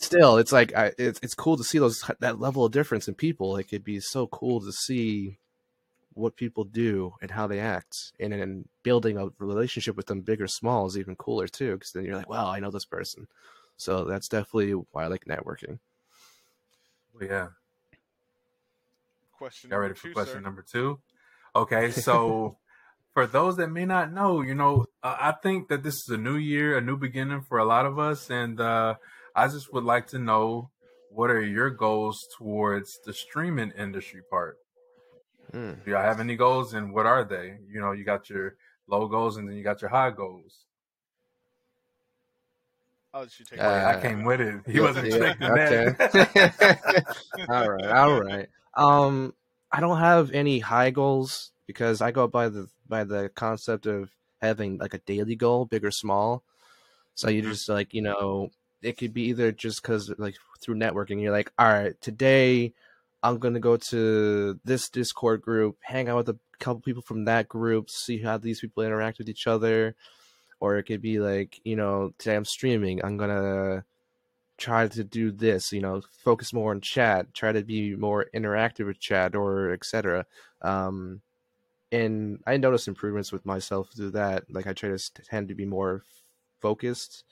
still, 0.03 0.37
it's 0.37 0.51
like 0.51 0.75
I, 0.75 0.91
it's 0.97 1.19
it's 1.23 1.35
cool 1.35 1.57
to 1.57 1.63
see 1.63 1.79
those 1.79 2.03
that 2.19 2.39
level 2.39 2.65
of 2.65 2.71
difference 2.71 3.07
in 3.07 3.15
people. 3.15 3.53
Like 3.53 3.67
it'd 3.67 3.83
be 3.83 3.99
so 3.99 4.27
cool 4.27 4.61
to 4.61 4.71
see 4.71 5.37
what 6.13 6.35
people 6.35 6.63
do 6.65 7.13
and 7.21 7.31
how 7.31 7.47
they 7.47 7.59
act, 7.59 8.11
and 8.19 8.33
then 8.33 8.67
building 8.83 9.17
a 9.17 9.29
relationship 9.39 9.95
with 9.95 10.07
them, 10.07 10.21
big 10.21 10.41
or 10.41 10.47
small, 10.47 10.87
is 10.87 10.97
even 10.97 11.15
cooler 11.15 11.47
too. 11.47 11.73
Because 11.73 11.91
then 11.91 12.05
you're 12.05 12.17
like, 12.17 12.29
wow, 12.29 12.49
I 12.49 12.59
know 12.59 12.71
this 12.71 12.85
person. 12.85 13.27
So 13.77 14.05
that's 14.05 14.27
definitely 14.27 14.73
why 14.91 15.05
I 15.05 15.07
like 15.07 15.25
networking. 15.25 15.79
Well, 17.13 17.29
yeah. 17.29 17.47
Question 19.31 19.69
Got 19.69 19.77
number 19.77 19.87
ready 19.87 19.99
for 19.99 20.07
two, 20.07 20.13
question 20.13 20.35
sir. 20.35 20.41
number 20.41 20.61
two? 20.69 20.99
Okay, 21.55 21.91
so 21.91 22.57
for 23.13 23.25
those 23.27 23.57
that 23.57 23.69
may 23.69 23.85
not 23.85 24.13
know, 24.13 24.41
you 24.41 24.55
know, 24.55 24.85
uh, 25.03 25.17
I 25.19 25.31
think 25.31 25.69
that 25.69 25.83
this 25.83 25.95
is 25.95 26.09
a 26.09 26.17
new 26.17 26.35
year, 26.35 26.77
a 26.77 26.81
new 26.81 26.97
beginning 26.97 27.41
for 27.41 27.57
a 27.57 27.65
lot 27.65 27.85
of 27.85 27.99
us, 27.99 28.29
and 28.29 28.59
uh, 28.59 28.95
I 29.35 29.47
just 29.47 29.73
would 29.73 29.83
like 29.83 30.07
to 30.07 30.19
know 30.19 30.69
what 31.09 31.29
are 31.29 31.41
your 31.41 31.69
goals 31.69 32.27
towards 32.37 32.99
the 33.05 33.13
streaming 33.13 33.71
industry 33.71 34.21
part? 34.29 34.57
Hmm. 35.51 35.73
Do 35.83 35.91
y'all 35.91 36.01
have 36.01 36.19
any 36.19 36.35
goals, 36.35 36.73
and 36.73 36.93
what 36.93 37.05
are 37.05 37.23
they? 37.23 37.57
You 37.69 37.81
know, 37.81 37.91
you 37.91 38.03
got 38.03 38.29
your 38.29 38.55
low 38.87 39.07
goals, 39.07 39.37
and 39.37 39.47
then 39.47 39.55
you 39.55 39.63
got 39.63 39.81
your 39.81 39.89
high 39.89 40.11
goals. 40.11 40.65
I'll 43.13 43.23
you 43.23 43.45
take 43.45 43.59
Uh, 43.59 43.63
Oh, 43.63 43.87
I 43.87 44.01
came 44.01 44.23
with 44.23 44.39
it. 44.41 44.55
He 44.67 44.79
Yeah, 44.79 44.83
wasn't 44.83 45.07
yeah, 45.07 45.15
expecting 45.15 45.53
that. 45.53 45.95
okay. 46.13 47.03
all 47.49 47.69
right, 47.69 47.91
all 47.91 48.19
right. 48.21 48.49
Um, 48.75 49.33
I 49.71 49.79
don't 49.81 49.97
have 49.97 50.31
any 50.31 50.59
high 50.59 50.91
goals 50.91 51.51
because 51.67 52.01
I 52.01 52.11
go 52.11 52.27
by 52.27 52.49
the 52.49 52.67
by 52.87 53.03
the 53.03 53.29
concept 53.35 53.85
of 53.85 54.09
having 54.41 54.77
like 54.77 54.93
a 54.93 54.99
daily 54.99 55.35
goal, 55.35 55.65
big 55.65 55.83
or 55.83 55.91
small. 55.91 56.43
So 57.15 57.29
you 57.29 57.41
Mhm. 57.41 57.51
just 57.51 57.69
like 57.69 57.93
you 57.93 58.01
know, 58.01 58.51
it 58.83 58.97
could 58.97 59.13
be 59.13 59.23
either 59.23 59.51
just 59.51 59.81
because 59.81 60.13
like 60.17 60.35
through 60.61 60.75
networking, 60.75 61.21
you're 61.21 61.31
like, 61.31 61.51
all 61.59 61.67
right, 61.71 61.99
today 62.01 62.73
I'm 63.23 63.37
gonna 63.39 63.59
go 63.59 63.77
to 63.77 64.59
this 64.65 64.89
Discord 64.89 65.41
group, 65.41 65.77
hang 65.81 66.09
out 66.09 66.17
with 66.17 66.29
a 66.29 66.39
couple 66.59 66.81
people 66.81 67.01
from 67.03 67.25
that 67.25 67.47
group, 67.49 67.89
see 67.89 68.19
how 68.19 68.37
these 68.37 68.61
people 68.61 68.83
interact 68.83 69.17
with 69.19 69.29
each 69.29 69.47
other. 69.47 69.95
or 70.59 70.77
it 70.77 70.83
could 70.83 71.01
be 71.01 71.19
like 71.19 71.59
you 71.63 71.75
know 71.75 72.13
today 72.17 72.35
i'm 72.35 72.45
streaming 72.45 73.03
i'm 73.03 73.17
gonna 73.17 73.83
try 74.57 74.87
to 74.87 75.03
do 75.03 75.31
this 75.31 75.71
you 75.71 75.81
know 75.81 76.01
focus 76.23 76.53
more 76.53 76.71
on 76.71 76.81
chat 76.81 77.33
try 77.33 77.51
to 77.51 77.63
be 77.63 77.95
more 77.95 78.27
interactive 78.35 78.85
with 78.87 78.99
chat 78.99 79.35
or 79.35 79.71
etc 79.71 80.25
um 80.61 81.21
and 81.91 82.39
i 82.47 82.57
noticed 82.57 82.87
improvements 82.87 83.31
with 83.31 83.45
myself 83.45 83.89
through 83.95 84.11
that 84.11 84.43
like 84.51 84.67
i 84.67 84.73
try 84.73 84.89
to 84.89 84.99
tend 85.29 85.47
to 85.49 85.55
be 85.55 85.65
more 85.65 86.03
focused 86.61 87.23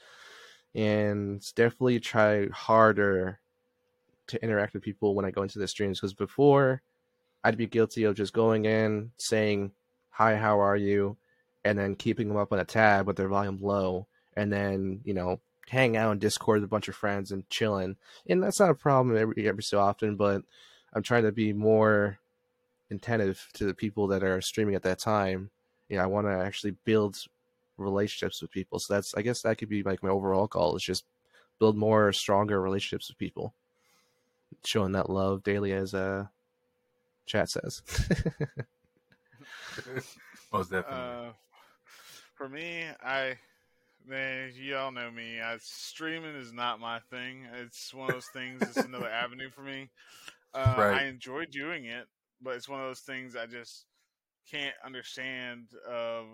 and 0.76 1.44
definitely 1.56 2.00
try 2.00 2.48
harder 2.50 3.40
to 4.28 4.42
interact 4.44 4.74
with 4.74 4.84
people 4.84 5.16
when 5.16 5.26
i 5.26 5.32
go 5.32 5.42
into 5.42 5.60
the 5.60 5.68
streams 5.68 6.00
because 6.00 6.14
before 6.14 6.82
i'd 7.44 7.58
be 7.58 7.66
guilty 7.66 8.04
of 8.04 8.16
just 8.16 8.34
going 8.34 8.66
in 8.66 9.12
saying 9.18 9.72
hi 10.10 10.36
how 10.36 10.60
are 10.60 10.78
you 10.78 11.18
and 11.66 11.78
then 11.78 11.96
keeping 11.96 12.28
them 12.28 12.38
up 12.38 12.54
on 12.54 12.60
a 12.60 12.66
tab 12.66 13.08
with 13.08 13.16
their 13.16 13.28
volume 13.28 13.60
low 13.62 14.08
and 14.36 14.52
then 14.54 15.02
you 15.04 15.14
know 15.14 15.40
hang 15.70 15.96
out 15.96 16.12
in 16.12 16.20
Discord 16.20 16.58
with 16.60 16.68
a 16.68 16.70
bunch 16.70 16.88
of 16.88 16.96
friends 16.96 17.32
and 17.32 17.50
chilling. 17.50 17.96
And 18.28 18.44
that's 18.44 18.60
not 18.60 18.72
a 18.72 18.76
problem 18.76 19.16
every 19.16 19.48
every 19.48 19.64
so 19.64 19.80
often, 19.80 20.16
but 20.16 20.42
I'm 20.94 21.04
trying 21.04 21.24
to 21.24 21.32
be 21.32 21.54
more 21.54 22.20
attentive 22.92 23.48
to 23.54 23.66
the 23.66 23.74
people 23.74 24.08
that 24.08 24.24
are 24.24 24.42
streaming 24.42 24.76
at 24.76 24.84
that 24.84 25.00
time. 25.00 25.52
You 25.88 25.98
know, 25.98 26.04
I 26.04 26.08
want 26.08 26.28
to 26.28 26.32
actually 26.32 26.72
build 26.84 27.18
relationships 27.80 28.42
with 28.42 28.52
people. 28.52 28.80
So 28.80 28.94
that's 28.94 29.14
I 29.16 29.22
guess 29.22 29.42
that 29.44 29.58
could 29.58 29.70
be 29.70 29.84
like 29.84 30.04
my 30.04 30.10
overall 30.10 30.48
goal 30.48 30.76
is 30.76 30.84
just 30.84 31.06
build 31.60 31.78
more 31.78 32.12
stronger 32.14 32.62
relationships 32.62 33.10
with 33.10 33.18
people. 33.18 33.54
Showing 34.66 34.94
that 34.94 35.10
love 35.10 35.44
daily 35.44 35.74
as 35.74 35.94
uh 35.94 36.26
chat 37.26 37.50
says. 37.50 37.82
Most 40.52 40.72
definitely. 40.72 40.98
Uh, 40.98 41.32
for 42.36 42.50
me, 42.50 42.86
I 43.04 43.38
Man, 44.08 44.52
y'all 44.56 44.92
know 44.92 45.12
me. 45.12 45.40
I, 45.40 45.58
streaming 45.60 46.36
is 46.36 46.52
not 46.52 46.80
my 46.80 47.00
thing. 47.12 47.46
It's 47.62 47.94
one 47.94 48.10
of 48.10 48.16
those 48.16 48.30
things. 48.34 48.62
It's 48.62 48.78
another 48.78 49.10
avenue 49.10 49.52
for 49.52 49.62
me. 49.62 49.90
Uh, 50.54 50.76
right. 50.78 51.02
I 51.02 51.06
enjoy 51.06 51.46
doing 51.46 51.86
it, 51.86 52.08
but 52.42 52.56
it's 52.56 52.68
one 52.68 52.80
of 52.80 52.88
those 52.88 53.02
things 53.02 53.36
I 53.36 53.46
just 53.46 53.86
can't 54.50 54.74
understand. 54.84 55.68
Of 55.88 56.26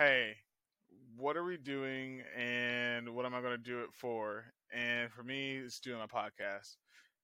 hey, 0.00 0.32
what 1.18 1.36
are 1.36 1.44
we 1.44 1.58
doing, 1.58 2.22
and 2.36 3.14
what 3.14 3.26
am 3.26 3.34
I 3.34 3.42
going 3.42 3.52
to 3.52 3.58
do 3.58 3.80
it 3.80 3.90
for? 3.92 4.44
And 4.72 5.12
for 5.12 5.22
me, 5.22 5.56
it's 5.58 5.80
doing 5.80 6.00
a 6.02 6.08
podcast. 6.08 6.76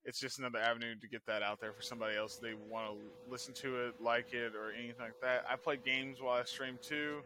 It's 0.05 0.20
just 0.20 0.39
another 0.39 0.59
avenue 0.59 0.95
to 1.01 1.09
get 1.09 1.22
that 1.27 1.43
out 1.43 1.59
there 1.61 1.72
for 1.72 1.83
somebody 1.83 2.16
else. 2.16 2.39
They 2.43 2.55
want 2.55 2.89
to 2.89 2.99
listen 3.31 3.55
to 3.62 3.87
it, 3.87 3.95
like 4.01 4.33
it, 4.35 4.55
or 4.55 4.72
anything 4.72 5.01
like 5.07 5.20
that. 5.22 5.45
I 5.51 5.57
play 5.57 5.79
games 5.79 6.18
while 6.20 6.35
I 6.39 6.45
stream 6.45 6.79
too 6.83 7.22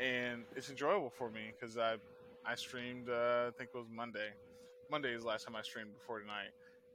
and 0.00 0.44
it's 0.56 0.70
enjoyable 0.70 1.10
for 1.10 1.30
me 1.30 1.52
because 1.58 1.78
I 1.78 1.96
I 2.46 2.56
streamed 2.56 3.08
uh, 3.10 3.46
I 3.48 3.50
think 3.56 3.70
it 3.74 3.78
was 3.78 3.88
Monday. 3.90 4.30
Monday 4.90 5.14
is 5.14 5.22
the 5.22 5.28
last 5.28 5.46
time 5.46 5.56
I 5.56 5.62
streamed 5.62 5.94
before 5.94 6.20
tonight, 6.20 6.50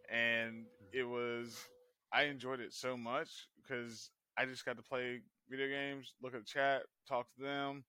and 0.10 0.66
it 0.94 1.04
was 1.04 1.70
I 2.14 2.24
enjoyed 2.24 2.60
it 2.60 2.74
so 2.74 2.98
much 2.98 3.30
because 3.62 4.12
I 4.38 4.46
just 4.46 4.66
got 4.66 4.78
to 4.78 4.84
play 4.84 5.22
video 5.50 5.68
games, 5.68 6.14
look 6.22 6.34
at 6.34 6.42
the 6.42 6.46
chat, 6.46 6.84
talk 7.08 7.28
to 7.36 7.42
them, 7.42 7.84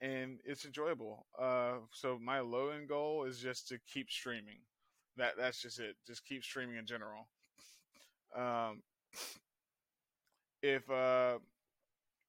and 0.00 0.38
it's 0.44 0.64
enjoyable. 0.64 1.26
Uh, 1.40 1.74
so 1.92 2.18
my 2.20 2.40
low 2.40 2.70
end 2.70 2.88
goal 2.88 3.24
is 3.24 3.38
just 3.38 3.68
to 3.68 3.78
keep 3.92 4.10
streaming. 4.10 4.58
That 5.16 5.34
that's 5.38 5.62
just 5.62 5.78
it. 5.78 5.96
Just 6.06 6.24
keep 6.26 6.44
streaming 6.44 6.76
in 6.76 6.86
general. 6.86 7.28
Um, 8.36 8.82
if 10.62 10.88
uh, 10.90 11.38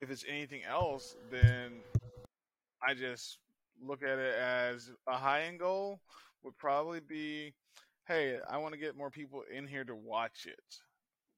if 0.02 0.10
it's 0.10 0.26
anything 0.28 0.62
else, 0.64 1.16
then 1.32 1.80
I 2.82 2.94
just 2.94 3.40
look 3.82 4.04
at 4.04 4.18
it 4.20 4.36
as 4.36 4.92
a 5.08 5.18
high 5.18 5.44
end 5.44 5.60
goal 5.60 6.00
would 6.44 6.58
probably 6.58 7.00
be, 7.00 7.54
hey, 8.08 8.38
I 8.50 8.58
want 8.58 8.74
to 8.74 8.80
get 8.80 8.96
more 8.96 9.10
people 9.10 9.44
in 9.54 9.68
here 9.68 9.84
to 9.84 9.96
watch 9.96 10.46
it 10.46 10.78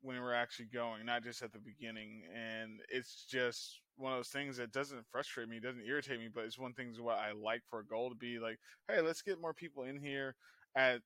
when 0.02 0.22
we're 0.22 0.34
actually 0.34 0.68
going, 0.74 1.06
not 1.06 1.24
just 1.24 1.42
at 1.42 1.52
the 1.52 1.60
beginning. 1.60 2.24
And 2.34 2.80
it's 2.90 3.26
just 3.30 3.82
one 3.98 4.14
of 4.14 4.20
those 4.20 4.30
things 4.30 4.58
that 4.58 4.72
doesn't 4.72 5.06
frustrate 5.12 5.50
me, 5.50 5.60
doesn't 5.60 5.86
irritate 5.86 6.20
me, 6.20 6.30
but 6.34 6.46
it's 6.46 6.58
one 6.58 6.74
thing 6.74 6.94
what 7.00 7.18
I 7.18 7.32
like 7.32 7.62
for 7.70 7.80
a 7.80 7.86
goal 7.86 8.10
to 8.10 8.16
be 8.16 8.40
like, 8.40 8.60
hey, 8.88 9.02
let's 9.02 9.22
get 9.22 9.42
more 9.42 9.54
people 9.54 9.84
in 9.84 10.00
here 10.00 10.36
at 10.76 11.02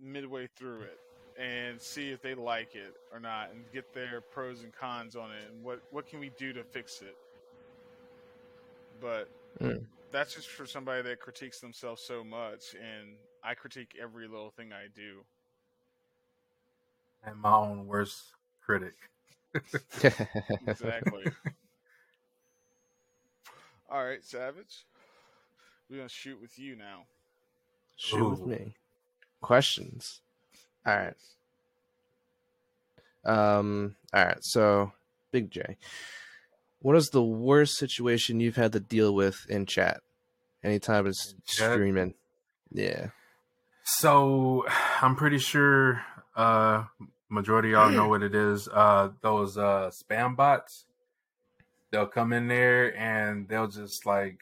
midway 0.00 0.48
through 0.56 0.82
it 0.82 0.98
and 1.40 1.80
see 1.80 2.10
if 2.10 2.20
they 2.22 2.34
like 2.34 2.74
it 2.74 2.94
or 3.12 3.20
not 3.20 3.50
and 3.52 3.64
get 3.72 3.92
their 3.94 4.20
pros 4.20 4.62
and 4.62 4.72
cons 4.72 5.14
on 5.14 5.30
it 5.30 5.52
and 5.52 5.62
what 5.64 5.80
what 5.92 6.04
can 6.06 6.18
we 6.18 6.30
do 6.36 6.52
to 6.52 6.64
fix 6.64 7.00
it 7.00 7.16
but 9.00 9.28
Mm. 9.60 9.86
That's 10.10 10.34
just 10.34 10.48
for 10.48 10.66
somebody 10.66 11.02
that 11.02 11.20
critiques 11.20 11.60
themselves 11.60 12.02
so 12.02 12.24
much, 12.24 12.74
and 12.74 13.16
I 13.42 13.54
critique 13.54 13.96
every 14.00 14.26
little 14.26 14.50
thing 14.50 14.72
I 14.72 14.86
do. 14.94 15.24
And 17.24 17.36
my 17.40 17.54
own 17.54 17.86
worst 17.86 18.32
critic. 18.64 18.94
exactly. 20.66 21.24
All 23.90 24.04
right, 24.04 24.22
Savage. 24.24 24.84
We're 25.90 25.96
gonna 25.98 26.08
shoot 26.08 26.40
with 26.40 26.58
you 26.58 26.76
now. 26.76 27.04
Shoot 27.96 28.22
Ooh. 28.22 28.30
with 28.30 28.46
me. 28.46 28.74
Questions. 29.40 30.20
All 30.86 30.96
right. 30.96 31.14
Um. 33.24 33.96
All 34.12 34.24
right. 34.24 34.38
So, 34.42 34.92
Big 35.32 35.50
J 35.50 35.76
what 36.80 36.96
is 36.96 37.08
the 37.10 37.22
worst 37.22 37.76
situation 37.76 38.40
you've 38.40 38.56
had 38.56 38.72
to 38.72 38.80
deal 38.80 39.14
with 39.14 39.46
in 39.48 39.66
chat? 39.66 40.00
Anytime 40.62 41.06
it's 41.06 41.34
streaming. 41.44 42.14
Yeah. 42.70 43.08
So 43.84 44.64
I'm 45.02 45.16
pretty 45.16 45.38
sure 45.38 46.02
uh 46.38 46.84
majority 47.28 47.70
y'all 47.70 47.90
know 47.90 48.08
what 48.12 48.22
it 48.22 48.34
is. 48.34 48.68
Uh 48.68 49.10
those 49.20 49.58
uh 49.58 49.90
spam 49.92 50.34
bots. 50.36 50.86
They'll 51.90 52.06
come 52.06 52.32
in 52.32 52.48
there 52.48 52.96
and 52.98 53.48
they'll 53.48 53.68
just 53.68 54.06
like 54.06 54.40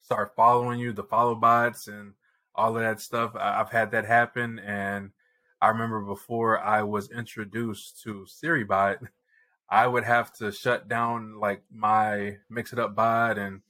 start 0.00 0.34
following 0.36 0.78
you, 0.78 0.92
the 0.92 1.04
follow 1.04 1.34
bots 1.34 1.88
and 1.88 2.12
all 2.54 2.76
of 2.76 2.82
that 2.82 3.00
stuff. 3.00 3.32
I've 3.34 3.70
had 3.70 3.90
that 3.92 4.06
happen 4.06 4.58
and 4.58 5.10
I 5.60 5.68
remember 5.68 6.00
before 6.00 6.60
I 6.60 6.82
was 6.82 7.10
introduced 7.10 8.02
to 8.02 8.26
Sery_Bot, 8.28 8.98
I 9.68 9.86
would 9.86 10.04
have 10.04 10.32
to 10.34 10.52
shut 10.52 10.88
down 10.88 11.38
like 11.38 11.62
my 11.72 12.36
mix 12.48 12.72
it 12.72 12.78
up 12.78 12.94
bot 12.94 13.38
and 13.38 13.62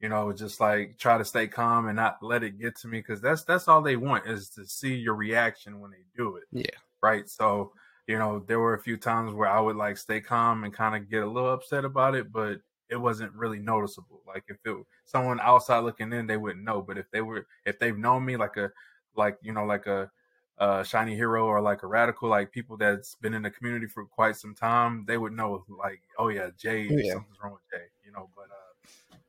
you 0.00 0.08
know 0.08 0.32
just 0.32 0.60
like 0.60 0.98
try 0.98 1.18
to 1.18 1.24
stay 1.24 1.48
calm 1.48 1.86
and 1.88 1.96
not 1.96 2.18
let 2.22 2.42
it 2.42 2.60
get 2.60 2.76
to 2.78 2.88
me 2.88 2.98
because 2.98 3.20
that's 3.20 3.44
that's 3.44 3.66
all 3.68 3.82
they 3.82 3.96
want 3.96 4.26
is 4.26 4.48
to 4.50 4.66
see 4.66 4.94
your 4.94 5.14
reaction 5.14 5.80
when 5.80 5.90
they 5.90 6.04
do 6.16 6.36
it. 6.36 6.44
Yeah. 6.52 6.78
Right. 7.02 7.28
So 7.28 7.72
you 8.06 8.18
know 8.18 8.44
there 8.46 8.60
were 8.60 8.74
a 8.74 8.80
few 8.80 8.96
times 8.96 9.32
where 9.32 9.48
I 9.48 9.60
would 9.60 9.76
like 9.76 9.96
stay 9.96 10.20
calm 10.20 10.64
and 10.64 10.72
kind 10.72 10.96
of 10.96 11.10
get 11.10 11.22
a 11.22 11.26
little 11.26 11.52
upset 11.52 11.84
about 11.84 12.14
it, 12.14 12.32
but 12.32 12.60
it 12.90 12.96
wasn't 12.96 13.32
really 13.34 13.58
noticeable. 13.58 14.20
Like 14.26 14.44
if 14.48 14.58
it 14.64 14.76
someone 15.04 15.40
outside 15.40 15.80
looking 15.80 16.12
in, 16.12 16.26
they 16.26 16.36
wouldn't 16.36 16.64
know. 16.64 16.82
But 16.82 16.98
if 16.98 17.10
they 17.10 17.22
were 17.22 17.46
if 17.64 17.78
they've 17.78 17.96
known 17.96 18.24
me 18.24 18.36
like 18.36 18.56
a 18.56 18.70
like 19.16 19.38
you 19.42 19.52
know 19.52 19.64
like 19.64 19.86
a 19.86 20.10
uh, 20.58 20.82
shiny 20.84 21.14
hero 21.16 21.46
or 21.46 21.60
like 21.60 21.82
a 21.82 21.86
radical, 21.86 22.28
like 22.28 22.52
people 22.52 22.76
that's 22.76 23.16
been 23.16 23.34
in 23.34 23.42
the 23.42 23.50
community 23.50 23.86
for 23.86 24.04
quite 24.04 24.36
some 24.36 24.54
time, 24.54 25.04
they 25.08 25.18
would 25.18 25.32
know 25.32 25.64
like, 25.68 26.00
oh 26.18 26.28
yeah, 26.28 26.50
Jay, 26.56 26.86
oh, 26.88 26.96
yeah. 26.96 27.12
something's 27.14 27.38
wrong 27.42 27.52
with 27.52 27.62
Jay, 27.72 27.86
you 28.04 28.12
know. 28.12 28.28
But 28.36 28.44
uh, 28.44 28.61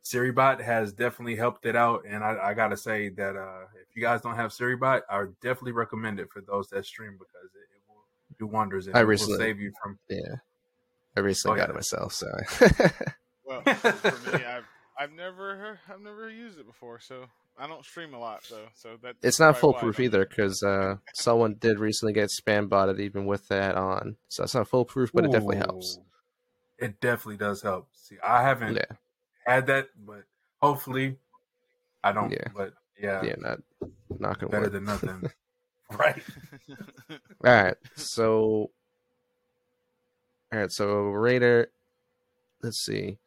Sery_Bot 0.04 0.62
has 0.62 0.92
definitely 0.92 1.36
helped 1.36 1.66
it 1.66 1.76
out, 1.76 2.04
and 2.08 2.24
I, 2.24 2.38
I 2.44 2.54
gotta 2.54 2.76
say 2.76 3.10
that 3.10 3.36
uh, 3.36 3.66
if 3.82 3.96
you 3.96 4.02
guys 4.02 4.22
don't 4.22 4.36
have 4.36 4.52
Sery_Bot, 4.52 5.02
I 5.10 5.20
would 5.20 5.40
definitely 5.40 5.72
recommend 5.72 6.20
it 6.20 6.30
for 6.30 6.42
those 6.42 6.68
that 6.70 6.86
stream 6.86 7.14
because 7.14 7.50
it, 7.56 7.76
it 7.76 7.82
will 7.88 8.04
do 8.38 8.48
wonders. 8.48 8.88
And 8.88 8.98
I 8.98 9.02
recently, 9.02 9.34
will 9.34 9.40
save 9.40 9.60
you 9.60 9.72
from 9.82 9.98
yeah. 10.10 10.36
I 11.16 11.22
recently 11.22 11.56
oh, 11.56 11.58
got 11.58 11.70
yeah. 11.70 11.74
it 11.74 11.76
myself, 11.76 12.14
so. 12.14 12.28
well, 13.46 13.62
for 13.76 14.38
me, 14.38 14.44
I've 14.44 14.66
I've 15.00 15.12
never 15.12 15.80
I've 15.90 16.02
never 16.02 16.30
used 16.30 16.60
it 16.60 16.66
before, 16.66 17.00
so 17.00 17.26
I 17.58 17.68
don't 17.68 17.86
stream 17.86 18.14
a 18.14 18.20
lot 18.20 18.44
though, 18.50 18.68
so 18.74 18.98
that 19.04 19.16
it's 19.22 19.40
not 19.40 19.58
foolproof 19.58 20.00
either 20.00 20.26
because 20.26 20.62
uh, 20.64 20.96
someone 21.14 21.56
did 21.60 21.80
recently 21.80 22.14
get 22.14 22.30
spam 22.30 22.68
botted 22.68 23.00
even 23.00 23.26
with 23.26 23.48
that 23.48 23.76
on. 23.76 24.18
So 24.28 24.44
it's 24.44 24.56
not 24.56 24.68
foolproof, 24.68 25.12
but 25.14 25.24
Ooh, 25.24 25.30
it 25.30 25.32
definitely 25.32 25.58
helps. 25.58 26.00
It 26.80 27.00
definitely 27.00 27.38
does 27.38 27.62
help. 27.62 27.88
See, 27.94 28.18
I 28.24 28.42
haven't 28.42 28.76
yeah. 28.76 28.98
Had 29.46 29.68
that, 29.68 29.90
but 30.06 30.24
hopefully, 30.62 31.18
I 32.04 32.12
don't. 32.12 32.32
Yeah. 32.32 32.48
But 32.56 32.74
yeah, 33.00 33.24
yeah, 33.24 33.36
not 33.38 33.60
not 34.20 34.40
gonna 34.40 34.52
better 34.52 34.64
work. 34.64 34.72
than 34.74 34.86
nothing, 34.86 35.24
right? 35.98 36.24
all 37.10 37.18
right, 37.42 37.76
so 37.96 38.72
all 40.52 40.60
right, 40.60 40.72
so 40.72 40.86
Raider. 40.86 41.70
Let's 42.62 42.80
see. 42.80 43.18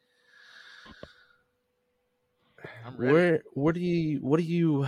Where 2.97 3.43
what 3.53 3.75
do 3.75 3.81
you 3.81 4.19
what 4.21 4.39
do 4.39 4.45
you 4.45 4.87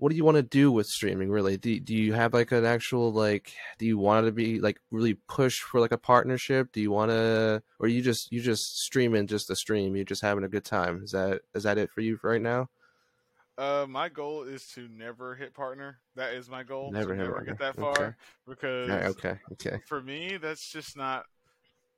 what 0.00 0.10
do 0.10 0.16
you 0.16 0.24
want 0.24 0.36
to 0.36 0.42
do 0.42 0.72
with 0.72 0.86
streaming 0.86 1.30
really 1.30 1.56
do, 1.56 1.78
do 1.78 1.94
you 1.94 2.12
have 2.14 2.32
like 2.32 2.52
an 2.52 2.64
actual 2.64 3.12
like 3.12 3.52
do 3.78 3.86
you 3.86 3.98
want 3.98 4.26
to 4.26 4.32
be 4.32 4.58
like 4.58 4.80
really 4.90 5.14
push 5.28 5.60
for 5.60 5.78
like 5.80 5.92
a 5.92 5.98
partnership 5.98 6.72
do 6.72 6.80
you 6.80 6.90
want 6.90 7.10
to 7.10 7.62
or 7.78 7.86
you 7.86 8.00
just 8.00 8.32
you 8.32 8.40
just 8.40 8.80
streaming 8.80 9.26
just 9.26 9.50
a 9.50 9.56
stream 9.56 9.94
you're 9.94 10.04
just 10.04 10.22
having 10.22 10.44
a 10.44 10.48
good 10.48 10.64
time 10.64 11.02
is 11.04 11.12
that 11.12 11.42
is 11.54 11.64
that 11.64 11.78
it 11.78 11.90
for 11.90 12.00
you 12.00 12.18
right 12.22 12.42
now 12.42 12.66
uh, 13.58 13.84
my 13.86 14.08
goal 14.08 14.44
is 14.44 14.66
to 14.68 14.88
never 14.88 15.34
hit 15.34 15.52
partner. 15.52 15.98
That 16.16 16.32
is 16.32 16.48
my 16.48 16.62
goal. 16.62 16.92
Never 16.92 17.12
hit 17.14 17.24
never 17.24 17.32
partner. 17.32 17.50
get 17.52 17.58
that 17.58 17.76
far 17.76 17.92
Okay. 17.94 18.14
because 18.48 19.04
okay 19.04 19.38
okay 19.52 19.78
for 19.86 20.00
me 20.00 20.38
that's 20.38 20.66
just 20.70 20.96
not 20.96 21.24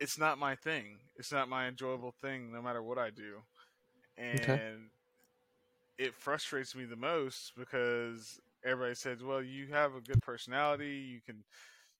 it's 0.00 0.18
not 0.18 0.38
my 0.38 0.56
thing 0.56 0.98
it's 1.16 1.30
not 1.30 1.48
my 1.48 1.68
enjoyable 1.68 2.14
thing 2.20 2.52
no 2.52 2.60
matter 2.60 2.82
what 2.82 2.98
i 2.98 3.10
do 3.10 3.38
and 4.18 4.36
Okay. 4.40 4.60
It 5.98 6.14
frustrates 6.14 6.74
me 6.74 6.84
the 6.84 6.96
most 6.96 7.52
because 7.56 8.40
everybody 8.64 8.94
says 8.94 9.22
well 9.22 9.42
you 9.42 9.66
have 9.68 9.94
a 9.94 10.00
good 10.00 10.20
personality. 10.22 11.10
You 11.12 11.20
can 11.24 11.44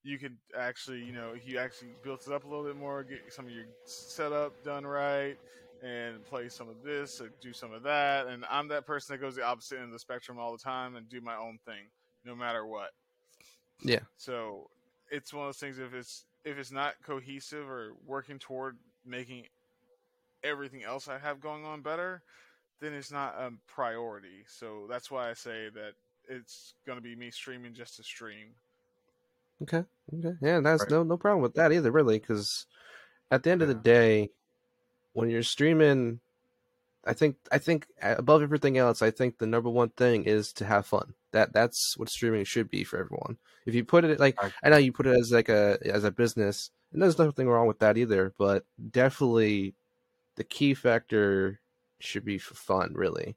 you 0.02 0.18
can 0.18 0.36
actually 0.58 1.02
you 1.02 1.12
know 1.12 1.32
you 1.44 1.58
actually 1.58 1.90
built 2.02 2.26
it 2.26 2.32
up 2.32 2.44
a 2.44 2.48
little 2.48 2.64
bit 2.64 2.76
more 2.76 3.04
get 3.04 3.20
some 3.32 3.46
of 3.46 3.52
your 3.52 3.66
setup 3.84 4.52
done 4.64 4.86
right 4.86 5.36
and 5.82 6.24
play 6.26 6.48
some 6.48 6.68
of 6.68 6.76
this 6.84 7.20
or 7.20 7.30
do 7.40 7.52
some 7.52 7.72
of 7.72 7.82
that. 7.82 8.26
And 8.26 8.44
i'm 8.50 8.68
that 8.68 8.86
person 8.86 9.14
that 9.14 9.20
goes 9.20 9.34
the 9.36 9.44
opposite 9.44 9.76
end 9.76 9.86
of 9.86 9.92
the 9.92 9.98
spectrum 9.98 10.38
all 10.38 10.52
the 10.52 10.62
time 10.62 10.96
and 10.96 11.08
do 11.08 11.20
my 11.20 11.36
own 11.36 11.58
thing 11.64 11.84
no 12.24 12.34
matter 12.34 12.66
what. 12.66 12.90
Yeah. 13.82 14.00
So 14.16 14.68
it's 15.10 15.32
one 15.32 15.44
of 15.44 15.48
those 15.48 15.58
things 15.58 15.78
if 15.78 15.94
it's 15.94 16.24
if 16.44 16.58
it's 16.58 16.72
not 16.72 16.94
cohesive 17.04 17.68
or 17.68 17.92
working 18.06 18.38
toward 18.38 18.76
making 19.04 19.44
everything 20.42 20.82
else 20.82 21.08
I 21.08 21.18
have 21.18 21.40
going 21.40 21.64
on 21.64 21.82
better, 21.82 22.22
then 22.82 22.92
it's 22.92 23.12
not 23.12 23.34
a 23.38 23.52
priority. 23.68 24.44
So 24.48 24.86
that's 24.90 25.10
why 25.10 25.30
I 25.30 25.34
say 25.34 25.68
that 25.74 25.92
it's 26.28 26.74
going 26.84 26.98
to 26.98 27.02
be 27.02 27.14
me 27.14 27.30
streaming 27.30 27.74
just 27.74 27.96
to 27.96 28.02
stream. 28.02 28.48
Okay. 29.62 29.84
Okay. 30.18 30.36
Yeah, 30.42 30.60
that's 30.60 30.82
Right. 30.82 30.90
no 30.90 31.02
no 31.04 31.16
problem 31.16 31.42
with 31.42 31.54
that 31.54 31.72
either, 31.72 31.92
really, 31.92 32.18
because 32.18 32.66
at 33.30 33.44
the 33.44 33.50
end 33.50 33.62
of 33.62 33.68
the 33.68 33.74
day, 33.74 34.30
when 35.12 35.30
you're 35.30 35.44
streaming, 35.44 36.20
I 37.04 37.12
think 37.12 37.36
I 37.52 37.58
think 37.58 37.86
uh, 38.02 38.16
above 38.18 38.42
everything 38.42 38.76
else, 38.76 39.00
I 39.00 39.12
think 39.12 39.38
the 39.38 39.46
number 39.46 39.70
one 39.70 39.90
thing 39.90 40.24
is 40.24 40.52
to 40.54 40.64
have 40.64 40.86
fun. 40.86 41.14
That 41.30 41.52
that's 41.52 41.96
what 41.96 42.10
streaming 42.10 42.44
should 42.44 42.68
be 42.68 42.82
for 42.84 42.98
everyone. 42.98 43.38
If 43.64 43.74
you 43.74 43.84
put 43.84 44.04
it 44.04 44.18
like 44.18 44.36
I 44.62 44.70
know 44.70 44.76
you 44.76 44.92
put 44.92 45.06
it 45.06 45.16
as 45.16 45.30
like 45.30 45.48
a 45.48 45.78
as 45.84 46.02
a 46.02 46.10
business, 46.10 46.70
and 46.92 47.00
there's 47.00 47.18
nothing 47.18 47.48
wrong 47.48 47.68
with 47.68 47.78
that 47.78 47.96
either, 47.96 48.34
but 48.36 48.64
definitely 48.90 49.74
the 50.36 50.44
key 50.44 50.74
factor 50.74 51.60
should 52.02 52.24
be 52.24 52.38
for 52.38 52.54
fun, 52.54 52.92
really. 52.94 53.36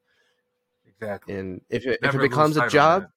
Exactly. 0.87 1.35
And 1.35 1.61
if 1.69 1.85
it, 1.85 1.99
if 2.01 2.15
it 2.15 2.21
becomes 2.21 2.57
a 2.57 2.67
job, 2.67 3.07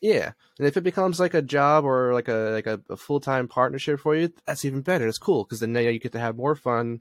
yeah, 0.00 0.32
and 0.58 0.66
if 0.66 0.76
it 0.76 0.82
becomes 0.82 1.20
like 1.20 1.34
a 1.34 1.42
job 1.42 1.84
or 1.84 2.14
like 2.14 2.28
a 2.28 2.50
like 2.52 2.66
a, 2.66 2.80
a 2.88 2.96
full 2.96 3.20
time 3.20 3.48
partnership 3.48 4.00
for 4.00 4.14
you, 4.14 4.32
that's 4.46 4.64
even 4.64 4.80
better. 4.80 5.06
It's 5.06 5.18
cool 5.18 5.44
because 5.44 5.60
then 5.60 5.72
now 5.72 5.80
you 5.80 5.98
get 5.98 6.12
to 6.12 6.18
have 6.20 6.36
more 6.36 6.54
fun 6.54 7.00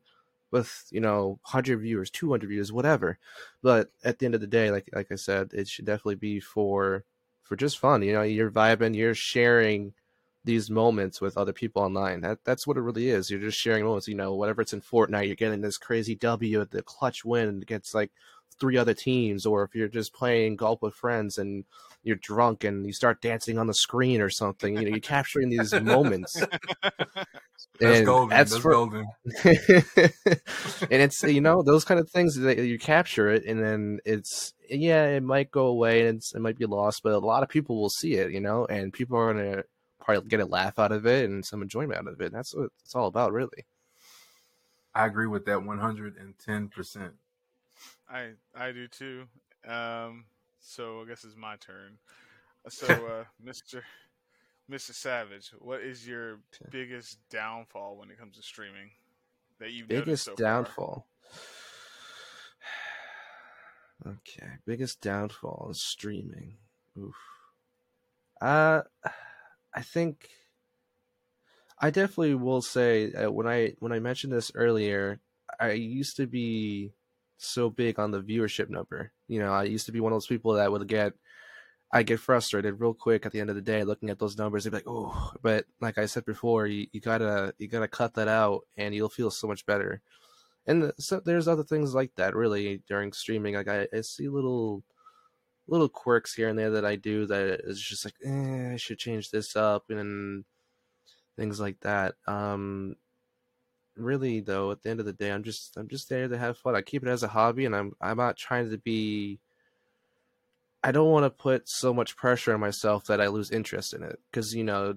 with 0.52 0.88
you 0.92 1.00
know 1.00 1.40
hundred 1.44 1.80
viewers, 1.80 2.10
two 2.10 2.32
hundred 2.32 2.50
viewers, 2.50 2.72
whatever. 2.72 3.18
But 3.62 3.92
at 4.04 4.20
the 4.20 4.26
end 4.26 4.36
of 4.36 4.42
the 4.42 4.48
day, 4.48 4.72
like 4.72 4.90
like 4.94 5.12
I 5.12 5.16
said, 5.16 5.52
it 5.54 5.68
should 5.68 5.86
definitely 5.86 6.16
be 6.16 6.40
for 6.40 7.06
for 7.44 7.56
just 7.56 7.80
fun. 7.80 8.02
You 8.02 8.14
know, 8.14 8.22
you're 8.22 8.52
vibing, 8.52 8.96
you're 8.96 9.16
sharing 9.16 9.94
these 10.46 10.70
moments 10.70 11.20
with 11.22 11.38
other 11.38 11.54
people 11.54 11.82
online. 11.82 12.22
That 12.22 12.40
that's 12.46 12.66
what 12.66 12.78
it 12.78 12.82
really 12.82 13.10
is. 13.10 13.30
You're 13.30 13.40
just 13.40 13.60
sharing 13.60 13.84
moments. 13.84 14.08
You 14.08 14.16
know, 14.16 14.34
whatever 14.36 14.62
it's 14.62 14.74
in 14.74 14.82
Fortnite, 14.82 15.28
you're 15.28 15.36
getting 15.36 15.62
this 15.62 15.78
crazy 15.78 16.16
W, 16.16 16.66
the 16.66 16.82
clutch 16.82 17.26
win 17.26 17.60
against 17.62 17.94
like 17.94 18.12
three 18.60 18.78
other 18.78 18.94
teams, 18.94 19.46
or 19.46 19.64
if 19.64 19.76
you're 19.76 19.88
just 19.88 20.14
playing 20.14 20.56
golf 20.56 20.82
with 20.82 20.94
friends 20.94 21.38
and 21.38 21.66
you're 22.04 22.16
drunk 22.18 22.64
and 22.64 22.86
you 22.86 22.94
start 22.94 23.22
dancing 23.22 23.58
on 23.58 23.68
the 23.68 23.74
screen 23.74 24.22
or 24.22 24.30
something. 24.30 24.76
You 24.78 24.84
know, 24.84 24.90
you're 24.90 25.00
capturing 25.00 25.50
these 25.50 25.74
moments. 25.74 26.42
That's 27.80 27.98
and 28.00 28.06
golden. 28.06 28.30
that's 28.30 28.52
That's 28.52 28.62
for- 28.62 28.72
golden. 28.72 29.06
and 29.44 31.02
it's 31.02 31.24
you 31.24 31.40
know 31.40 31.62
those 31.64 31.86
kind 31.86 32.00
of 32.00 32.10
things 32.10 32.36
that 32.36 32.58
you 32.58 32.78
capture 32.78 33.30
it, 33.30 33.46
and 33.46 33.64
then 33.64 34.00
it's 34.06 34.54
yeah, 34.70 35.06
it 35.06 35.24
might 35.24 35.50
go 35.52 35.68
away 35.68 36.08
and 36.08 36.18
it's, 36.18 36.34
it 36.36 36.40
might 36.40 36.58
be 36.58 36.66
lost, 36.66 37.02
but 37.04 37.14
a 37.14 37.20
lot 37.20 37.42
of 37.44 37.50
people 37.50 37.80
will 37.80 37.90
see 37.90 38.16
it, 38.16 38.32
you 38.32 38.42
know, 38.42 38.66
and 38.66 38.92
people 38.94 39.18
are 39.18 39.34
gonna 39.34 39.64
probably 40.00 40.30
get 40.30 40.40
a 40.40 40.46
laugh 40.46 40.80
out 40.80 40.92
of 40.92 41.06
it 41.06 41.30
and 41.30 41.46
some 41.46 41.62
enjoyment 41.62 42.00
out 42.00 42.08
of 42.08 42.22
it. 42.22 42.32
That's 42.32 42.56
what 42.56 42.70
it's 42.84 42.96
all 42.96 43.08
about, 43.08 43.34
really. 43.34 43.66
I 44.96 45.06
agree 45.06 45.28
with 45.28 45.46
that 45.46 45.60
110%. 45.60 47.12
I 48.10 48.32
I 48.56 48.72
do 48.72 48.88
too. 48.88 49.28
Um, 49.68 50.26
so 50.60 51.02
I 51.02 51.06
guess 51.06 51.24
it's 51.24 51.36
my 51.36 51.56
turn. 51.58 51.98
So, 52.68 52.88
uh, 53.20 53.24
Mister 53.42 53.84
Mister 54.68 54.94
Savage, 54.94 55.52
what 55.60 55.82
is 55.82 56.08
your 56.08 56.40
biggest 56.72 57.20
downfall 57.30 57.98
when 57.98 58.10
it 58.10 58.20
comes 58.20 58.36
to 58.38 58.42
streaming 58.44 58.92
that 59.60 59.72
you've 59.72 59.88
biggest 59.88 60.26
so 60.26 60.36
far? 60.36 60.46
downfall. 60.46 61.08
Okay, 64.08 64.48
biggest 64.66 65.02
downfall 65.02 65.68
is 65.72 65.82
streaming. 65.82 66.56
Oof. 66.98 67.18
Uh, 68.40 68.84
I 69.74 69.82
think 69.82 70.30
I 71.80 71.90
definitely 71.90 72.36
will 72.36 72.62
say 72.62 73.14
uh, 73.14 73.32
when 73.32 73.48
I 73.48 73.74
when 73.80 73.92
I 73.92 74.00
mentioned 74.00 74.34
this 74.34 74.52
earlier, 74.56 75.20
I 75.60 75.72
used 75.72 76.18
to 76.18 76.28
be 76.28 76.94
so 77.38 77.70
big 77.70 78.00
on 78.00 78.12
the 78.12 78.22
viewership 78.22 78.70
number. 78.70 79.12
You 79.28 79.40
know, 79.40 79.54
I 79.54 79.64
used 79.64 79.86
to 79.86 79.92
be 79.94 80.02
one 80.02 80.12
of 80.12 80.16
those 80.16 80.28
people 80.28 80.54
that 80.54 80.72
would 80.72 80.88
get 80.88 81.14
I 81.92 82.04
get 82.04 82.20
frustrated 82.20 82.80
real 82.80 82.94
quick 82.94 83.26
at 83.26 83.32
the 83.32 83.40
end 83.42 83.50
of 83.50 83.56
the 83.56 83.62
day 83.64 83.84
looking 83.84 84.10
at 84.12 84.20
those 84.20 84.38
numbers. 84.38 84.64
They'd 84.64 84.72
be 84.72 84.78
like, 84.78 84.88
"Oh," 84.88 85.34
but 85.42 85.66
like 85.82 85.98
I 85.98 86.06
said 86.08 86.26
before, 86.26 86.68
you, 86.68 86.88
you 86.94 87.02
gotta 87.02 87.54
you 87.60 87.68
gotta 87.68 87.88
cut 87.88 88.16
that 88.16 88.28
out, 88.28 88.64
and 88.78 88.96
you'll 88.96 89.10
feel 89.10 89.32
so 89.32 89.48
much 89.48 89.66
better. 89.66 90.02
And 90.68 90.92
so 91.00 91.22
there's 91.26 91.48
other 91.48 91.64
things 91.64 91.96
like 91.96 92.12
that 92.18 92.36
really 92.36 92.84
during 92.88 93.14
streaming. 93.14 93.56
Like 93.56 93.68
I, 93.70 93.88
I 93.94 94.02
see 94.02 94.30
little 94.30 94.84
little 95.70 95.90
quirks 95.90 96.34
here 96.34 96.50
and 96.50 96.58
there 96.58 96.72
that 96.72 96.86
I 96.86 96.96
do 96.96 97.26
that 97.28 97.62
is 97.62 97.82
just 97.82 98.06
like, 98.06 98.16
eh, 98.24 98.74
I 98.74 98.78
should 98.78 98.98
change 99.00 99.32
this 99.32 99.56
up 99.56 99.90
and 99.90 100.44
things 101.38 101.60
like 101.60 101.80
that. 101.82 102.16
Um, 102.28 102.96
really 103.96 104.40
though, 104.40 104.72
at 104.72 104.82
the 104.82 104.90
end 104.90 105.00
of 105.00 105.06
the 105.06 105.14
day, 105.14 105.32
I'm 105.32 105.44
just 105.44 105.78
I'm 105.78 105.88
just 105.88 106.10
there 106.10 106.28
to 106.28 106.38
have 106.38 106.58
fun. 106.58 106.76
I 106.76 106.82
keep 106.82 107.04
it 107.04 107.10
as 107.10 107.24
a 107.24 107.28
hobby, 107.28 107.66
and 107.66 107.76
I'm 107.76 107.94
I'm 108.02 108.18
not 108.18 108.38
trying 108.38 108.70
to 108.72 108.78
be. 108.78 109.40
I 110.84 110.92
don't 110.94 111.12
want 111.12 111.26
to 111.26 111.30
put 111.30 111.68
so 111.68 111.94
much 111.94 112.16
pressure 112.16 112.54
on 112.54 112.62
myself 112.62 113.06
that 113.08 113.20
I 113.20 113.28
lose 113.28 113.52
interest 113.52 113.94
in 113.94 114.02
it 114.02 114.18
because 114.32 114.56
you 114.56 114.64
know 114.64 114.96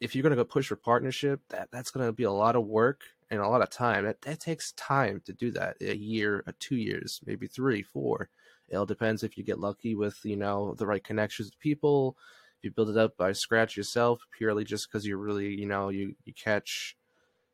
if 0.00 0.14
you're 0.14 0.22
gonna 0.22 0.36
go 0.36 0.44
push 0.44 0.68
for 0.68 0.76
partnership, 0.76 1.40
that 1.50 1.68
that's 1.72 1.90
gonna 1.90 2.12
be 2.12 2.24
a 2.24 2.32
lot 2.32 2.56
of 2.56 2.66
work 2.66 3.02
and 3.30 3.40
a 3.40 3.48
lot 3.48 3.62
of 3.62 3.70
time. 3.70 4.04
That 4.04 4.22
that 4.22 4.40
takes 4.40 4.72
time 4.72 5.22
to 5.26 5.32
do 5.32 5.50
that. 5.52 5.76
A 5.80 5.96
year, 5.96 6.44
a 6.46 6.52
two 6.52 6.76
years, 6.76 7.20
maybe 7.26 7.46
three, 7.46 7.82
four. 7.82 8.28
It 8.68 8.76
all 8.76 8.86
depends 8.86 9.22
if 9.22 9.36
you 9.38 9.44
get 9.44 9.60
lucky 9.60 9.94
with 9.94 10.18
you 10.24 10.36
know 10.36 10.74
the 10.78 10.86
right 10.86 11.02
connections 11.04 11.48
with 11.48 11.58
people. 11.60 12.16
If 12.58 12.64
you 12.64 12.70
build 12.70 12.90
it 12.90 12.96
up 12.96 13.16
by 13.16 13.32
scratch 13.32 13.76
yourself, 13.76 14.20
purely 14.36 14.64
just 14.64 14.88
because 14.88 15.06
you 15.06 15.16
really 15.16 15.54
you 15.54 15.66
know 15.66 15.88
you 15.90 16.14
you 16.24 16.32
catch 16.34 16.96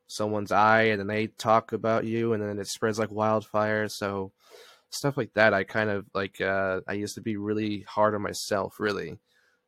someone's 0.06 0.52
eye 0.52 0.84
and 0.84 1.00
then 1.00 1.06
they 1.06 1.26
talk 1.28 1.72
about 1.72 2.04
you 2.04 2.32
and 2.34 2.42
then 2.42 2.58
it 2.58 2.66
spreads 2.68 2.98
like 2.98 3.10
wildfire. 3.10 3.88
So 3.88 4.32
stuff 4.90 5.16
like 5.16 5.32
that, 5.34 5.54
I 5.54 5.64
kind 5.64 5.90
of 5.90 6.06
like. 6.14 6.40
uh 6.40 6.80
I 6.88 6.94
used 6.94 7.14
to 7.16 7.20
be 7.22 7.36
really 7.36 7.82
hard 7.82 8.14
on 8.14 8.22
myself, 8.22 8.78
really. 8.80 9.18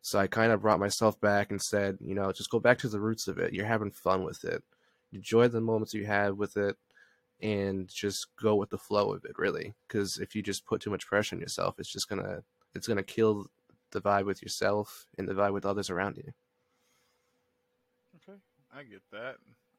So 0.02 0.18
I 0.18 0.26
kind 0.26 0.52
of 0.52 0.62
brought 0.62 0.80
myself 0.80 1.20
back 1.20 1.50
and 1.50 1.60
said, 1.62 1.98
you 2.00 2.14
know, 2.14 2.30
just 2.32 2.50
go 2.50 2.60
back 2.60 2.78
to 2.78 2.88
the 2.88 3.00
roots 3.00 3.26
of 3.28 3.38
it. 3.38 3.54
You're 3.54 3.66
having 3.66 3.90
fun 3.90 4.22
with 4.24 4.44
it. 4.44 4.62
Enjoy 5.12 5.48
the 5.48 5.60
moments 5.60 5.94
you 5.94 6.06
have 6.06 6.36
with 6.36 6.56
it 6.56 6.76
and 7.40 7.88
just 7.88 8.28
go 8.40 8.54
with 8.54 8.70
the 8.70 8.78
flow 8.78 9.12
of 9.12 9.24
it 9.24 9.38
really 9.38 9.74
because 9.86 10.18
if 10.18 10.34
you 10.34 10.42
just 10.42 10.64
put 10.64 10.80
too 10.80 10.90
much 10.90 11.06
pressure 11.06 11.34
on 11.36 11.40
yourself 11.40 11.74
it's 11.78 11.92
just 11.92 12.08
gonna 12.08 12.42
it's 12.74 12.86
gonna 12.86 13.02
kill 13.02 13.46
the 13.90 14.00
vibe 14.00 14.24
with 14.24 14.42
yourself 14.42 15.06
and 15.18 15.28
the 15.28 15.34
vibe 15.34 15.52
with 15.52 15.66
others 15.66 15.90
around 15.90 16.16
you 16.16 16.32
Okay, 18.28 18.38
I 18.72 18.82
get 18.84 19.02
that. 19.12 19.36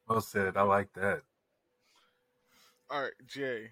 Well 0.08 0.22
said. 0.22 0.58
I 0.58 0.62
like 0.64 0.92
that. 0.94 1.22
All 2.90 3.02
right, 3.02 3.14
Jay, 3.26 3.72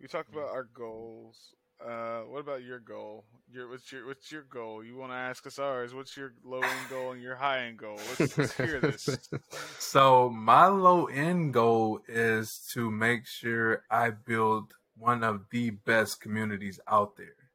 we 0.00 0.06
talked 0.06 0.30
mm. 0.30 0.34
about 0.34 0.50
our 0.50 0.68
goals. 0.74 1.54
Uh, 1.84 2.20
what 2.22 2.40
about 2.40 2.62
your 2.62 2.78
goal? 2.78 3.24
Your 3.52 3.68
what's 3.68 3.92
your 3.92 4.06
what's 4.06 4.32
your 4.32 4.42
goal? 4.42 4.82
You 4.82 4.96
want 4.96 5.12
to 5.12 5.16
ask 5.16 5.46
us 5.46 5.58
ours? 5.58 5.94
What's 5.94 6.16
your 6.16 6.32
low 6.42 6.68
end 6.70 6.88
goal 6.88 7.12
and 7.12 7.22
your 7.22 7.36
high 7.36 7.66
end 7.66 7.78
goal? 7.78 8.06
Let's, 8.08 8.34
let's 8.36 8.52
hear 8.52 8.80
this. 8.80 9.18
So 9.78 10.28
my 10.28 10.66
low 10.66 11.06
end 11.06 11.54
goal 11.54 12.00
is 12.08 12.58
to 12.72 12.90
make 12.90 13.26
sure 13.26 13.84
I 13.90 14.10
build 14.10 14.74
one 14.96 15.22
of 15.24 15.46
the 15.50 15.70
best 15.70 16.20
communities 16.20 16.80
out 16.88 17.16
there. 17.16 17.50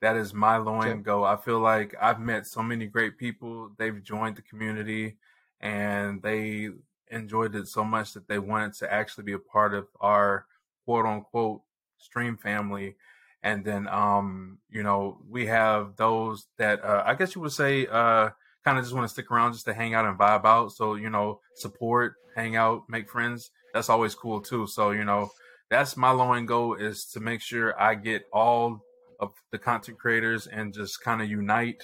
That 0.00 0.16
is 0.16 0.32
my 0.32 0.56
low 0.56 0.80
end 0.80 1.04
Okay. 1.04 1.04
goal. 1.04 1.24
I 1.24 1.36
feel 1.36 1.58
like 1.60 1.94
I've 2.00 2.20
met 2.20 2.46
so 2.46 2.62
many 2.62 2.86
great 2.86 3.18
people. 3.18 3.70
They've 3.76 4.02
joined 4.02 4.36
the 4.36 4.42
community 4.42 5.16
and 5.60 6.22
they 6.22 6.70
enjoyed 7.10 7.54
it 7.54 7.68
so 7.68 7.84
much 7.84 8.14
that 8.14 8.26
they 8.28 8.38
wanted 8.38 8.72
to 8.74 8.92
actually 8.92 9.24
be 9.24 9.32
a 9.32 9.38
part 9.38 9.74
of 9.74 9.88
our 10.00 10.46
quote 10.84 11.06
unquote 11.06 11.62
stream 11.98 12.36
family. 12.36 12.96
And 13.42 13.64
then 13.64 13.88
um, 13.88 14.58
you 14.68 14.82
know 14.82 15.18
we 15.28 15.46
have 15.46 15.96
those 15.96 16.46
that 16.58 16.84
uh, 16.84 17.02
I 17.04 17.14
guess 17.14 17.34
you 17.34 17.40
would 17.40 17.52
say 17.52 17.86
uh, 17.86 18.30
kind 18.64 18.78
of 18.78 18.84
just 18.84 18.94
want 18.94 19.04
to 19.04 19.12
stick 19.12 19.30
around 19.30 19.52
just 19.52 19.64
to 19.66 19.74
hang 19.74 19.94
out 19.94 20.06
and 20.06 20.18
vibe 20.18 20.44
out. 20.44 20.72
So 20.72 20.94
you 20.94 21.10
know, 21.10 21.40
support, 21.56 22.14
hang 22.36 22.56
out, 22.56 22.82
make 22.88 23.10
friends. 23.10 23.50
That's 23.72 23.88
always 23.88 24.14
cool 24.14 24.40
too. 24.40 24.66
So 24.66 24.90
you 24.90 25.04
know, 25.04 25.30
that's 25.70 25.96
my 25.96 26.10
low 26.10 26.32
end 26.32 26.48
goal 26.48 26.74
is 26.74 27.04
to 27.12 27.20
make 27.20 27.40
sure 27.40 27.80
I 27.80 27.94
get 27.94 28.22
all 28.32 28.80
of 29.18 29.32
the 29.52 29.58
content 29.58 29.98
creators 29.98 30.46
and 30.46 30.74
just 30.74 31.02
kind 31.02 31.22
of 31.22 31.28
unite. 31.28 31.82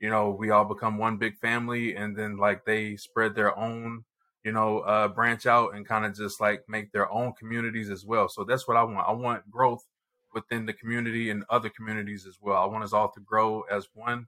You 0.00 0.10
know, 0.10 0.30
we 0.30 0.50
all 0.50 0.64
become 0.64 0.98
one 0.98 1.16
big 1.16 1.38
family, 1.38 1.94
and 1.94 2.16
then 2.16 2.36
like 2.36 2.64
they 2.64 2.96
spread 2.96 3.34
their 3.34 3.56
own 3.58 4.04
you 4.44 4.52
know, 4.52 4.78
uh, 4.78 5.08
branch 5.08 5.44
out 5.44 5.74
and 5.74 5.84
kind 5.84 6.06
of 6.06 6.14
just 6.14 6.40
like 6.40 6.62
make 6.68 6.92
their 6.92 7.10
own 7.10 7.32
communities 7.32 7.90
as 7.90 8.04
well. 8.06 8.28
So 8.28 8.44
that's 8.44 8.68
what 8.68 8.76
I 8.76 8.84
want. 8.84 9.08
I 9.08 9.10
want 9.10 9.50
growth 9.50 9.84
within 10.36 10.66
the 10.66 10.72
community 10.74 11.30
and 11.30 11.44
other 11.48 11.70
communities 11.70 12.26
as 12.26 12.36
well. 12.42 12.62
I 12.62 12.66
want 12.66 12.84
us 12.84 12.92
all 12.92 13.10
to 13.12 13.20
grow 13.20 13.62
as 13.62 13.88
one 13.94 14.26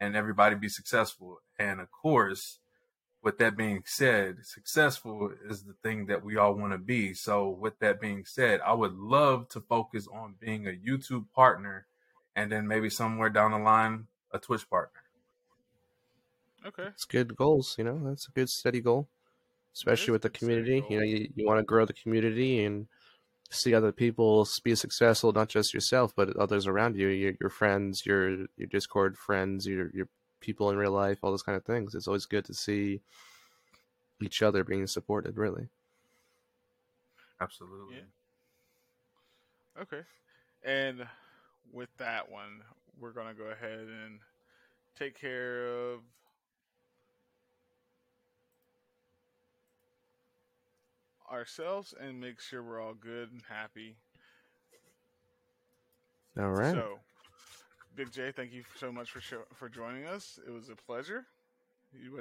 and 0.00 0.16
everybody 0.16 0.56
be 0.56 0.70
successful. 0.70 1.40
And 1.58 1.78
of 1.78 1.90
course, 1.92 2.58
with 3.22 3.36
that 3.36 3.54
being 3.54 3.82
said, 3.84 4.38
successful 4.44 5.30
is 5.46 5.64
the 5.64 5.74
thing 5.82 6.06
that 6.06 6.24
we 6.24 6.38
all 6.38 6.54
want 6.54 6.72
to 6.72 6.78
be. 6.78 7.12
So 7.12 7.50
with 7.50 7.78
that 7.80 8.00
being 8.00 8.24
said, 8.24 8.62
I 8.66 8.72
would 8.72 8.94
love 8.94 9.50
to 9.50 9.60
focus 9.60 10.08
on 10.10 10.36
being 10.40 10.66
a 10.66 10.70
YouTube 10.70 11.26
partner 11.34 11.84
and 12.34 12.50
then 12.50 12.66
maybe 12.66 12.88
somewhere 12.88 13.28
down 13.28 13.50
the 13.50 13.58
line, 13.58 14.06
a 14.32 14.38
Twitch 14.38 14.70
partner. 14.70 15.02
Okay. 16.64 16.84
It's 16.84 17.04
good 17.04 17.36
goals, 17.36 17.74
you 17.76 17.84
know, 17.84 18.00
that's 18.02 18.26
a 18.26 18.30
good 18.30 18.48
steady 18.48 18.80
goal 18.80 19.06
especially 19.74 20.12
with 20.12 20.20
the 20.20 20.28
community. 20.28 20.84
You 20.90 20.98
know, 20.98 21.04
you, 21.04 21.28
you 21.34 21.46
want 21.46 21.58
to 21.58 21.64
grow 21.64 21.86
the 21.86 21.94
community 21.94 22.62
and 22.62 22.86
see 23.52 23.74
other 23.74 23.92
people 23.92 24.46
be 24.64 24.74
successful, 24.74 25.32
not 25.32 25.48
just 25.48 25.74
yourself, 25.74 26.12
but 26.16 26.36
others 26.36 26.66
around 26.66 26.96
you, 26.96 27.08
your, 27.08 27.34
your 27.40 27.50
friends, 27.50 28.04
your 28.04 28.46
your 28.56 28.68
Discord 28.70 29.16
friends, 29.16 29.66
your 29.66 29.90
your 29.92 30.08
people 30.40 30.70
in 30.70 30.76
real 30.76 30.92
life, 30.92 31.18
all 31.22 31.30
those 31.30 31.42
kind 31.42 31.56
of 31.56 31.64
things. 31.64 31.94
It's 31.94 32.08
always 32.08 32.26
good 32.26 32.44
to 32.46 32.54
see 32.54 33.00
each 34.20 34.42
other 34.42 34.64
being 34.64 34.86
supported. 34.86 35.36
Really, 35.36 35.68
absolutely. 37.40 37.96
Yeah. 37.96 39.82
Okay, 39.82 40.02
and 40.64 41.06
with 41.72 41.90
that 41.98 42.30
one, 42.30 42.62
we're 43.00 43.12
gonna 43.12 43.34
go 43.34 43.44
ahead 43.44 43.80
and 43.80 44.18
take 44.98 45.18
care 45.18 45.66
of 45.66 46.00
ourselves 51.32 51.94
and 51.98 52.20
make 52.20 52.40
sure 52.40 52.62
we're 52.62 52.80
all 52.80 52.94
good 52.94 53.32
and 53.32 53.42
happy. 53.48 53.96
All 56.38 56.50
right. 56.50 56.74
So, 56.74 56.98
Big 57.96 58.12
J, 58.12 58.32
thank 58.32 58.52
you 58.52 58.62
so 58.78 58.92
much 58.92 59.10
for 59.10 59.20
show, 59.20 59.42
for 59.54 59.68
joining 59.68 60.04
us. 60.04 60.38
It 60.46 60.50
was 60.50 60.68
a 60.68 60.76
pleasure. 60.76 61.26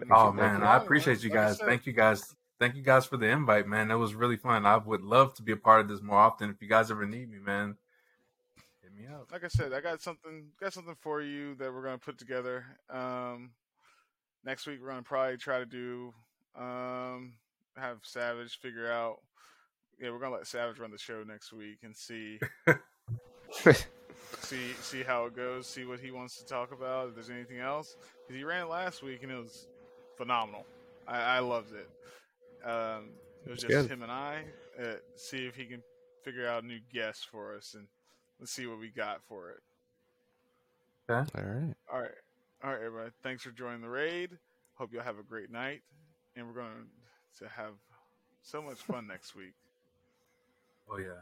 Oh 0.10 0.32
man, 0.32 0.64
I 0.64 0.78
appreciate 0.78 1.24
you 1.24 1.30
guys. 1.30 1.58
Thank 1.58 1.86
you 1.86 1.94
guys. 1.94 2.36
Thank 2.60 2.76
you 2.76 2.84
guys 2.84 3.06
for 3.06 3.18
the 3.18 3.28
invite, 3.28 3.68
man. 3.68 3.88
That 3.88 3.98
was 3.98 4.14
really 4.14 4.36
fun. 4.36 4.66
I 4.66 4.78
would 4.78 5.02
love 5.02 5.34
to 5.36 5.44
be 5.44 5.54
a 5.54 5.58
part 5.58 5.82
of 5.82 5.88
this 5.88 6.02
more 6.02 6.18
often. 6.18 6.50
If 6.50 6.62
you 6.62 6.68
guys 6.68 6.92
ever 6.92 7.06
need 7.06 7.32
me, 7.32 7.40
man, 7.40 7.78
hit 8.84 8.94
me 8.94 9.08
up. 9.08 9.32
Like 9.32 9.46
I 9.46 9.48
said, 9.48 9.72
I 9.74 9.80
got 9.80 10.02
something 10.02 10.48
got 10.60 10.74
something 10.74 10.96
for 11.00 11.22
you 11.22 11.56
that 11.56 11.74
we're 11.74 11.84
gonna 11.84 11.98
put 11.98 12.18
together. 12.18 12.66
Um, 12.90 13.52
next 14.44 14.68
week 14.68 14.80
we're 14.82 14.90
gonna 14.90 15.04
probably 15.04 15.38
try 15.38 15.60
to 15.60 15.66
do 15.66 16.14
um, 16.56 17.34
have 17.78 18.00
Savage 18.04 18.60
figure 18.60 18.92
out. 18.92 19.20
Yeah, 20.00 20.12
we're 20.12 20.20
gonna 20.20 20.36
let 20.36 20.48
Savage 20.48 20.80
run 20.80 20.92
the 20.92 20.98
show 20.98 21.24
next 21.24 21.54
week 21.54 21.80
and 21.84 21.96
see 21.96 22.40
see 24.40 24.74
see 24.82 25.04
how 25.04 25.26
it 25.26 25.36
goes. 25.36 25.68
See 25.68 25.86
what 25.86 26.00
he 26.00 26.12
wants 26.12 26.38
to 26.38 26.46
talk 26.46 26.72
about. 26.72 27.10
If 27.10 27.16
there's 27.16 27.30
anything 27.30 27.60
else, 27.60 27.96
because 28.22 28.38
he 28.38 28.44
ran 28.44 28.66
it 28.66 28.70
last 28.70 29.04
week 29.04 29.24
and 29.24 29.32
it 29.32 29.38
was 29.38 29.68
phenomenal. 30.18 30.66
I, 31.08 31.20
I 31.20 31.40
loved 31.40 31.74
it. 31.74 31.90
Um, 32.68 33.10
it 33.46 33.50
was 33.50 33.62
just 33.62 33.90
him 33.90 34.04
and 34.04 34.12
I. 34.12 34.44
Uh, 34.80 34.96
see 35.16 35.46
if 35.46 35.56
he 35.56 35.66
can 35.66 35.82
figure 36.24 36.48
out 36.48 36.64
a 36.64 36.68
new 36.68 36.80
guest 36.94 37.28
for 37.32 37.56
us, 37.56 37.74
and 37.76 37.88
let's 38.40 38.52
see 38.52 38.68
what 38.68 38.80
we 38.80 38.90
got 38.90 39.22
for 39.28 39.50
it. 39.52 39.60
Okay. 41.10 41.30
All 41.36 41.44
right. 41.44 41.74
All 41.92 42.02
right. 42.02 42.12
All 42.64 42.70
right, 42.72 42.82
everybody. 42.84 43.10
Thanks 43.24 43.44
for 43.44 43.52
joining 43.52 43.82
the 43.82 43.90
raid. 43.90 44.38
Hope 44.76 44.94
y'all 44.94 45.04
have 45.04 45.18
a 45.18 45.24
great 45.24 45.52
night, 45.52 45.82
and 46.36 46.48
we're 46.48 46.54
going 46.54 46.70
to 46.70 47.01
to 47.40 47.48
have 47.48 47.74
so 48.42 48.62
much 48.62 48.80
fun 48.80 49.08
next 49.08 49.36
week. 49.36 49.54
Oh 50.94 50.98
yeah. 50.98 51.22